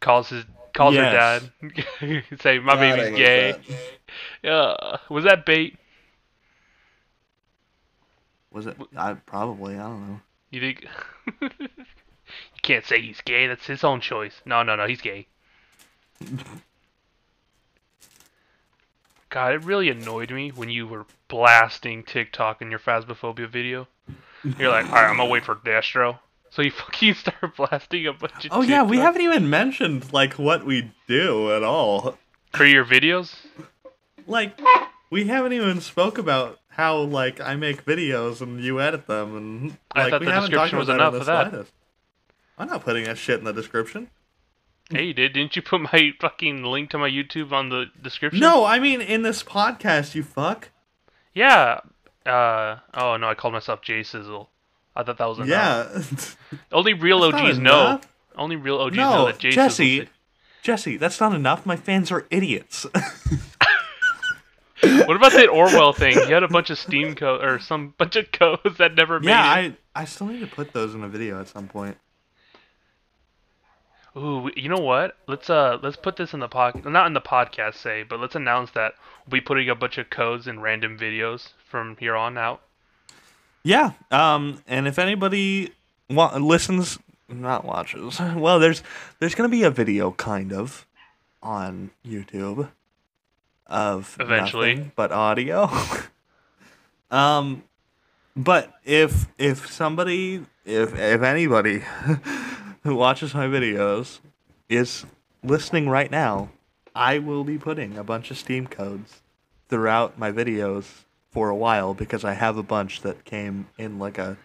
Calls 0.00 0.28
his 0.28 0.44
calls 0.74 0.94
Yes. 0.94 1.42
her 1.42 1.70
dad. 2.00 2.24
Say, 2.40 2.58
"My 2.58 2.74
God, 2.74 2.80
baby's 2.80 3.16
gay." 3.16 3.54
that. 4.42 4.52
Uh, 4.52 4.98
was 5.08 5.24
that 5.24 5.44
bait? 5.44 5.76
Was 8.52 8.66
it? 8.66 8.76
I 8.96 9.14
probably. 9.14 9.74
I 9.74 9.82
don't 9.82 10.08
know. 10.08 10.20
You 10.50 10.60
think? 10.60 10.86
you 11.40 11.68
can't 12.62 12.84
say 12.84 13.00
he's 13.00 13.20
gay. 13.20 13.46
That's 13.46 13.66
his 13.66 13.84
own 13.84 14.00
choice. 14.00 14.40
No, 14.44 14.62
no, 14.62 14.76
no. 14.76 14.86
He's 14.86 15.00
gay. 15.00 15.26
God, 19.30 19.52
it 19.52 19.64
really 19.64 19.90
annoyed 19.90 20.30
me 20.30 20.50
when 20.50 20.70
you 20.70 20.86
were 20.86 21.04
blasting 21.28 22.02
TikTok 22.02 22.62
in 22.62 22.70
your 22.70 22.78
phasmophobia 22.78 23.46
video. 23.48 23.86
You're 24.58 24.70
like, 24.70 24.86
all 24.86 24.92
right, 24.92 25.10
I'm 25.10 25.18
gonna 25.18 25.28
wait 25.28 25.44
for 25.44 25.56
Destro. 25.56 26.18
So 26.50 26.62
you 26.62 26.70
fucking 26.72 27.14
start 27.14 27.56
blasting 27.56 28.06
a 28.06 28.12
bunch 28.14 28.46
of. 28.46 28.52
Oh 28.52 28.62
yeah, 28.62 28.82
we 28.82 28.98
haven't 28.98 29.22
even 29.22 29.50
mentioned 29.50 30.12
like 30.12 30.34
what 30.34 30.64
we 30.64 30.92
do 31.06 31.52
at 31.54 31.62
all. 31.62 32.16
for 32.52 32.64
your 32.64 32.86
videos. 32.86 33.34
Like 34.26 34.58
we 35.10 35.26
haven't 35.26 35.52
even 35.52 35.80
spoke 35.80 36.16
about 36.16 36.58
how 36.78 37.00
like 37.00 37.40
I 37.40 37.56
make 37.56 37.84
videos 37.84 38.40
and 38.40 38.62
you 38.62 38.80
edit 38.80 39.08
them 39.08 39.36
and 39.36 39.76
I 39.90 40.04
like 40.04 40.10
thought 40.12 40.20
we 40.20 40.26
the 40.26 40.32
haven't 40.32 40.50
description 40.50 40.78
was 40.78 40.88
enough 40.88 41.12
that 41.12 41.16
in 41.16 41.20
of 41.20 41.26
the 41.26 41.32
that. 41.32 41.50
slightest. 41.50 41.72
I'm 42.56 42.68
not 42.68 42.84
putting 42.84 43.04
that 43.04 43.18
shit 43.18 43.40
in 43.40 43.44
the 43.44 43.52
description. 43.52 44.08
Hey, 44.88 45.04
you 45.04 45.12
did. 45.12 45.32
Didn't 45.34 45.54
you 45.54 45.60
put 45.60 45.80
my 45.80 46.12
fucking 46.20 46.62
link 46.62 46.90
to 46.90 46.98
my 46.98 47.10
YouTube 47.10 47.52
on 47.52 47.68
the 47.68 47.86
description? 48.00 48.40
No, 48.40 48.64
I 48.64 48.78
mean 48.78 49.00
in 49.00 49.22
this 49.22 49.42
podcast, 49.42 50.14
you 50.14 50.22
fuck. 50.22 50.70
Yeah. 51.34 51.80
Uh. 52.24 52.76
Oh 52.94 53.16
no, 53.16 53.28
I 53.28 53.34
called 53.34 53.54
myself 53.54 53.82
Jay 53.82 54.04
Sizzle. 54.04 54.48
I 54.94 55.02
thought 55.02 55.18
that 55.18 55.28
was 55.28 55.38
enough. 55.40 55.48
Yeah. 56.52 56.58
Only 56.72 56.94
real 56.94 57.20
That's 57.30 57.42
OGs 57.42 57.58
know. 57.58 58.00
Only 58.36 58.56
real 58.56 58.78
OGs 58.78 58.96
know 58.96 59.10
no, 59.10 59.26
that 59.26 59.38
Jay 59.38 59.50
Jesse. 59.50 59.98
Sizzle's 59.98 60.14
Jesse, 60.62 60.96
that's 60.96 61.20
not 61.20 61.34
enough. 61.34 61.64
My 61.64 61.76
fans 61.76 62.10
are 62.12 62.26
idiots. 62.30 62.86
What 65.06 65.16
about 65.16 65.32
that 65.32 65.48
Orwell 65.48 65.92
thing? 65.92 66.12
He 66.12 66.32
had 66.32 66.42
a 66.42 66.48
bunch 66.48 66.70
of 66.70 66.78
Steam 66.78 67.14
codes 67.14 67.42
or 67.42 67.58
some 67.58 67.94
bunch 67.98 68.16
of 68.16 68.30
codes 68.30 68.78
that 68.78 68.94
never 68.94 69.18
made 69.18 69.30
yeah, 69.30 69.58
it. 69.58 69.74
I 69.94 70.02
I 70.02 70.04
still 70.04 70.28
need 70.28 70.40
to 70.40 70.46
put 70.46 70.72
those 70.72 70.94
in 70.94 71.02
a 71.02 71.08
video 71.08 71.40
at 71.40 71.48
some 71.48 71.66
point. 71.68 71.96
Ooh, 74.16 74.50
you 74.56 74.68
know 74.68 74.80
what? 74.80 75.16
Let's 75.26 75.50
uh 75.50 75.78
let's 75.82 75.96
put 75.96 76.16
this 76.16 76.32
in 76.32 76.40
the 76.40 76.48
pod 76.48 76.84
not 76.84 77.06
in 77.06 77.12
the 77.12 77.20
podcast 77.20 77.74
say, 77.74 78.02
but 78.02 78.20
let's 78.20 78.34
announce 78.34 78.70
that 78.72 78.94
we'll 79.26 79.40
be 79.40 79.44
putting 79.44 79.68
a 79.68 79.74
bunch 79.74 79.98
of 79.98 80.10
codes 80.10 80.46
in 80.46 80.60
random 80.60 80.98
videos 80.98 81.50
from 81.68 81.96
here 81.98 82.16
on 82.16 82.38
out. 82.38 82.62
Yeah. 83.62 83.92
Um, 84.10 84.62
and 84.66 84.88
if 84.88 84.98
anybody 84.98 85.72
wa- 86.08 86.36
listens, 86.36 86.98
not 87.28 87.64
watches, 87.64 88.20
well, 88.36 88.58
there's 88.58 88.82
there's 89.18 89.34
gonna 89.34 89.48
be 89.48 89.62
a 89.62 89.70
video 89.70 90.12
kind 90.12 90.52
of 90.52 90.86
on 91.42 91.90
YouTube 92.06 92.68
of 93.68 94.16
Eventually. 94.20 94.74
nothing 94.74 94.92
but 94.96 95.12
audio. 95.12 95.70
um, 97.10 97.62
but 98.36 98.72
if 98.84 99.26
if 99.38 99.70
somebody 99.70 100.44
if 100.64 100.94
if 100.98 101.22
anybody 101.22 101.82
who 102.82 102.94
watches 102.94 103.34
my 103.34 103.46
videos 103.46 104.20
is 104.68 105.04
listening 105.42 105.88
right 105.88 106.10
now, 106.10 106.50
I 106.94 107.18
will 107.18 107.44
be 107.44 107.58
putting 107.58 107.96
a 107.98 108.04
bunch 108.04 108.30
of 108.30 108.38
Steam 108.38 108.66
codes 108.66 109.22
throughout 109.68 110.18
my 110.18 110.32
videos 110.32 111.04
for 111.30 111.50
a 111.50 111.56
while 111.56 111.94
because 111.94 112.24
I 112.24 112.32
have 112.34 112.56
a 112.56 112.62
bunch 112.62 113.02
that 113.02 113.24
came 113.24 113.68
in 113.76 113.98
like 113.98 114.18
a, 114.18 114.36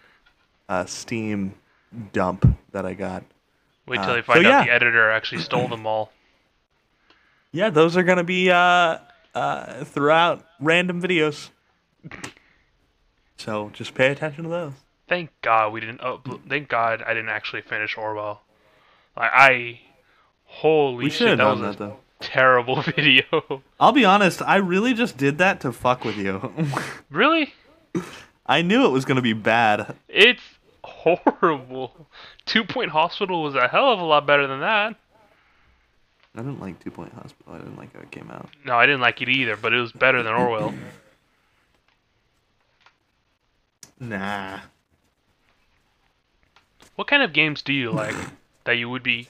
a 0.68 0.86
Steam 0.86 1.54
dump 2.12 2.46
that 2.72 2.84
I 2.84 2.94
got. 2.94 3.22
Wait 3.86 3.96
till 4.00 4.10
Uh, 4.10 4.14
they 4.14 4.22
find 4.22 4.42
so 4.42 4.48
out 4.50 4.50
yeah. 4.60 4.64
the 4.64 4.72
editor 4.72 5.10
actually 5.10 5.42
stole 5.42 5.68
them 5.68 5.86
all. 5.86 6.10
Yeah, 7.52 7.70
those 7.70 7.96
are 7.96 8.02
gonna 8.02 8.24
be 8.24 8.50
uh, 8.50 8.98
uh, 9.34 9.84
throughout 9.84 10.44
random 10.60 11.00
videos. 11.02 11.50
So 13.36 13.70
just 13.72 13.94
pay 13.94 14.08
attention 14.10 14.44
to 14.44 14.50
those. 14.50 14.72
Thank 15.08 15.30
God 15.42 15.72
we 15.72 15.80
didn't. 15.80 16.00
Oh, 16.02 16.20
thank 16.48 16.68
God 16.68 17.02
I 17.06 17.12
didn't 17.14 17.28
actually 17.28 17.62
finish 17.62 17.96
Orwell. 17.98 18.42
Like 19.16 19.30
I, 19.32 19.80
holy 20.44 21.04
We 21.04 21.10
shit, 21.10 21.38
that 21.38 21.44
was 21.44 21.60
that 21.60 21.74
a 21.74 21.78
though. 21.78 21.96
terrible 22.20 22.80
video. 22.96 23.62
I'll 23.78 23.92
be 23.92 24.04
honest, 24.04 24.40
I 24.42 24.56
really 24.56 24.94
just 24.94 25.16
did 25.16 25.38
that 25.38 25.60
to 25.60 25.72
fuck 25.72 26.04
with 26.04 26.16
you. 26.16 26.52
really? 27.10 27.52
I 28.46 28.62
knew 28.62 28.86
it 28.86 28.90
was 28.90 29.04
gonna 29.04 29.22
be 29.22 29.34
bad. 29.34 29.94
It's 30.08 30.42
horrible. 30.82 32.08
Two 32.46 32.64
Point 32.64 32.90
Hospital 32.90 33.42
was 33.42 33.54
a 33.54 33.68
hell 33.68 33.92
of 33.92 34.00
a 34.00 34.04
lot 34.04 34.26
better 34.26 34.46
than 34.46 34.60
that. 34.60 34.96
I 36.34 36.38
didn't 36.38 36.60
like 36.60 36.82
Two 36.82 36.90
Point 36.90 37.12
Hospital. 37.12 37.54
I 37.54 37.58
didn't 37.58 37.76
like 37.76 37.94
how 37.94 38.00
it 38.00 38.10
came 38.10 38.30
out. 38.30 38.48
No, 38.64 38.76
I 38.76 38.86
didn't 38.86 39.00
like 39.00 39.22
it 39.22 39.28
either, 39.28 39.56
but 39.56 39.72
it 39.72 39.80
was 39.80 39.92
better 39.92 40.22
than 40.22 40.34
Orwell. 40.34 40.74
Nah. 44.00 44.58
What 46.96 47.06
kind 47.06 47.22
of 47.22 47.32
games 47.32 47.62
do 47.62 47.72
you 47.72 47.90
like 47.90 48.16
that 48.64 48.76
you 48.78 48.88
would 48.88 49.02
be 49.02 49.28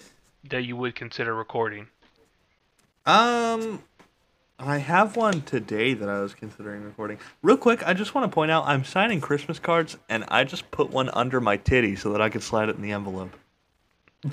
that 0.48 0.64
you 0.64 0.76
would 0.76 0.94
consider 0.94 1.34
recording? 1.34 1.88
Um, 3.06 3.82
I 4.58 4.78
have 4.78 5.16
one 5.16 5.42
today 5.42 5.94
that 5.94 6.08
I 6.08 6.20
was 6.20 6.34
considering 6.34 6.84
recording. 6.84 7.18
Real 7.42 7.56
quick, 7.56 7.86
I 7.86 7.92
just 7.92 8.14
want 8.14 8.30
to 8.30 8.34
point 8.34 8.50
out 8.50 8.64
I'm 8.66 8.84
signing 8.84 9.20
Christmas 9.20 9.58
cards, 9.58 9.96
and 10.08 10.24
I 10.28 10.44
just 10.44 10.70
put 10.70 10.90
one 10.90 11.10
under 11.10 11.40
my 11.40 11.56
titty 11.56 11.96
so 11.96 12.12
that 12.12 12.20
I 12.20 12.28
could 12.30 12.42
slide 12.42 12.68
it 12.68 12.76
in 12.76 12.82
the 12.82 12.92
envelope. 12.92 13.30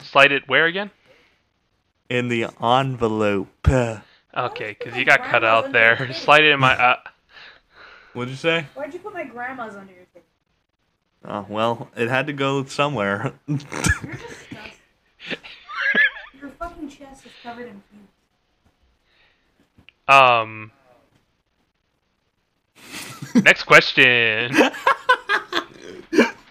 Slide 0.02 0.32
it 0.32 0.48
where 0.48 0.66
again? 0.66 0.92
In 2.12 2.28
the 2.28 2.48
envelope. 2.62 3.70
Okay, 3.70 4.76
because 4.78 4.98
you 4.98 5.06
got 5.06 5.24
cut 5.24 5.46
out 5.46 5.72
there. 5.72 6.12
Slide 6.14 6.44
it 6.44 6.52
in 6.52 6.60
my. 6.60 6.74
Uh, 6.74 6.98
What'd 8.12 8.30
you 8.32 8.36
say? 8.36 8.66
Why'd 8.74 8.94
you 8.94 9.00
put 9.00 9.14
my 9.14 9.24
grandma's 9.24 9.78
under 9.78 9.94
your 9.94 10.04
table? 10.14 10.26
Oh 11.24 11.46
well, 11.48 11.90
it 11.96 12.10
had 12.10 12.28
to 12.28 12.34
go 12.34 12.66
somewhere. 12.66 13.34
You're 13.48 13.58
disgusting. 13.60 14.72
Your 16.42 16.50
fucking 16.60 16.90
chest 16.90 17.26
is 17.26 17.32
covered 17.42 17.68
in 17.70 17.82
pee. 20.08 20.14
um. 20.14 20.72
Next 23.36 23.64
question. 23.64 24.52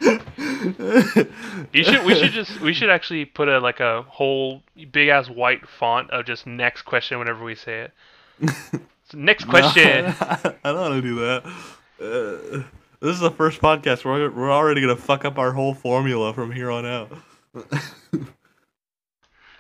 You 0.01 1.85
should. 1.85 2.05
We 2.05 2.15
should 2.15 2.33
just. 2.33 2.61
We 2.61 2.73
should 2.73 2.91
actually 2.91 3.25
put 3.25 3.49
a 3.49 3.59
like 3.59 3.81
a 3.81 4.03
whole 4.03 4.63
big 4.91 5.09
ass 5.09 5.29
white 5.29 5.69
font 5.69 6.11
of 6.11 6.27
just 6.27 6.47
next 6.47 6.83
question 6.83 7.19
whenever 7.19 7.45
we 7.45 7.55
say 7.55 7.89
it. 7.89 7.93
So 9.11 9.19
next 9.19 9.45
question. 9.49 10.15
I 10.21 10.55
don't 10.65 10.81
want 10.81 10.95
to 10.95 11.03
do 11.03 11.15
that. 11.17 11.45
Uh, 12.01 12.63
this 13.01 13.15
is 13.15 13.21
the 13.21 13.31
first 13.31 13.61
podcast. 13.61 14.05
We're 14.05 14.31
we're 14.31 14.53
already 14.53 14.81
gonna 14.81 14.97
fuck 14.97 15.25
up 15.25 15.39
our 15.39 15.53
whole 15.53 15.75
formula 15.75 16.33
from 16.35 16.53
here 16.53 16.71
on 16.71 16.87
out. 16.87 17.13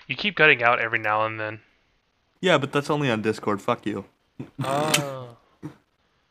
You 0.06 0.16
keep 0.16 0.34
cutting 0.34 0.60
out 0.60 0.80
every 0.80 0.98
now 0.98 1.24
and 1.24 1.38
then. 1.38 1.60
Yeah, 2.40 2.58
but 2.58 2.72
that's 2.72 2.90
only 2.90 3.08
on 3.08 3.22
Discord. 3.22 3.62
Fuck 3.62 3.86
you. 3.86 4.06
Oh. 4.60 5.36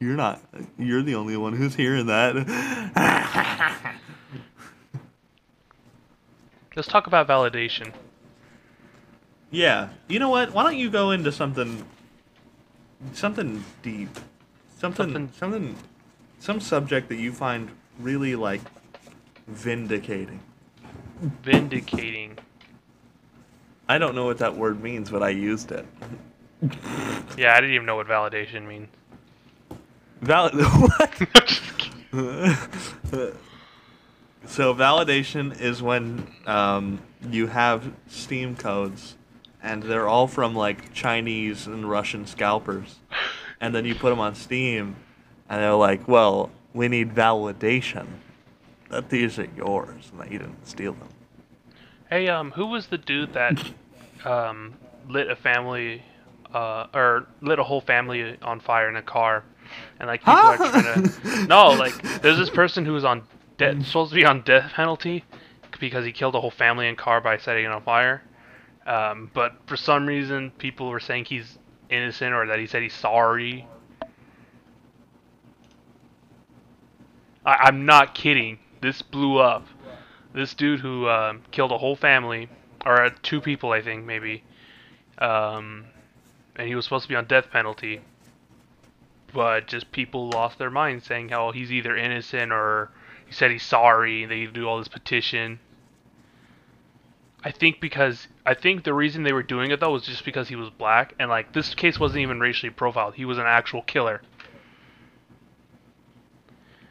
You're 0.02 0.18
not. 0.18 0.42
You're 0.78 1.02
the 1.02 1.16
only 1.16 1.38
one 1.38 1.54
who's 1.54 1.76
hearing 1.76 2.08
that. 2.08 3.86
Let's 6.80 6.88
talk 6.88 7.08
about 7.08 7.28
validation. 7.28 7.92
Yeah. 9.52 9.90
You 10.08 10.18
know 10.20 10.30
what? 10.30 10.54
Why 10.54 10.64
don't 10.64 10.78
you 10.78 10.90
go 10.90 11.12
into 11.12 11.30
something 11.30 11.86
something 13.12 13.66
deep. 13.84 14.08
Something 14.78 15.12
Something- 15.12 15.32
something 15.38 15.76
some 16.40 16.62
subject 16.62 17.10
that 17.10 17.18
you 17.18 17.34
find 17.34 17.70
really 18.00 18.34
like 18.38 18.62
vindicating. 19.48 20.40
Vindicating. 21.44 22.38
I 23.90 23.98
don't 23.98 24.16
know 24.16 24.24
what 24.24 24.38
that 24.38 24.56
word 24.56 24.82
means, 24.82 25.12
but 25.12 25.22
I 25.22 25.32
used 25.32 25.74
it. 25.74 25.86
Yeah, 27.38 27.56
I 27.56 27.60
didn't 27.60 27.76
even 27.76 27.86
know 27.88 27.98
what 27.98 28.08
validation 28.08 28.66
means. 28.66 28.88
Valid 30.22 30.54
what? 32.14 33.36
So 34.50 34.74
validation 34.74 35.62
is 35.62 35.80
when 35.84 36.26
um, 36.48 37.00
you 37.30 37.46
have 37.46 37.94
Steam 38.08 38.56
codes, 38.56 39.16
and 39.62 39.84
they're 39.84 40.08
all 40.08 40.26
from 40.26 40.56
like 40.56 40.92
Chinese 40.92 41.68
and 41.68 41.88
Russian 41.88 42.26
scalpers, 42.26 42.96
and 43.62 43.76
then 43.76 43.86
you 43.86 43.94
put 43.94 44.10
them 44.10 44.20
on 44.20 44.34
Steam, 44.34 44.96
and 45.48 45.62
they're 45.62 45.76
like, 45.76 46.08
"Well, 46.08 46.50
we 46.74 46.88
need 46.88 47.14
validation 47.14 48.08
that 48.90 49.10
these 49.10 49.38
are 49.38 49.48
yours 49.56 50.10
and 50.12 50.20
that 50.20 50.32
you 50.32 50.40
didn't 50.40 50.68
steal 50.68 50.94
them." 50.94 51.10
Hey, 52.10 52.28
um, 52.28 52.50
who 52.50 52.66
was 52.66 52.88
the 52.88 52.98
dude 52.98 53.34
that 53.34 53.64
um 54.26 54.74
lit 55.08 55.30
a 55.30 55.36
family, 55.36 56.02
uh, 56.56 56.88
or 56.92 57.28
lit 57.42 57.60
a 57.60 57.64
whole 57.64 57.82
family 57.82 58.36
on 58.42 58.60
fire 58.60 58.90
in 58.90 58.96
a 58.96 59.04
car, 59.04 59.44
and 60.00 60.08
like 60.08 60.22
people 60.22 60.34
are 60.34 60.58
trying 60.58 61.04
to. 61.04 61.46
No, 61.46 61.70
like 61.70 61.94
there's 62.24 62.40
this 62.40 62.50
person 62.50 62.84
who 62.84 62.94
was 62.94 63.06
on 63.06 63.22
death, 63.60 63.86
supposed 63.86 64.10
to 64.12 64.16
be 64.16 64.26
on 64.26 64.42
death 64.42 64.72
penalty 64.74 65.24
because 65.80 66.06
he 66.06 66.12
killed 66.12 66.34
a 66.34 66.42
whole 66.42 66.50
family 66.50 66.88
in 66.88 66.96
car 66.96 67.22
by 67.22 67.38
setting 67.38 67.66
it 67.66 67.72
on 67.72 67.84
fire. 67.84 68.24
Um, 68.88 69.30
but 69.34 69.54
for 69.68 69.78
some 69.78 70.08
reason, 70.08 70.52
people 70.58 70.90
were 70.90 71.00
saying 71.00 71.26
he's 71.26 71.60
innocent 71.90 72.34
or 72.34 72.48
that 72.48 72.58
he 72.58 72.66
said 72.66 72.82
he's 72.82 72.94
sorry. 72.94 73.68
I, 77.46 77.56
I'm 77.66 77.86
not 77.86 78.16
kidding. 78.16 78.58
This 78.82 79.02
blew 79.02 79.38
up. 79.38 79.68
This 80.34 80.54
dude 80.54 80.80
who 80.80 81.08
um, 81.08 81.42
killed 81.52 81.72
a 81.72 81.78
whole 81.78 81.96
family, 81.96 82.50
or 82.86 83.04
uh, 83.04 83.10
two 83.24 83.42
people, 83.42 83.72
I 83.72 83.82
think 83.82 84.06
maybe, 84.06 84.44
um, 85.18 85.86
and 86.56 86.68
he 86.68 86.76
was 86.76 86.86
supposed 86.86 87.04
to 87.04 87.10
be 87.10 87.16
on 87.16 87.26
death 87.26 87.50
penalty, 87.52 88.02
but 89.34 89.68
just 89.68 89.92
people 89.92 90.30
lost 90.30 90.60
their 90.60 90.70
minds 90.70 91.06
saying 91.06 91.30
how 91.30 91.52
he's 91.52 91.72
either 91.72 91.98
innocent 91.98 92.52
or 92.52 92.92
he 93.30 93.36
said 93.36 93.52
he's 93.52 93.64
sorry. 93.64 94.26
They 94.26 94.48
do 94.48 94.68
all 94.68 94.80
this 94.80 94.88
petition. 94.88 95.60
I 97.44 97.52
think 97.52 97.80
because 97.80 98.28
I 98.44 98.56
think 98.56 98.84
the 98.84 98.94
reason 98.94 99.22
they 99.22 99.32
were 99.32 99.44
doing 99.44 99.70
it 99.70 99.80
though 99.80 99.92
was 99.92 100.04
just 100.04 100.26
because 100.26 100.50
he 100.50 100.56
was 100.56 100.72
black, 100.72 101.14
and 101.20 101.30
like 101.30 101.54
this 101.54 101.76
case 101.76 102.00
wasn't 102.00 102.22
even 102.22 102.40
racially 102.40 102.72
profiled. 102.72 103.14
He 103.16 103.26
was 103.26 103.38
an 103.38 103.46
actual 103.46 103.84
killer. 103.84 104.22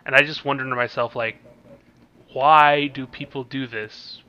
And 0.06 0.14
I 0.14 0.22
just 0.22 0.44
wondered 0.44 0.70
to 0.70 0.76
myself, 0.76 1.16
like, 1.16 1.36
why 2.32 2.86
do 2.86 3.04
people 3.06 3.42
do 3.42 3.66
this? 3.66 4.22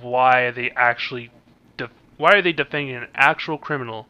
Why 0.00 0.40
are 0.40 0.52
they 0.52 0.70
actually, 0.72 1.30
why 2.18 2.32
are 2.32 2.42
they 2.42 2.52
defending 2.52 2.96
an 2.96 3.06
actual 3.14 3.56
criminal 3.56 4.08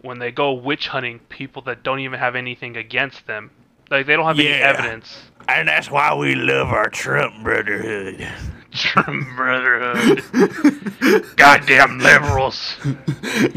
when 0.00 0.20
they 0.20 0.30
go 0.30 0.52
witch 0.52 0.88
hunting 0.88 1.18
people 1.28 1.60
that 1.62 1.82
don't 1.82 2.00
even 2.00 2.18
have 2.20 2.36
anything 2.36 2.76
against 2.76 3.26
them? 3.26 3.50
Like 3.90 4.06
they 4.06 4.16
don't 4.16 4.26
have 4.26 4.38
any 4.38 4.48
evidence. 4.48 5.18
And 5.48 5.68
that's 5.68 5.90
why 5.90 6.14
we 6.14 6.34
love 6.34 6.68
our 6.68 6.90
Trump 6.90 7.42
brotherhood. 7.42 8.28
Trump 8.72 9.26
Brotherhood. 9.34 10.22
Goddamn 11.36 11.98
liberals. 11.98 12.76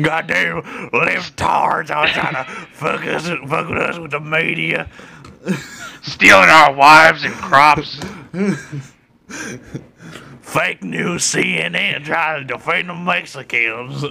Goddamn 0.01 0.61
liftards 0.93 1.91
are 1.93 2.07
trying 2.07 2.33
to 2.33 2.45
fuck 2.71 3.05
us, 3.05 3.27
fuck 3.27 3.69
with 3.69 3.77
us 3.77 3.99
with 3.99 4.11
the 4.11 4.19
media. 4.19 4.89
Stealing 6.01 6.49
our 6.49 6.73
wives 6.73 7.23
and 7.23 7.33
crops. 7.33 7.99
Fake 10.41 10.83
news 10.83 11.23
CNN 11.23 12.03
trying 12.03 12.47
to 12.47 12.53
defend 12.53 12.89
the 12.89 12.95
Mexicans. 12.95 14.03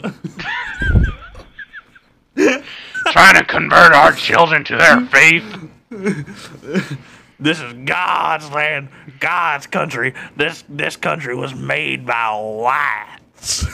Trying 3.07 3.35
to 3.35 3.45
convert 3.45 3.93
our 3.93 4.13
children 4.13 4.65
to 4.65 4.77
their 4.77 5.01
faith. 5.07 5.71
this 7.41 7.61
is 7.61 7.73
God's 7.85 8.49
land, 8.53 8.91
God's 9.19 9.67
country. 9.67 10.15
This 10.37 10.63
this 10.69 10.95
country 10.97 11.35
was 11.35 11.53
made 11.53 12.07
by 12.07 12.31
whites. 12.33 13.67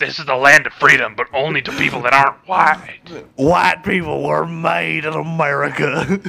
This 0.00 0.18
is 0.18 0.26
the 0.26 0.34
land 0.34 0.66
of 0.66 0.72
freedom, 0.72 1.14
but 1.14 1.28
only 1.32 1.62
to 1.62 1.70
people 1.72 2.02
that 2.02 2.12
aren't 2.12 2.48
white. 2.48 3.02
White 3.36 3.84
people 3.84 4.24
were 4.24 4.46
made 4.46 5.04
in 5.04 5.14
America. 5.14 6.20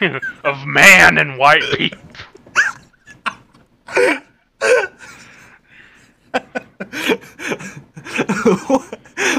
of 0.44 0.66
man 0.66 1.18
and 1.18 1.36
white 1.36 1.62
people. 1.76 1.98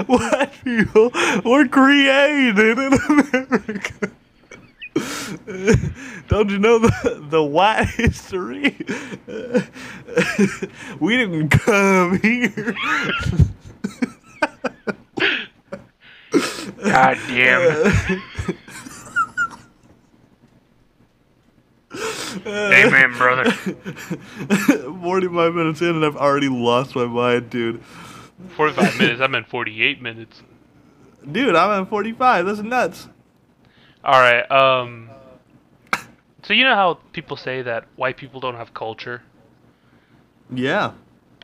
White 0.05 0.51
people 0.63 1.11
were 1.43 1.67
created 1.67 2.77
in 2.77 2.93
America. 2.93 4.11
Don't 6.27 6.49
you 6.49 6.59
know 6.59 6.79
the, 6.79 7.25
the 7.29 7.43
white 7.43 7.87
history? 7.87 8.75
we 10.99 11.17
didn't 11.17 11.49
come 11.49 12.19
here. 12.19 12.75
God 16.83 17.17
damn. 17.27 18.21
Amen, 22.45 23.13
brother. 23.17 23.51
45 23.51 25.55
minutes 25.55 25.81
in 25.81 25.95
and 25.95 26.05
I've 26.05 26.17
already 26.17 26.49
lost 26.49 26.95
my 26.95 27.05
mind, 27.05 27.49
dude. 27.49 27.81
45 28.55 28.97
minutes. 28.97 29.21
I'm 29.21 29.35
in 29.35 29.43
48 29.43 30.01
minutes. 30.01 30.41
Dude, 31.29 31.55
I'm 31.55 31.83
at 31.83 31.89
45. 31.89 32.45
That's 32.45 32.59
nuts. 32.61 33.07
All 34.03 34.19
right. 34.19 34.49
Um. 34.51 35.09
So 36.43 36.53
you 36.53 36.63
know 36.63 36.75
how 36.75 36.95
people 37.13 37.37
say 37.37 37.61
that 37.61 37.85
white 37.95 38.17
people 38.17 38.39
don't 38.39 38.55
have 38.55 38.73
culture? 38.73 39.21
Yeah. 40.53 40.93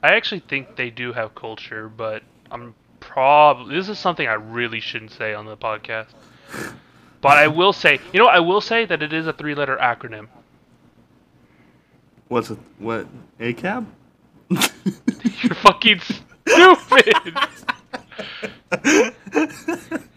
I 0.02 0.16
actually 0.16 0.42
think 0.42 0.76
they 0.76 0.90
do 0.90 1.14
have 1.14 1.36
culture, 1.36 1.88
but 1.88 2.24
I'm 2.52 2.74
probably 3.00 3.76
this 3.76 3.90
is 3.90 4.00
something 4.00 4.28
I 4.28 4.34
really 4.34 4.80
shouldn't 4.80 5.12
say 5.12 5.34
on 5.34 5.46
the 5.46 5.58
podcast. 5.58 6.08
But 7.22 7.38
I 7.38 7.48
will 7.48 7.74
say, 7.74 8.00
you 8.14 8.20
know, 8.20 8.28
I 8.28 8.40
will 8.40 8.62
say 8.62 8.86
that 8.86 9.02
it 9.02 9.12
is 9.12 9.28
a 9.28 9.34
three-letter 9.34 9.78
acronym. 9.78 10.28
What's 12.28 12.52
it? 12.52 12.60
What? 12.78 13.08
ACAB? 13.40 13.86
You're 14.50 15.56
fucking 15.56 16.00
stupid. 16.00 17.38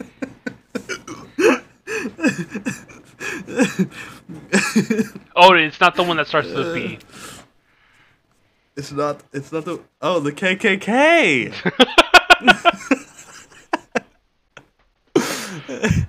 oh, 5.37 5.55
it's 5.55 5.81
not 5.81 5.95
the 5.95 6.03
one 6.03 6.19
that 6.19 6.27
starts 6.27 6.49
with 6.49 6.75
B. 6.75 6.99
It's 8.77 8.93
not. 8.93 9.23
It's 9.33 9.51
not 9.53 9.65
the. 9.65 9.81
Oh, 10.03 10.21
the 10.21 10.33
KKK. 10.33 11.55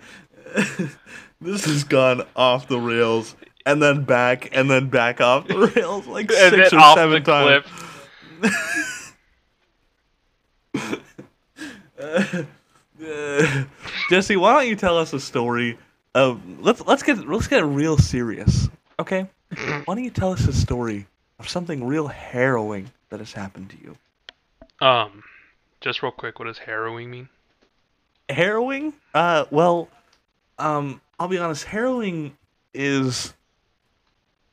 this 1.42 1.66
has 1.66 1.84
gone 1.86 2.24
off 2.36 2.68
the 2.68 2.80
rails, 2.80 3.36
and 3.66 3.82
then 3.82 4.04
back, 4.04 4.50
and 4.56 4.70
then 4.70 4.90
back 4.90 5.22
off 5.22 5.48
the 5.48 5.58
rails 5.76 6.08
like 6.08 6.30
And 6.32 6.56
six 6.56 6.74
or 6.74 6.96
seven 6.96 7.24
times. 7.24 7.66
Uh, 12.00 12.44
Jesse, 14.10 14.36
why 14.36 14.54
don't 14.54 14.68
you 14.68 14.76
tell 14.76 14.98
us 14.98 15.14
a 15.14 15.20
story 15.20 15.78
let's 16.16 16.86
let's 16.86 17.04
get 17.04 17.28
let's 17.28 17.48
get 17.48 17.64
real 17.66 17.98
serious, 17.98 18.70
okay? 19.00 19.28
why 19.86 19.96
don't 19.96 20.04
you 20.04 20.10
tell 20.10 20.32
us 20.32 20.48
a 20.48 20.54
story 20.54 21.08
of 21.40 21.50
something 21.50 21.86
real 21.86 22.08
harrowing 22.08 22.92
that 23.10 23.20
has 23.20 23.34
happened 23.34 23.70
to 23.70 23.78
you? 23.82 23.98
Um, 24.86 25.24
just 25.82 26.02
real 26.02 26.12
quick, 26.12 26.40
what 26.40 26.46
does 26.46 26.58
harrowing 26.58 27.10
mean? 27.12 27.30
Harrowing? 28.30 28.94
Uh, 29.14 29.46
well, 29.52 29.90
um, 30.58 31.02
I'll 31.20 31.28
be 31.28 31.38
honest. 31.38 31.66
Harrowing 31.66 32.38
is 32.74 33.34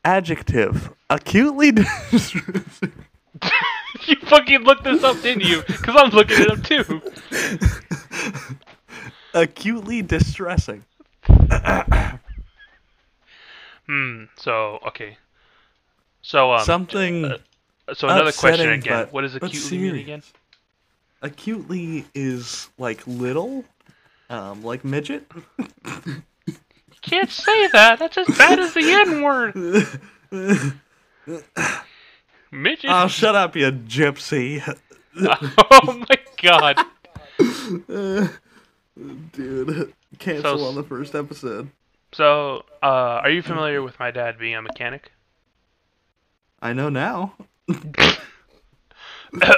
adjective. 0.05 0.93
Acutely 1.09 1.73
distressing. 2.11 2.93
you 4.07 4.17
fucking 4.27 4.61
looked 4.63 4.85
this 4.85 5.05
up, 5.05 5.21
didn't 5.23 5.45
you? 5.45 5.63
Because 5.67 5.95
I'm 5.97 6.11
looking 6.11 6.41
it 6.41 6.51
up 6.51 6.63
too. 6.63 7.01
Acutely 9.35 10.03
distressing. 10.03 10.85
Hmm. 13.89 14.25
So 14.37 14.79
okay. 14.89 15.17
So 16.23 16.53
um. 16.53 16.61
something. 16.65 17.25
uh, 17.25 17.39
So 17.95 18.07
another 18.09 18.33
question 18.33 18.71
again. 18.71 19.09
what 19.11 19.23
does 19.23 19.35
acutely 19.35 19.79
mean 19.79 19.97
again? 19.97 20.23
Acutely 21.23 22.05
is 22.15 22.69
like 22.79 23.05
little, 23.07 23.65
um, 24.29 24.63
like 24.63 24.85
midget. 24.85 25.25
You 25.89 26.23
can't 27.01 27.31
say 27.31 27.69
that. 27.69 27.99
That's 27.99 28.19
as 28.19 28.27
bad 28.37 28.59
as 28.59 28.75
the 28.75 28.83
N 28.83 29.23
word. 29.23 29.55
Midget. 32.51 32.91
oh, 32.91 33.09
shut 33.09 33.35
up, 33.35 33.57
you 33.57 33.71
gypsy. 33.73 34.63
oh 35.17 36.05
my 36.09 36.19
god. 36.43 36.79
Dude, 39.33 39.93
cancel 40.19 40.59
So- 40.59 40.65
on 40.65 40.75
the 40.75 40.83
first 40.83 41.15
episode. 41.15 41.71
So, 42.13 42.65
uh, 42.83 43.21
are 43.23 43.29
you 43.31 43.43
familiar 43.43 43.83
with 43.83 43.99
my 43.99 44.11
dad 44.11 44.39
being 44.39 44.55
a 44.55 44.63
mechanic? 44.63 45.13
I 46.63 46.73
know 46.73 46.89
now. 46.89 47.35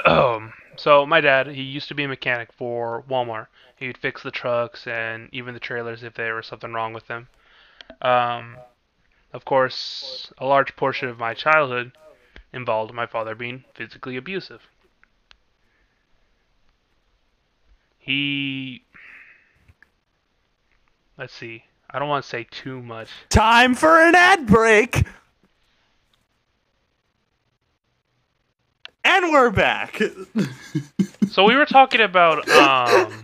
Um, 0.05 0.51
so 0.75 1.05
my 1.05 1.21
dad, 1.21 1.47
he 1.47 1.61
used 1.61 1.87
to 1.87 1.95
be 1.95 2.03
a 2.03 2.07
mechanic 2.09 2.51
for 2.51 3.03
Walmart. 3.09 3.47
He'd 3.77 3.97
fix 3.97 4.21
the 4.21 4.29
trucks 4.31 4.85
and 4.85 5.29
even 5.31 5.53
the 5.53 5.61
trailers 5.61 6.03
if 6.03 6.13
there 6.15 6.35
was 6.35 6.45
something 6.45 6.73
wrong 6.73 6.91
with 6.91 7.07
them. 7.07 7.29
Um, 8.01 8.57
of 9.31 9.45
course, 9.45 10.33
a 10.37 10.45
large 10.45 10.75
portion 10.75 11.07
of 11.07 11.19
my 11.19 11.33
childhood 11.33 11.93
involved 12.51 12.93
my 12.93 13.05
father 13.05 13.33
being 13.33 13.63
physically 13.73 14.17
abusive. 14.17 14.61
He, 17.97 18.83
let's 21.21 21.33
see, 21.35 21.63
I 21.87 21.99
don't 21.99 22.09
want 22.09 22.23
to 22.23 22.29
say 22.29 22.47
too 22.49 22.81
much. 22.81 23.07
Time 23.29 23.75
for 23.75 23.99
an 24.01 24.15
ad 24.15 24.47
break. 24.47 25.03
And 29.05 29.31
we're 29.31 29.51
back. 29.51 30.01
So 31.29 31.45
we 31.45 31.55
were 31.55 31.65
talking 31.65 32.01
about 32.01 32.49
um 32.49 33.23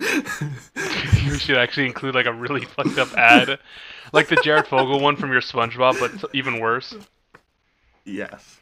we 0.00 1.38
should 1.38 1.56
actually 1.56 1.86
include 1.86 2.16
like 2.16 2.26
a 2.26 2.32
really 2.32 2.64
fucked 2.76 2.98
up 2.98 3.16
ad. 3.16 3.60
Like 4.12 4.26
the 4.26 4.34
Jared 4.42 4.66
Fogle 4.66 4.98
one 4.98 5.14
from 5.14 5.30
your 5.30 5.40
SpongeBob, 5.40 6.00
but 6.00 6.34
even 6.34 6.58
worse. 6.58 6.96
yes. 8.04 8.58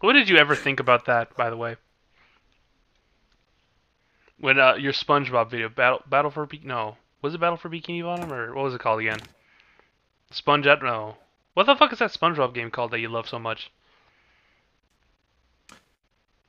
What 0.00 0.14
did 0.14 0.30
you 0.30 0.38
ever 0.38 0.56
think 0.56 0.80
about 0.80 1.04
that, 1.04 1.36
by 1.36 1.50
the 1.50 1.58
way? 1.58 1.76
When 4.40 4.58
uh, 4.58 4.74
your 4.74 4.92
SpongeBob 4.92 5.50
video, 5.50 5.68
Battle 5.68 6.02
Battle 6.08 6.30
for 6.30 6.46
Be- 6.46 6.62
no, 6.64 6.96
was 7.22 7.34
it 7.34 7.40
Battle 7.40 7.56
for 7.56 7.68
Bikini 7.68 8.02
Bottom 8.02 8.32
or 8.32 8.54
what 8.54 8.64
was 8.64 8.74
it 8.74 8.80
called 8.80 9.00
again? 9.00 9.18
Sponge 10.30 10.66
no. 10.66 11.16
What 11.54 11.66
the 11.66 11.74
fuck 11.74 11.92
is 11.92 11.98
that 11.98 12.12
SpongeBob 12.12 12.54
game 12.54 12.70
called 12.70 12.92
that 12.92 13.00
you 13.00 13.08
love 13.08 13.28
so 13.28 13.38
much? 13.38 13.70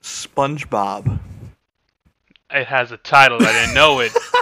SpongeBob. 0.03 1.19
It 2.51 2.67
has 2.67 2.91
a 2.91 2.97
title. 2.97 3.37
I 3.41 3.51
didn't 3.51 3.75
know 3.75 3.99
it. 3.99 4.11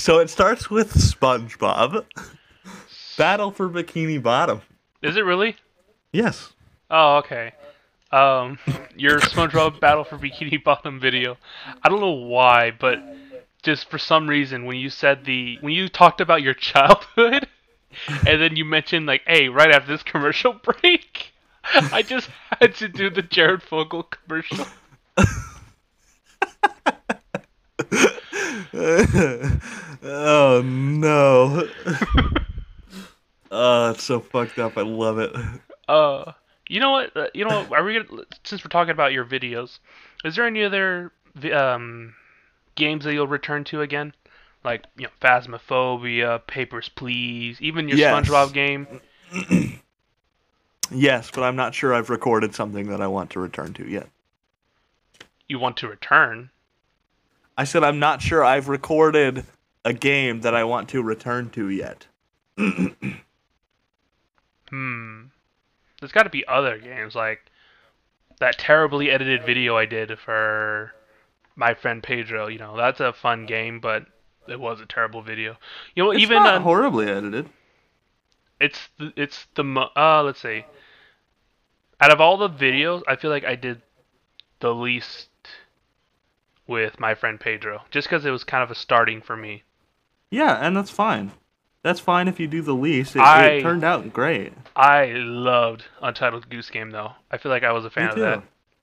So 0.00 0.18
it 0.18 0.30
starts 0.30 0.70
with 0.70 0.94
SpongeBob. 0.94 2.06
Battle 3.18 3.50
for 3.50 3.68
Bikini 3.68 4.22
Bottom. 4.22 4.62
Is 5.02 5.18
it 5.18 5.26
really? 5.26 5.56
Yes. 6.10 6.54
Oh, 6.90 7.18
okay. 7.18 7.52
Um, 8.12 8.58
your 8.96 9.20
SpongeBob 9.20 9.78
Battle 9.78 10.04
for 10.04 10.18
Bikini 10.18 10.62
Bottom 10.64 10.98
video. 10.98 11.36
I 11.82 11.88
don't 11.88 12.00
know 12.00 12.10
why, 12.10 12.72
but 12.72 12.98
just 13.62 13.88
for 13.88 13.98
some 13.98 14.28
reason, 14.28 14.64
when 14.64 14.76
you 14.76 14.90
said 14.90 15.24
the 15.24 15.58
when 15.60 15.72
you 15.72 15.88
talked 15.88 16.20
about 16.20 16.42
your 16.42 16.54
childhood, 16.72 17.46
and 18.26 18.40
then 18.40 18.56
you 18.56 18.64
mentioned 18.64 19.06
like, 19.06 19.22
"Hey, 19.26 19.48
right 19.48 19.70
after 19.70 19.92
this 19.92 20.02
commercial 20.02 20.52
break," 20.82 21.32
I 21.64 22.02
just 22.02 22.28
had 22.60 22.74
to 22.76 22.88
do 22.88 23.10
the 23.10 23.22
Jared 23.22 23.62
Fogle 23.62 24.02
commercial. 24.02 24.66
oh 30.02 30.62
no. 30.64 31.68
oh, 33.52 33.90
it's 33.90 34.02
so 34.02 34.18
fucked 34.20 34.58
up. 34.58 34.76
I 34.76 34.82
love 34.82 35.18
it. 35.18 35.32
Uh, 35.88 36.32
you 36.70 36.78
know 36.78 36.92
what? 36.92 37.16
Uh, 37.16 37.26
you 37.34 37.44
know 37.44 37.64
what? 37.64 37.72
Are 37.78 37.84
we 37.84 37.94
gonna 38.00 38.22
since 38.44 38.64
we're 38.64 38.68
talking 38.70 38.92
about 38.92 39.12
your 39.12 39.24
videos? 39.24 39.80
Is 40.24 40.36
there 40.36 40.46
any 40.46 40.62
other 40.64 41.12
um 41.52 42.14
games 42.76 43.04
that 43.04 43.12
you'll 43.12 43.26
return 43.26 43.64
to 43.64 43.82
again? 43.82 44.14
Like 44.62 44.84
you 44.96 45.04
know, 45.04 45.10
Phasmophobia, 45.20 46.46
Papers 46.46 46.88
Please, 46.88 47.60
even 47.60 47.88
your 47.88 47.98
Yes. 47.98 48.28
SpongeBob 48.28 48.52
game. 48.54 48.86
Yes, 50.92 51.30
but 51.32 51.42
I'm 51.44 51.54
not 51.54 51.72
sure 51.72 51.94
I've 51.94 52.10
recorded 52.10 52.52
something 52.52 52.88
that 52.88 53.00
I 53.00 53.06
want 53.06 53.30
to 53.30 53.38
return 53.38 53.72
to 53.74 53.88
yet. 53.88 54.08
You 55.46 55.60
want 55.60 55.76
to 55.76 55.88
return? 55.88 56.50
I 57.56 57.62
said 57.62 57.84
I'm 57.84 58.00
not 58.00 58.20
sure 58.22 58.44
I've 58.44 58.68
recorded 58.68 59.44
a 59.84 59.92
game 59.92 60.40
that 60.40 60.52
I 60.52 60.64
want 60.64 60.88
to 60.88 61.00
return 61.00 61.50
to 61.50 61.68
yet. 61.68 62.06
Hmm. 64.68 65.22
There's 66.00 66.12
got 66.12 66.24
to 66.24 66.30
be 66.30 66.46
other 66.46 66.78
games 66.78 67.14
like 67.14 67.40
that 68.40 68.58
terribly 68.58 69.10
edited 69.10 69.44
video 69.44 69.76
I 69.76 69.84
did 69.86 70.18
for 70.18 70.92
my 71.56 71.74
friend 71.74 72.02
Pedro. 72.02 72.48
You 72.48 72.58
know, 72.58 72.76
that's 72.76 73.00
a 73.00 73.12
fun 73.12 73.46
game, 73.46 73.80
but 73.80 74.06
it 74.48 74.58
was 74.58 74.80
a 74.80 74.86
terrible 74.86 75.22
video. 75.22 75.56
You 75.94 76.04
know, 76.04 76.10
It's 76.10 76.22
even 76.22 76.42
not 76.42 76.54
uh, 76.56 76.60
horribly 76.60 77.06
edited. 77.08 77.50
it's 78.58 78.88
the, 78.98 79.12
it's 79.16 79.46
the 79.54 79.62
uh 79.96 80.22
let's 80.24 80.40
see. 80.40 80.64
Out 82.00 82.10
of 82.12 82.20
all 82.20 82.38
the 82.38 82.48
videos, 82.48 83.02
I 83.06 83.16
feel 83.16 83.30
like 83.30 83.44
I 83.44 83.56
did 83.56 83.82
the 84.60 84.74
least 84.74 85.28
with 86.66 86.98
my 86.98 87.14
friend 87.14 87.38
Pedro, 87.38 87.82
just 87.90 88.08
because 88.08 88.24
it 88.24 88.30
was 88.30 88.42
kind 88.44 88.62
of 88.62 88.70
a 88.70 88.74
starting 88.74 89.20
for 89.20 89.36
me. 89.36 89.64
Yeah, 90.30 90.54
and 90.54 90.74
that's 90.74 90.90
fine. 90.90 91.32
That's 91.82 92.00
fine 92.00 92.28
if 92.28 92.38
you 92.38 92.46
do 92.46 92.60
the 92.62 92.74
least. 92.74 93.16
It, 93.16 93.20
I- 93.20 93.46
it 93.46 93.62
turned 93.62 93.84
out 93.84 94.12
great. 94.12 94.52
I 94.76 95.06
loved 95.14 95.84
Untitled 96.02 96.48
Goose 96.50 96.70
Game 96.70 96.90
though. 96.90 97.12
I 97.30 97.38
feel 97.38 97.50
like 97.50 97.64
I 97.64 97.72
was 97.72 97.84
a 97.84 97.90
fan 97.90 98.10
of 98.10 98.16
that. 98.18 98.42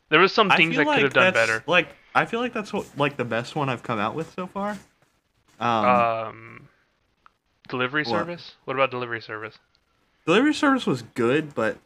There 0.09 0.19
was 0.19 0.33
some 0.33 0.49
things 0.49 0.75
feel 0.75 0.81
I 0.81 0.83
could 0.83 0.89
like 0.89 1.01
have 1.03 1.13
done 1.13 1.33
better. 1.33 1.63
Like 1.67 1.89
I 2.15 2.25
feel 2.25 2.39
like 2.39 2.53
that's 2.53 2.73
what 2.73 2.85
like 2.97 3.17
the 3.17 3.25
best 3.25 3.55
one 3.55 3.69
I've 3.69 3.83
come 3.83 3.99
out 3.99 4.15
with 4.15 4.33
so 4.33 4.47
far. 4.47 4.77
Um, 5.59 5.85
Um, 5.85 6.67
delivery 7.67 8.03
What? 8.03 8.09
service. 8.11 8.55
What 8.65 8.75
about 8.75 8.91
delivery 8.91 9.21
service? 9.21 9.57
delivery 10.25 10.53
service 10.53 10.85
was 10.85 11.03
good, 11.13 11.55
but 11.55 11.77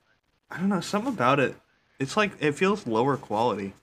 I 0.49 0.57
don't 0.57 0.70
know 0.70 0.82
something 0.82 1.14
about 1.14 1.39
it. 1.39 1.55
It's 1.99 2.18
like 2.18 2.32
it 2.39 2.53
feels 2.53 2.88
lower 2.88 3.16
quality. 3.18 3.74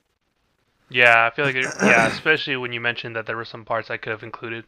Yeah, 0.89 1.25
I 1.25 1.29
feel 1.35 1.45
like 1.45 1.55
it, 1.55 1.65
yeah, 1.81 2.07
especially 2.11 2.57
when 2.57 2.73
you 2.73 2.81
mentioned 2.81 3.15
that 3.15 3.25
there 3.25 3.37
were 3.37 3.45
some 3.45 3.63
parts 3.63 3.89
I 3.89 3.97
could 3.97 4.11
have 4.11 4.23
included. 4.23 4.65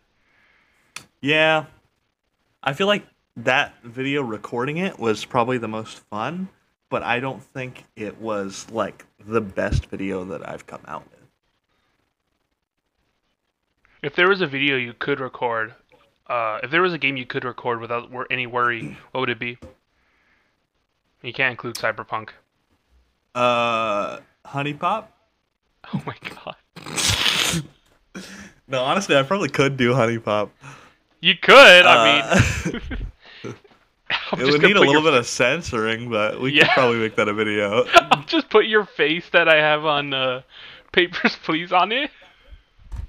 Yeah, 1.19 1.65
I 2.63 2.73
feel 2.73 2.87
like 2.87 3.05
that 3.37 3.73
video 3.83 4.21
recording 4.21 4.77
it 4.77 4.99
was 4.99 5.25
probably 5.25 5.57
the 5.57 5.67
most 5.67 5.99
fun, 6.09 6.47
but 6.89 7.01
I 7.03 7.19
don't 7.19 7.41
think 7.41 7.85
it 7.95 8.19
was 8.19 8.67
like 8.71 9.05
the 9.25 9.41
best 9.41 9.87
video 9.87 10.23
that 10.25 10.47
I've 10.47 10.67
come 10.67 10.81
out 10.87 11.03
with. 11.09 11.19
If 14.03 14.15
there 14.15 14.27
was 14.27 14.41
a 14.41 14.47
video 14.47 14.77
you 14.77 14.93
could 14.93 15.19
record, 15.19 15.73
uh, 16.27 16.59
if 16.63 16.71
there 16.71 16.81
was 16.81 16.93
a 16.93 16.97
game 16.97 17.17
you 17.17 17.25
could 17.25 17.45
record 17.45 17.79
without 17.79 18.09
any 18.29 18.47
worry, 18.47 18.97
what 19.11 19.21
would 19.21 19.29
it 19.29 19.39
be? 19.39 19.57
You 21.21 21.33
can't 21.33 21.51
include 21.51 21.75
Cyberpunk. 21.75 22.29
Uh, 23.35 24.19
HuniePop. 24.45 25.05
Oh 25.93 26.01
my 26.05 26.15
god. 26.29 26.55
No, 28.71 28.81
honestly, 28.83 29.17
I 29.17 29.23
probably 29.23 29.49
could 29.49 29.75
do 29.75 29.91
HuniePop. 29.91 30.49
You 31.21 31.35
could. 31.37 31.85
I 31.85 32.21
Uh, 32.21 32.39
mean, 32.73 32.81
I'm 34.31 34.41
it 34.41 34.45
would 34.51 34.61
need 34.61 34.75
a 34.75 34.79
little 34.79 34.93
your, 34.93 35.03
bit 35.03 35.13
of 35.13 35.25
censoring, 35.27 36.09
but 36.09 36.41
we 36.41 36.51
Yeah. 36.53 36.65
could 36.65 36.73
probably 36.73 36.97
make 36.99 37.15
that 37.15 37.27
a 37.27 37.33
video. 37.33 37.85
I'll 38.11 38.23
just 38.23 38.49
put 38.49 38.65
your 38.65 38.85
face 38.85 39.29
that 39.31 39.47
I 39.47 39.55
have 39.57 39.85
on 39.85 40.13
uh, 40.13 40.41
Papers, 40.91 41.37
Please 41.43 41.71
on 41.71 41.91
it. 41.91 42.11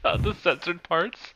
Uh, 0.05 0.17
the 0.17 0.35
censored 0.35 0.83
parts. 0.83 1.35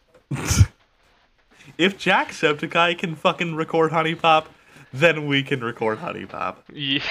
if 1.78 1.96
Jack 1.98 2.28
Jacksepticeye 2.28 2.98
can 2.98 3.14
fucking 3.16 3.54
record 3.54 3.92
HuniePop, 3.92 4.46
then 4.92 5.26
we 5.26 5.42
can 5.42 5.62
record 5.62 5.98
HuniePop. 5.98 6.56
Yeah. 6.72 7.02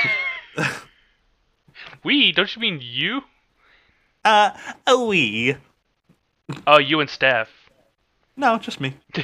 we? 2.04 2.32
Don't 2.32 2.54
you 2.56 2.62
mean 2.62 2.80
you? 2.82 3.22
Uh, 4.24 4.52
we. 4.98 5.56
Oh, 6.68 6.78
you 6.80 7.00
and 7.00 7.10
Steph. 7.10 7.50
No, 8.38 8.58
just 8.58 8.82
me. 8.82 8.96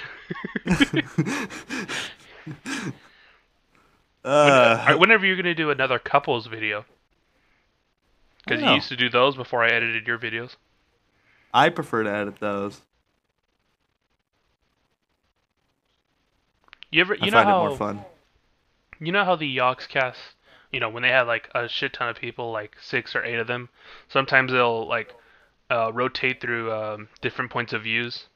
uh, 4.24 4.96
whenever 4.96 5.26
you're 5.26 5.36
gonna 5.36 5.54
do 5.54 5.70
another 5.70 6.00
couples 6.00 6.48
video? 6.48 6.86
Because 8.44 8.64
you 8.64 8.72
used 8.72 8.90
to 8.90 8.96
do 8.96 9.10
those 9.10 9.36
before 9.36 9.64
I 9.64 9.68
edited 9.70 10.08
your 10.08 10.18
videos. 10.18 10.56
I 11.54 11.70
prefer 11.70 12.04
to 12.04 12.10
edit 12.10 12.40
those. 12.40 12.82
You 16.92 17.02
ever, 17.02 17.16
I 17.22 17.26
you 17.26 17.32
know 17.32 17.38
find 17.38 17.50
how 17.50 17.66
it 17.66 17.70
more 17.70 17.78
fun. 17.78 18.06
You 19.00 19.12
know 19.12 19.24
how 19.24 19.36
the 19.36 19.58
Yogscast, 19.58 20.16
you 20.72 20.80
know, 20.80 20.90
when 20.90 21.04
they 21.04 21.10
have 21.10 21.28
like 21.28 21.50
a 21.56 21.68
shit 21.68 21.94
ton 21.94 22.10
of 22.10 22.18
people, 22.18 22.52
like 22.52 22.76
six 22.82 23.16
or 23.16 23.24
eight 23.24 23.40
of 23.40 23.48
them, 23.48 23.70
sometimes 24.10 24.52
they'll 24.52 24.88
like 24.88 25.14
uh, 25.70 25.92
rotate 25.94 26.42
through 26.42 26.72
um, 26.72 27.10
different 27.22 27.52
points 27.52 27.74
of 27.74 27.84
views. 27.84 28.28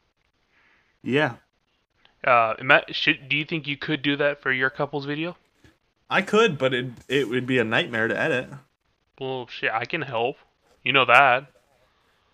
Yeah, 1.06 1.36
Uh, 2.24 2.56
ima- 2.58 2.84
should, 2.92 3.30
do 3.30 3.36
you 3.38 3.46
think 3.46 3.68
you 3.68 3.78
could 3.78 4.02
do 4.02 4.16
that 4.18 4.42
for 4.42 4.52
your 4.52 4.72
couple's 4.72 5.06
video? 5.06 5.38
I 6.10 6.22
could, 6.24 6.58
but 6.58 6.74
it 6.74 6.88
it 7.08 7.30
would 7.30 7.46
be 7.46 7.60
a 7.60 7.64
nightmare 7.64 8.08
to 8.08 8.20
edit. 8.20 8.50
Well, 9.20 9.48
shit, 9.48 9.72
I 9.72 9.86
can 9.86 10.02
help. 10.02 10.38
You 10.84 10.92
know 10.94 11.06
that. 11.06 11.46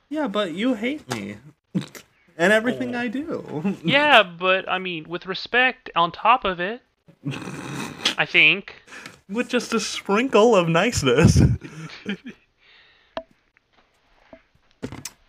Yeah, 0.09 0.27
but 0.27 0.53
you 0.53 0.73
hate 0.75 1.07
me 1.13 1.37
and 2.37 2.53
everything 2.53 2.95
Oh. 2.95 2.99
I 2.99 3.07
do. 3.09 3.77
Yeah, 3.83 4.23
but 4.23 4.67
I 4.69 4.79
mean, 4.79 5.07
with 5.09 5.25
respect 5.25 5.89
on 5.95 6.11
top 6.13 6.45
of 6.45 6.59
it, 6.61 6.81
I 8.17 8.25
think. 8.25 8.75
With 9.29 9.47
just 9.49 9.73
a 9.73 9.79
sprinkle 9.79 10.55
of 10.55 10.67
niceness. 10.69 11.41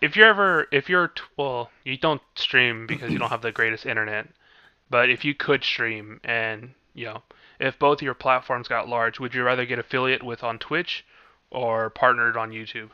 If 0.02 0.16
you're 0.16 0.26
ever, 0.26 0.66
if 0.72 0.88
you're, 0.88 1.08
t- 1.08 1.22
well, 1.36 1.70
you 1.84 1.96
don't 1.96 2.20
stream 2.34 2.88
because 2.88 3.12
you 3.12 3.18
don't 3.20 3.30
have 3.30 3.40
the 3.40 3.52
greatest 3.52 3.86
internet, 3.86 4.26
but 4.90 5.08
if 5.08 5.24
you 5.24 5.32
could 5.32 5.62
stream 5.62 6.20
and, 6.24 6.70
you 6.92 7.06
know, 7.06 7.22
if 7.60 7.78
both 7.78 8.02
your 8.02 8.12
platforms 8.12 8.66
got 8.66 8.88
large, 8.88 9.20
would 9.20 9.32
you 9.32 9.44
rather 9.44 9.64
get 9.64 9.78
affiliate 9.78 10.24
with 10.24 10.42
on 10.42 10.58
Twitch 10.58 11.04
or 11.50 11.88
partnered 11.88 12.36
on 12.36 12.50
YouTube? 12.50 12.90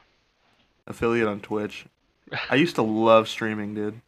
Affiliate 0.86 1.26
on 1.26 1.40
Twitch. 1.40 1.86
I 2.50 2.56
used 2.56 2.74
to 2.74 2.82
love 2.82 3.26
streaming, 3.26 3.74
dude. 3.74 4.02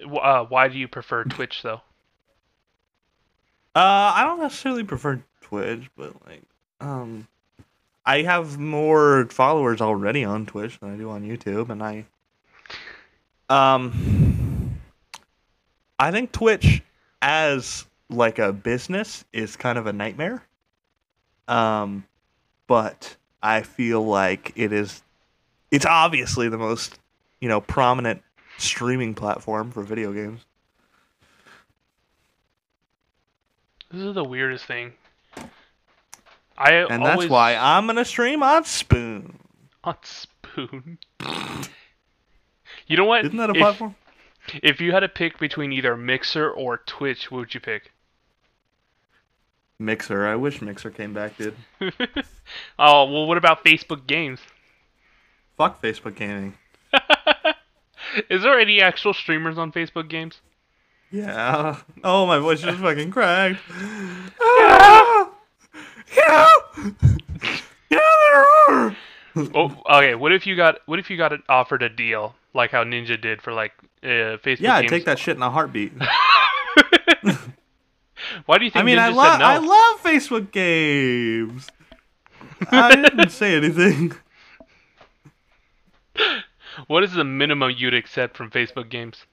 Uh, 0.00 0.44
why 0.44 0.68
do 0.68 0.78
you 0.78 0.86
prefer 0.86 1.24
Twitch 1.24 1.62
though? 1.62 1.80
Uh, 3.74 4.14
I 4.14 4.24
don't 4.24 4.40
necessarily 4.40 4.84
prefer 4.84 5.20
Twitch, 5.40 5.90
but 5.96 6.14
like, 6.26 6.42
um, 6.80 7.26
I 8.04 8.22
have 8.22 8.58
more 8.58 9.26
followers 9.30 9.80
already 9.80 10.24
on 10.24 10.46
Twitch 10.46 10.78
than 10.80 10.94
I 10.94 10.96
do 10.96 11.10
on 11.10 11.22
YouTube, 11.22 11.70
and 11.70 11.82
I, 11.82 12.06
um, 13.48 14.78
I 15.98 16.10
think 16.10 16.32
Twitch 16.32 16.82
as 17.20 17.84
like 18.08 18.38
a 18.38 18.52
business 18.52 19.24
is 19.32 19.56
kind 19.56 19.78
of 19.78 19.86
a 19.86 19.92
nightmare. 19.92 20.42
Um, 21.46 22.04
but 22.66 23.16
I 23.42 23.62
feel 23.62 24.04
like 24.04 24.52
it 24.56 24.72
is, 24.72 25.02
it's 25.70 25.86
obviously 25.86 26.48
the 26.48 26.58
most, 26.58 26.98
you 27.40 27.48
know, 27.48 27.60
prominent 27.60 28.22
streaming 28.58 29.14
platform 29.14 29.70
for 29.70 29.82
video 29.82 30.12
games. 30.12 30.40
This 33.90 34.02
is 34.02 34.14
the 34.14 34.24
weirdest 34.24 34.66
thing. 34.66 34.92
I 36.60 36.72
And 36.90 37.02
always 37.02 37.20
that's 37.20 37.30
why 37.30 37.54
I'm 37.56 37.86
gonna 37.86 38.04
stream 38.04 38.42
on 38.42 38.64
Spoon. 38.64 39.40
on 39.82 39.96
Spoon. 40.02 40.98
You 42.86 42.96
know 42.96 43.04
what? 43.06 43.24
Isn't 43.24 43.36
that 43.38 43.48
a 43.50 43.52
If- 43.54 43.58
platform? 43.58 43.94
If 44.62 44.80
you 44.80 44.92
had 44.92 45.00
to 45.00 45.08
pick 45.08 45.38
between 45.38 45.72
either 45.72 45.96
Mixer 45.96 46.50
or 46.50 46.78
Twitch, 46.78 47.30
what 47.30 47.38
would 47.38 47.54
you 47.54 47.60
pick? 47.60 47.92
Mixer. 49.78 50.26
I 50.26 50.34
wish 50.36 50.60
Mixer 50.60 50.90
came 50.90 51.12
back, 51.14 51.36
dude. 51.36 51.54
oh, 52.78 53.04
well, 53.10 53.26
what 53.26 53.38
about 53.38 53.64
Facebook 53.64 54.06
games? 54.06 54.40
Fuck 55.56 55.80
Facebook 55.82 56.16
gaming. 56.16 56.54
Is 58.28 58.42
there 58.42 58.58
any 58.58 58.80
actual 58.82 59.14
streamers 59.14 59.56
on 59.56 59.72
Facebook 59.72 60.08
games? 60.08 60.40
Yeah. 61.10 61.76
Oh, 62.04 62.26
my 62.26 62.38
voice 62.38 62.60
just 62.62 62.78
fucking 62.78 63.10
cracked. 63.10 63.60
Yeah. 66.16 66.48
Yeah. 67.90 67.98
There 67.98 68.44
are. 68.68 68.96
Oh, 69.36 69.82
okay. 69.90 70.14
What 70.14 70.32
if 70.32 70.46
you 70.46 70.54
got 70.54 70.78
what 70.86 71.00
if 71.00 71.10
you 71.10 71.16
got 71.16 71.32
offered 71.48 71.82
a 71.82 71.88
deal 71.88 72.36
like 72.54 72.70
how 72.70 72.84
Ninja 72.84 73.20
did 73.20 73.42
for 73.42 73.52
like 73.52 73.72
uh, 74.04 74.38
Facebook 74.38 74.60
Yeah, 74.60 74.76
I'd 74.76 74.82
games? 74.82 74.90
take 74.92 75.04
that 75.06 75.18
shit 75.18 75.36
in 75.36 75.42
a 75.42 75.50
heartbeat. 75.50 75.92
Why 78.46 78.58
do 78.58 78.64
you 78.64 78.70
think 78.70 78.76
I 78.76 78.82
mean, 78.84 78.96
Ninja 78.96 79.00
I 79.00 79.08
love 79.08 79.38
no? 79.40 79.44
I 79.44 79.58
love 79.58 80.02
Facebook 80.04 80.52
games. 80.52 81.66
I 82.70 82.94
didn't 82.94 83.30
say 83.30 83.54
anything. 83.56 84.12
What 86.86 87.02
is 87.02 87.12
the 87.12 87.24
minimum 87.24 87.72
you'd 87.76 87.94
accept 87.94 88.36
from 88.36 88.50
Facebook 88.50 88.88
games? 88.88 89.26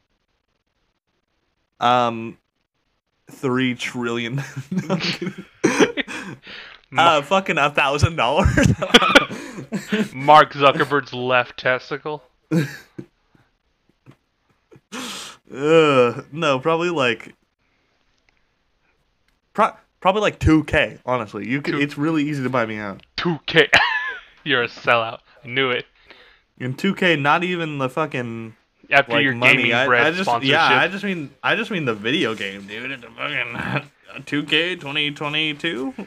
Um, 1.79 2.37
three 3.29 3.75
trillion. 3.75 4.43
Uh, 6.97 7.21
fucking 7.21 7.57
a 7.57 7.69
thousand 7.69 8.15
dollars. 8.15 8.55
Mark 10.13 10.53
Zuckerberg's 10.53 11.13
left 11.13 11.59
testicle. 11.59 12.23
Ugh, 15.53 16.25
no, 16.31 16.59
probably 16.59 16.89
like, 16.89 17.33
pro- 19.53 19.75
probably 19.99 20.21
like 20.21 20.39
two 20.39 20.63
K. 20.65 20.99
Honestly, 21.05 21.47
you 21.47 21.61
could, 21.61 21.75
Two- 21.75 21.79
it's 21.81 21.97
really 21.97 22.23
easy 22.27 22.43
to 22.43 22.49
buy 22.49 22.65
me 22.65 22.77
out. 22.77 23.03
2K. 23.17 23.69
You're 24.43 24.63
a 24.63 24.67
sellout. 24.67 25.19
I 25.43 25.47
knew 25.47 25.69
it. 25.69 25.85
In 26.59 26.73
two 26.73 26.95
K, 26.95 27.15
not 27.15 27.43
even 27.43 27.77
the 27.77 27.87
fucking 27.89 28.55
After 28.89 29.13
like 29.13 29.23
your 29.23 29.35
money. 29.35 29.57
gaming 29.57 29.73
I, 29.73 29.85
bread 29.85 30.07
I 30.07 30.11
just 30.11 30.23
sponsorship. 30.23 30.51
yeah, 30.51 30.79
I 30.79 30.87
just 30.87 31.03
mean 31.03 31.29
I 31.43 31.55
just 31.55 31.69
mean 31.69 31.85
the 31.85 31.93
video 31.93 32.33
game, 32.33 32.65
dude. 32.65 32.89
It's 32.91 33.03
a 33.03 33.09
fucking 33.11 33.89
two 34.25 34.43
K 34.43 34.75
twenty 34.75 35.11
twenty 35.11 35.53
two. 35.53 35.93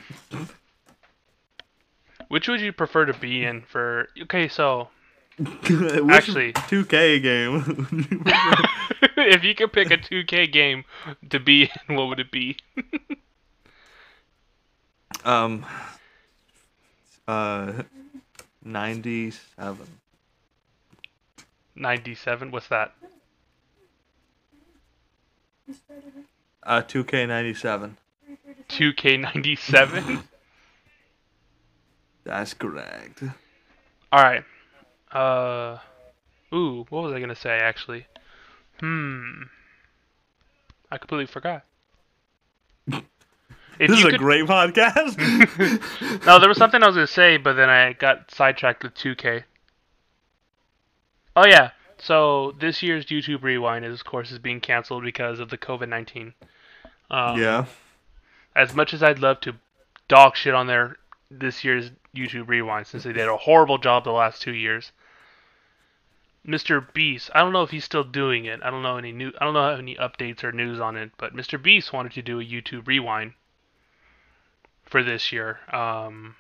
Which 2.28 2.46
would 2.48 2.61
you 2.61 2.72
prefer 2.72 3.06
to 3.06 3.14
be 3.14 3.44
in 3.44 3.62
for? 3.62 4.08
Okay, 4.22 4.46
so 4.48 4.88
Actually- 6.11 6.52
two 6.68 6.84
K 6.84 7.18
game. 7.18 7.86
if 9.16 9.42
you 9.44 9.54
could 9.54 9.72
pick 9.72 9.90
a 9.90 9.96
2K 9.96 10.52
game 10.52 10.84
to 11.30 11.40
be 11.40 11.70
in, 11.88 11.96
what 11.96 12.08
would 12.08 12.20
it 12.20 12.30
be? 12.30 12.56
um, 15.24 15.64
uh, 17.26 17.72
ninety 18.64 19.30
seven. 19.56 19.86
97. 21.76 22.50
What's 22.50 22.68
that? 22.68 22.92
Uh, 26.62 26.82
two 26.82 27.04
K 27.04 27.24
ninety 27.26 27.54
seven. 27.54 27.96
2K97. 28.70 30.22
That's 32.24 32.54
correct. 32.54 33.22
All 34.12 34.22
right. 34.22 34.44
Uh, 35.10 35.78
ooh, 36.54 36.86
what 36.88 37.02
was 37.02 37.12
I 37.12 37.20
gonna 37.20 37.34
say 37.34 37.50
actually? 37.58 38.06
Hmm. 38.78 39.42
I 40.90 40.98
completely 40.98 41.26
forgot. 41.26 41.64
If 43.78 43.88
this 43.88 44.00
is 44.00 44.04
a 44.04 44.10
could- 44.10 44.18
great 44.20 44.44
podcast. 44.44 45.16
No, 46.26 46.38
there 46.38 46.50
was 46.50 46.58
something 46.58 46.82
I 46.82 46.86
was 46.86 46.96
gonna 46.96 47.06
say, 47.06 47.38
but 47.38 47.54
then 47.54 47.70
I 47.70 47.94
got 47.94 48.30
sidetracked 48.30 48.82
with 48.82 48.94
2K. 48.94 49.44
Oh 51.34 51.46
yeah. 51.46 51.70
So 51.96 52.54
this 52.60 52.82
year's 52.82 53.06
YouTube 53.06 53.42
Rewind 53.42 53.86
is, 53.86 54.00
of 54.00 54.04
course, 54.04 54.30
is 54.32 54.38
being 54.38 54.60
canceled 54.60 55.02
because 55.02 55.40
of 55.40 55.48
the 55.48 55.56
COVID 55.56 55.88
nineteen. 55.88 56.34
Um, 57.10 57.40
yeah. 57.40 57.64
As 58.55 58.74
much 58.74 58.92
as 58.92 59.03
I'd 59.03 59.18
love 59.18 59.40
to 59.40 59.57
dog 60.09 60.36
shit 60.36 60.55
on 60.55 60.66
their 60.66 60.96
this 61.30 61.62
year's 61.64 61.90
YouTube 62.14 62.48
Rewind, 62.48 62.86
since 62.86 63.05
they 63.05 63.12
did 63.12 63.28
a 63.28 63.36
horrible 63.36 63.78
job 63.78 64.05
the 64.05 64.11
last 64.11 64.42
two 64.42 64.55
years. 64.55 64.92
Mr. 66.46 66.92
Beast, 66.92 67.30
I 67.34 67.40
don't 67.40 67.53
know 67.53 67.62
if 67.62 67.70
he's 67.70 67.84
still 67.84 68.03
doing 68.03 68.46
it. 68.46 68.61
I 68.62 68.70
don't 68.70 68.82
know 68.82 68.96
any 68.96 69.12
new. 69.12 69.32
I 69.40 69.44
don't 69.44 69.55
know 69.55 69.68
any 69.68 69.94
updates 69.96 70.42
or 70.42 70.53
news 70.53 70.80
on 70.80 70.96
it. 70.96 71.12
But 71.18 71.34
Mr. 71.34 71.62
Beast 71.62 71.92
wanted 71.92 72.12
to 72.12 72.22
do 72.22 72.40
a 72.40 72.44
YouTube 72.44 72.86
Rewind 72.86 73.34
for 74.84 75.03
this 75.03 75.30
year. 75.30 75.61
Um, 75.72 76.36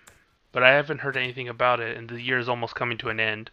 but 0.52 0.62
I 0.62 0.70
haven't 0.70 1.02
heard 1.02 1.16
anything 1.16 1.48
about 1.48 1.80
it, 1.80 1.96
and 1.96 2.08
the 2.08 2.20
year 2.20 2.38
is 2.38 2.48
almost 2.48 2.74
coming 2.74 2.98
to 2.98 3.10
an 3.10 3.20
end. 3.20 3.50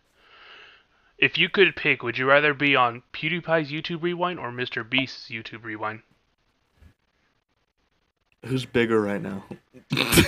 If 1.18 1.38
you 1.38 1.50
could 1.50 1.76
pick, 1.76 2.02
would 2.02 2.18
you 2.18 2.26
rather 2.28 2.54
be 2.54 2.76
on 2.76 3.04
PewDiePie's 3.12 3.72
YouTube 3.72 4.02
Rewind 4.02 4.40
or 4.40 4.52
Mr. 4.52 4.88
Beast's 4.88 5.30
YouTube 5.30 5.64
Rewind? 5.64 6.02
Who's 8.46 8.66
bigger 8.66 9.02
right 9.02 9.22
now? 9.22 9.44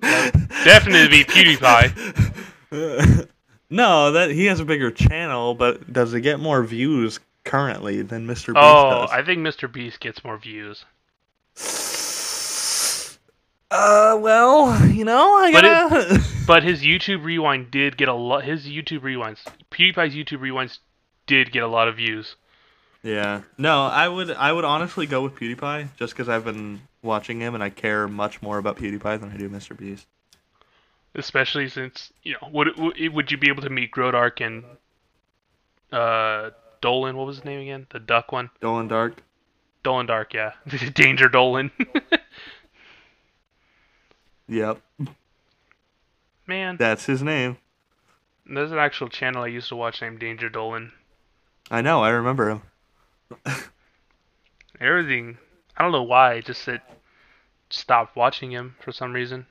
Definitely 0.00 1.08
be 1.08 1.24
PewDiePie. 1.24 3.28
no, 3.70 4.12
that 4.12 4.30
he 4.30 4.46
has 4.46 4.60
a 4.60 4.64
bigger 4.64 4.90
channel, 4.90 5.54
but 5.54 5.92
does 5.92 6.14
it 6.14 6.22
get 6.22 6.40
more 6.40 6.62
views 6.64 7.20
currently 7.44 8.02
than 8.02 8.26
Mr. 8.26 8.54
Beast 8.54 8.56
Oh, 8.56 9.02
does? 9.02 9.10
I 9.10 9.22
think 9.22 9.40
Mr. 9.40 9.70
Beast 9.72 10.00
gets 10.00 10.24
more 10.24 10.38
views. 10.38 10.84
Uh, 13.74 14.18
well, 14.20 14.86
you 14.88 15.02
know, 15.02 15.34
I 15.36 15.50
But 15.50 15.64
it- 15.64 15.68
gotta. 15.68 16.20
But 16.46 16.62
his 16.62 16.82
YouTube 16.82 17.24
Rewind 17.24 17.70
did 17.70 17.96
get 17.96 18.08
a 18.08 18.12
lot. 18.12 18.44
His 18.44 18.66
YouTube 18.66 19.00
Rewinds, 19.00 19.38
PewDiePie's 19.70 20.14
YouTube 20.14 20.40
Rewinds, 20.40 20.78
did 21.26 21.50
get 21.52 21.62
a 21.62 21.66
lot 21.68 21.88
of 21.88 21.96
views. 21.96 22.36
Yeah. 23.02 23.40
No, 23.56 23.86
I 23.86 24.08
would 24.08 24.30
I 24.32 24.52
would 24.52 24.66
honestly 24.66 25.06
go 25.06 25.22
with 25.22 25.36
PewDiePie 25.36 25.88
just 25.96 26.12
because 26.12 26.28
I've 26.28 26.44
been 26.44 26.82
watching 27.02 27.40
him 27.40 27.54
and 27.54 27.62
I 27.62 27.70
care 27.70 28.06
much 28.08 28.40
more 28.42 28.58
about 28.58 28.76
PewDiePie 28.76 29.20
than 29.20 29.30
I 29.30 29.36
do 29.36 29.48
Mr. 29.48 29.76
Beast. 29.76 30.06
Especially 31.14 31.68
since 31.68 32.12
you 32.22 32.32
know, 32.34 32.48
would 32.50 32.76
would 32.78 32.96
would 33.12 33.30
you 33.30 33.36
be 33.36 33.48
able 33.48 33.62
to 33.62 33.70
meet 33.70 33.90
Grodark 33.90 34.40
and 34.44 34.64
uh 35.92 36.50
Dolan? 36.80 37.16
What 37.16 37.26
was 37.26 37.36
his 37.36 37.44
name 37.44 37.60
again? 37.60 37.86
The 37.90 38.00
duck 38.00 38.32
one. 38.32 38.50
Dolan 38.60 38.88
Dark. 38.88 39.22
Dolan 39.82 40.06
Dark, 40.06 40.32
yeah. 40.32 40.52
Danger 40.94 41.28
Dolan. 41.28 41.70
Yep. 44.48 44.80
Man, 46.46 46.76
That's 46.76 47.06
his 47.06 47.22
name. 47.22 47.56
there's 48.44 48.72
an 48.72 48.78
actual 48.78 49.08
channel 49.08 49.44
I 49.44 49.46
used 49.46 49.68
to 49.68 49.76
watch 49.76 50.02
named 50.02 50.18
Danger 50.18 50.48
Dolan. 50.50 50.92
I 51.70 51.80
know, 51.80 52.02
I 52.02 52.10
remember 52.10 52.50
him. 52.50 52.62
Everything. 54.80 55.38
I 55.76 55.82
don't 55.82 55.92
know 55.92 56.02
why. 56.02 56.40
Just 56.40 56.66
it 56.68 56.80
stopped 57.70 58.16
watching 58.16 58.50
him 58.50 58.76
for 58.80 58.92
some 58.92 59.12
reason. 59.12 59.46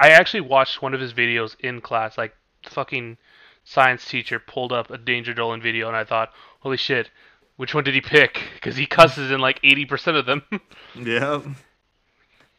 I 0.00 0.10
actually 0.10 0.42
watched 0.42 0.82
one 0.82 0.94
of 0.94 1.00
his 1.00 1.12
videos 1.12 1.56
in 1.60 1.80
class. 1.80 2.18
Like, 2.18 2.34
the 2.62 2.70
fucking 2.70 3.16
science 3.64 4.04
teacher 4.04 4.38
pulled 4.38 4.72
up 4.72 4.90
a 4.90 4.98
Danger 4.98 5.34
Dolan 5.34 5.60
video, 5.60 5.88
and 5.88 5.96
I 5.96 6.04
thought, 6.04 6.32
holy 6.60 6.76
shit, 6.76 7.10
which 7.56 7.74
one 7.74 7.84
did 7.84 7.94
he 7.94 8.00
pick? 8.00 8.40
Because 8.54 8.76
he 8.76 8.86
cusses 8.86 9.30
in 9.30 9.40
like 9.40 9.62
80% 9.62 10.18
of 10.18 10.26
them. 10.26 10.42
yeah. 10.94 11.38
What 11.38 11.54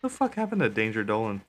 the 0.02 0.10
fuck 0.10 0.36
happened 0.36 0.62
to 0.62 0.70
Danger 0.70 1.04
Dolan? 1.04 1.42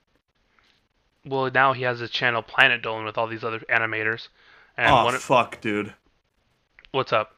well, 1.24 1.50
now 1.52 1.72
he 1.72 1.82
has 1.82 2.00
his 2.00 2.10
channel 2.10 2.42
Planet 2.42 2.82
Dolan 2.82 3.04
with 3.04 3.18
all 3.18 3.26
these 3.26 3.44
other 3.44 3.60
animators. 3.70 4.28
And 4.76 4.90
oh 4.90 5.18
fuck, 5.18 5.60
dude. 5.60 5.94
what's 6.92 7.12
up? 7.12 7.36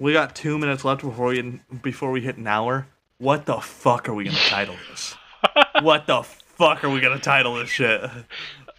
We 0.00 0.14
got 0.14 0.34
two 0.34 0.58
minutes 0.58 0.82
left 0.82 1.02
before 1.02 1.26
we 1.26 1.60
before 1.82 2.10
we 2.10 2.22
hit 2.22 2.38
an 2.38 2.46
hour. 2.46 2.86
What 3.18 3.44
the 3.44 3.60
fuck 3.60 4.08
are 4.08 4.14
we 4.14 4.24
gonna 4.24 4.38
title 4.38 4.74
this? 4.88 5.14
what 5.82 6.06
the 6.06 6.22
fuck 6.22 6.82
are 6.82 6.88
we 6.88 7.02
gonna 7.02 7.18
title 7.18 7.56
this 7.56 7.68
shit? 7.68 8.00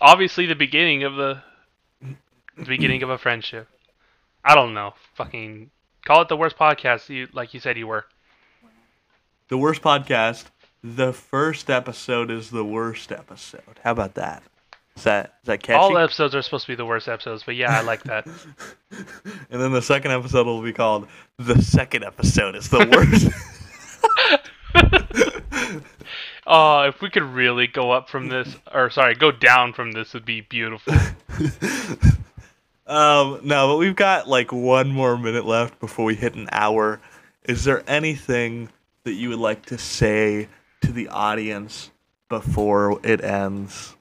Obviously, 0.02 0.48
the 0.48 0.56
beginning 0.56 1.04
of 1.04 1.16
the, 1.16 1.44
the 2.02 2.66
beginning 2.66 3.04
of 3.04 3.12
a 3.12 3.20
friendship. 3.20 3.68
I 4.44 4.56
don't 4.56 4.74
know. 4.74 4.96
Fucking 5.14 5.70
call 6.04 6.24
it 6.24 6.28
the 6.28 6.36
worst 6.36 6.58
podcast. 6.58 7.08
You 7.08 7.28
like 7.34 7.54
you 7.54 7.60
said 7.60 7.78
you 7.78 7.86
were. 7.86 8.06
The 9.50 9.60
worst 9.60 9.84
podcast. 9.84 10.46
The 10.84 11.14
first 11.14 11.70
episode 11.70 12.32
is 12.32 12.50
the 12.50 12.66
worst 12.66 13.12
episode. 13.12 13.80
How 13.84 13.92
about 13.92 14.16
that? 14.16 14.42
Is 14.96 15.04
that 15.04 15.36
is 15.42 15.48
that 15.48 15.64
catchy? 15.64 15.80
All 15.80 15.98
episodes 15.98 16.36
are 16.36 16.42
supposed 16.42 16.66
to 16.66 16.72
be 16.72 16.76
the 16.76 16.86
worst 16.86 17.08
episodes, 17.08 17.44
but 17.44 17.56
yeah, 17.56 17.78
I 17.78 17.82
like 17.82 18.04
that. 18.04 18.28
and 18.92 19.62
then 19.62 19.72
the 19.72 19.82
second 19.82 20.12
episode 20.12 20.46
will 20.46 20.62
be 20.62 20.74
called 20.74 21.08
"The 21.38 21.62
Second 21.62 22.04
Episode 22.04 22.56
is 22.56 22.70
the 22.70 22.86
Worst." 22.92 23.30
Oh, 26.54 26.82
if 26.84 27.02
we 27.02 27.10
could 27.10 27.24
really 27.24 27.68
go 27.68 27.92
up 27.92 28.10
from 28.10 28.28
this, 28.28 28.58
or 28.74 28.90
sorry, 28.90 29.16
go 29.16 29.32
down 29.32 29.74
from 29.74 29.92
this 29.92 30.14
would 30.14 30.26
be 30.26 30.42
beautiful. 30.42 30.94
um, 32.88 33.40
no, 33.44 33.70
but 33.70 33.78
we've 33.78 33.96
got 33.96 34.28
like 34.28 34.52
one 34.52 34.90
more 34.90 35.18
minute 35.18 35.46
left 35.46 35.80
before 35.80 36.04
we 36.04 36.16
hit 36.16 36.36
an 36.36 36.50
hour. 36.52 37.00
Is 37.44 37.64
there 37.64 37.84
anything 37.88 38.70
that 39.04 39.14
you 39.14 39.30
would 39.30 39.40
like 39.40 39.66
to 39.68 39.78
say 39.78 40.50
to 40.82 40.92
the 40.92 41.08
audience 41.10 41.92
before 42.28 43.00
it 43.06 43.24
ends? 43.24 43.96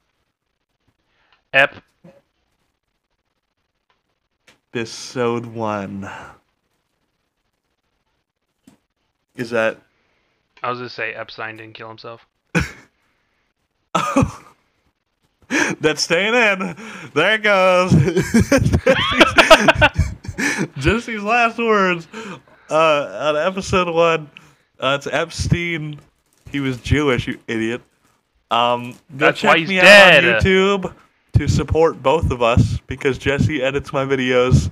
Ep, 1.52 1.74
Episode 4.72 5.46
one. 5.46 6.08
Is 9.36 9.50
that? 9.50 9.78
I 10.62 10.70
was 10.70 10.78
gonna 10.78 10.88
say 10.88 11.12
Epstein 11.12 11.56
didn't 11.56 11.74
kill 11.74 11.88
himself. 11.88 12.24
oh. 13.94 14.44
That's 15.80 16.02
staying 16.02 16.34
in. 16.34 16.76
There 17.14 17.34
it 17.34 17.42
goes. 17.42 17.92
Jesse's 20.78 21.24
last 21.24 21.58
words 21.58 22.06
uh, 22.70 23.34
on 23.34 23.36
episode 23.36 23.92
one. 23.92 24.30
Uh, 24.78 24.96
it's 24.98 25.08
Epstein. 25.08 25.98
He 26.52 26.60
was 26.60 26.76
Jewish, 26.80 27.26
you 27.26 27.40
idiot. 27.48 27.82
Um, 28.52 28.92
go 28.92 28.98
That's 29.26 29.40
check 29.40 29.48
why 29.54 29.58
he's 29.58 29.68
me 29.68 29.76
dead. 29.76 30.24
out 30.24 30.34
on 30.36 30.40
YouTube 30.40 30.94
to 31.40 31.48
support 31.48 32.02
both 32.02 32.30
of 32.30 32.42
us 32.42 32.78
because 32.86 33.16
Jesse 33.16 33.62
edits 33.62 33.94
my 33.94 34.04
videos. 34.04 34.70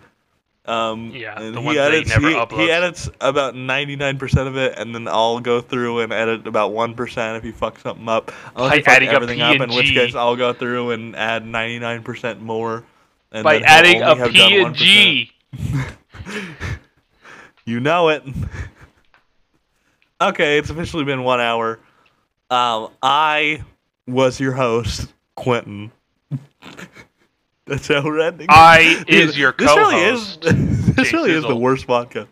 Um, 0.66 1.12
Yeah, 1.14 1.40
and 1.40 1.56
the 1.56 1.62
he 1.62 1.70
he 1.70 1.78
edits. 1.78 2.10
never 2.10 2.28
he, 2.28 2.56
he 2.64 2.70
edits 2.70 3.08
about 3.22 3.56
ninety 3.56 3.96
nine 3.96 4.18
percent 4.18 4.48
of 4.48 4.58
it, 4.58 4.74
and 4.76 4.94
then 4.94 5.08
I'll 5.08 5.40
go 5.40 5.62
through 5.62 6.00
and 6.00 6.12
edit 6.12 6.46
about 6.46 6.74
one 6.74 6.92
percent 6.94 7.38
if 7.38 7.42
he 7.42 7.52
fucks 7.52 7.80
something 7.80 8.06
up. 8.06 8.30
He 8.30 8.82
fuck 8.82 9.00
everything 9.00 9.40
up, 9.40 9.58
in 9.58 9.70
which 9.74 9.94
case 9.94 10.14
I'll 10.14 10.36
go 10.36 10.52
through 10.52 10.90
and 10.90 11.16
add 11.16 11.46
ninety 11.46 11.78
nine 11.78 12.02
percent 12.02 12.42
more. 12.42 12.84
And 13.32 13.44
By 13.44 13.60
adding 13.60 14.02
a 14.02 14.10
only 14.10 14.18
have 14.18 14.34
done 14.34 14.50
P 14.50 14.60
and 14.60 14.74
G. 14.74 15.32
You 17.64 17.80
know 17.80 18.08
it. 18.08 18.22
okay, 20.20 20.58
it's 20.58 20.70
officially 20.70 21.04
been 21.04 21.22
one 21.22 21.38
hour. 21.40 21.78
Um, 22.50 22.90
I 23.02 23.62
was 24.06 24.40
your 24.40 24.52
host, 24.52 25.12
Quentin. 25.34 25.92
That's 27.66 27.88
how 27.88 28.02
we're 28.04 28.20
ending. 28.20 28.46
I 28.48 29.02
Dude, 29.08 29.28
is 29.30 29.38
your 29.38 29.54
This 29.56 29.68
really 29.68 30.02
is. 30.02 30.38
co-host, 30.40 30.40
this 30.96 31.12
really 31.12 31.32
is 31.32 31.44
the 31.44 31.56
worst 31.56 31.84
vodka. 31.86 32.28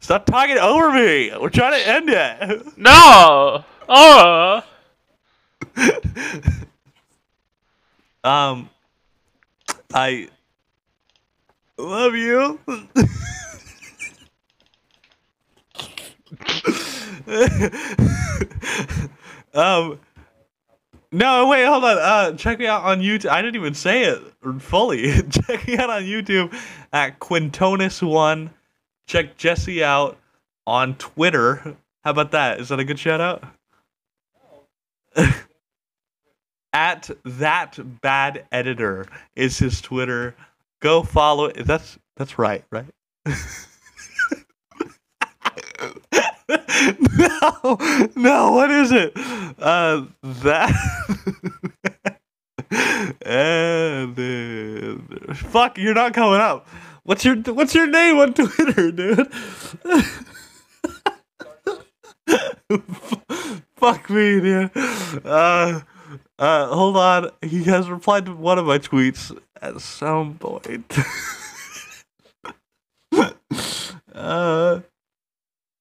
Stop 0.00 0.26
talking 0.26 0.58
over 0.58 0.92
me. 0.92 1.32
We're 1.40 1.48
trying 1.50 1.80
to 1.80 1.88
end 1.88 2.10
it. 2.10 2.78
No. 2.78 3.64
Oh. 3.88 4.62
Um, 8.22 8.70
I 9.92 10.28
love 11.76 12.14
you. 12.14 12.58
um, 19.54 19.98
no, 21.14 21.46
wait, 21.46 21.64
hold 21.64 21.84
on. 21.84 21.96
Uh, 21.96 22.32
check 22.32 22.58
me 22.58 22.66
out 22.66 22.82
on 22.82 23.00
YouTube. 23.00 23.30
I 23.30 23.40
didn't 23.40 23.54
even 23.54 23.74
say 23.74 24.02
it 24.02 24.20
fully. 24.58 25.22
check 25.30 25.68
me 25.68 25.78
out 25.78 25.88
on 25.88 26.02
YouTube 26.02 26.52
at 26.92 27.20
Quintonus1. 27.20 28.50
Check 29.06 29.36
Jesse 29.36 29.84
out 29.84 30.18
on 30.66 30.96
Twitter. 30.96 31.76
How 32.02 32.10
about 32.10 32.32
that? 32.32 32.60
Is 32.60 32.70
that 32.70 32.80
a 32.80 32.84
good 32.84 32.98
shout 32.98 33.20
out? 33.20 33.44
at 36.72 37.08
that 37.24 37.78
bad 38.00 38.44
editor 38.50 39.06
is 39.36 39.56
his 39.56 39.80
Twitter. 39.80 40.34
Go 40.80 41.04
follow 41.04 41.44
it. 41.44 41.64
That's 41.64 41.96
that's 42.16 42.40
right, 42.40 42.64
right? 42.72 42.86
no, 47.18 47.78
no. 48.16 48.52
What 48.52 48.70
is 48.70 48.92
it? 48.92 49.12
Uh, 49.58 50.06
that. 50.22 50.72
and 53.22 54.16
fuck, 55.36 55.78
you're 55.78 55.94
not 55.94 56.14
coming 56.14 56.40
up. 56.40 56.66
What's 57.04 57.24
your 57.24 57.36
What's 57.36 57.74
your 57.74 57.86
name 57.86 58.18
on 58.18 58.34
Twitter, 58.34 58.90
dude? 58.90 59.32
Fuck 63.76 64.08
me, 64.08 64.40
dude. 64.40 64.70
Uh, 65.24 65.80
uh, 66.38 66.66
hold 66.68 66.96
on. 66.96 67.30
He 67.42 67.64
has 67.64 67.90
replied 67.90 68.24
to 68.26 68.34
one 68.34 68.58
of 68.58 68.64
my 68.66 68.78
tweets 68.78 69.38
at 69.60 69.80
some 69.80 70.38
point. 70.38 70.96
uh, 74.14 74.80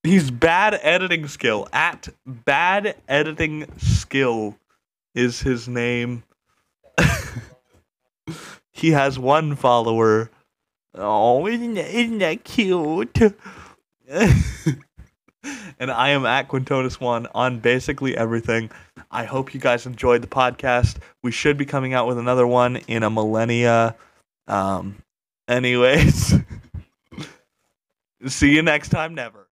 he's 0.04 0.30
bad 0.30 0.80
editing 0.82 1.28
skill. 1.28 1.68
At 1.74 2.10
bad 2.26 2.96
editing 3.08 3.66
skill 3.78 4.58
is 5.16 5.42
his 5.42 5.68
name. 5.68 6.24
he 8.72 8.92
has 8.92 9.18
one 9.18 9.56
follower. 9.56 10.30
Oh, 10.96 11.48
isn't 11.48 11.74
that, 11.74 11.90
isn't 11.90 12.20
that 12.20 12.44
cute? 12.44 13.18
and 15.80 15.92
I 15.92 16.10
am 16.10 16.26
at 16.26 16.48
Quintonus1 16.50 17.28
on 17.34 17.60
basically 17.60 18.16
everything. 18.16 18.70
I 19.10 19.24
hope 19.26 19.54
you 19.54 19.60
guys 19.60 19.86
enjoyed 19.86 20.22
the 20.22 20.28
podcast. 20.28 20.98
We 21.24 21.32
should 21.32 21.58
be 21.58 21.66
coming 21.66 21.94
out 21.94 22.08
with 22.08 22.18
another 22.18 22.46
one 22.46 22.78
in 22.88 23.04
a 23.04 23.10
millennia. 23.10 23.96
Um, 24.48 24.98
anyways, 25.48 26.36
see 28.28 28.54
you 28.54 28.62
next 28.62 28.90
time. 28.90 29.16
Never. 29.16 29.48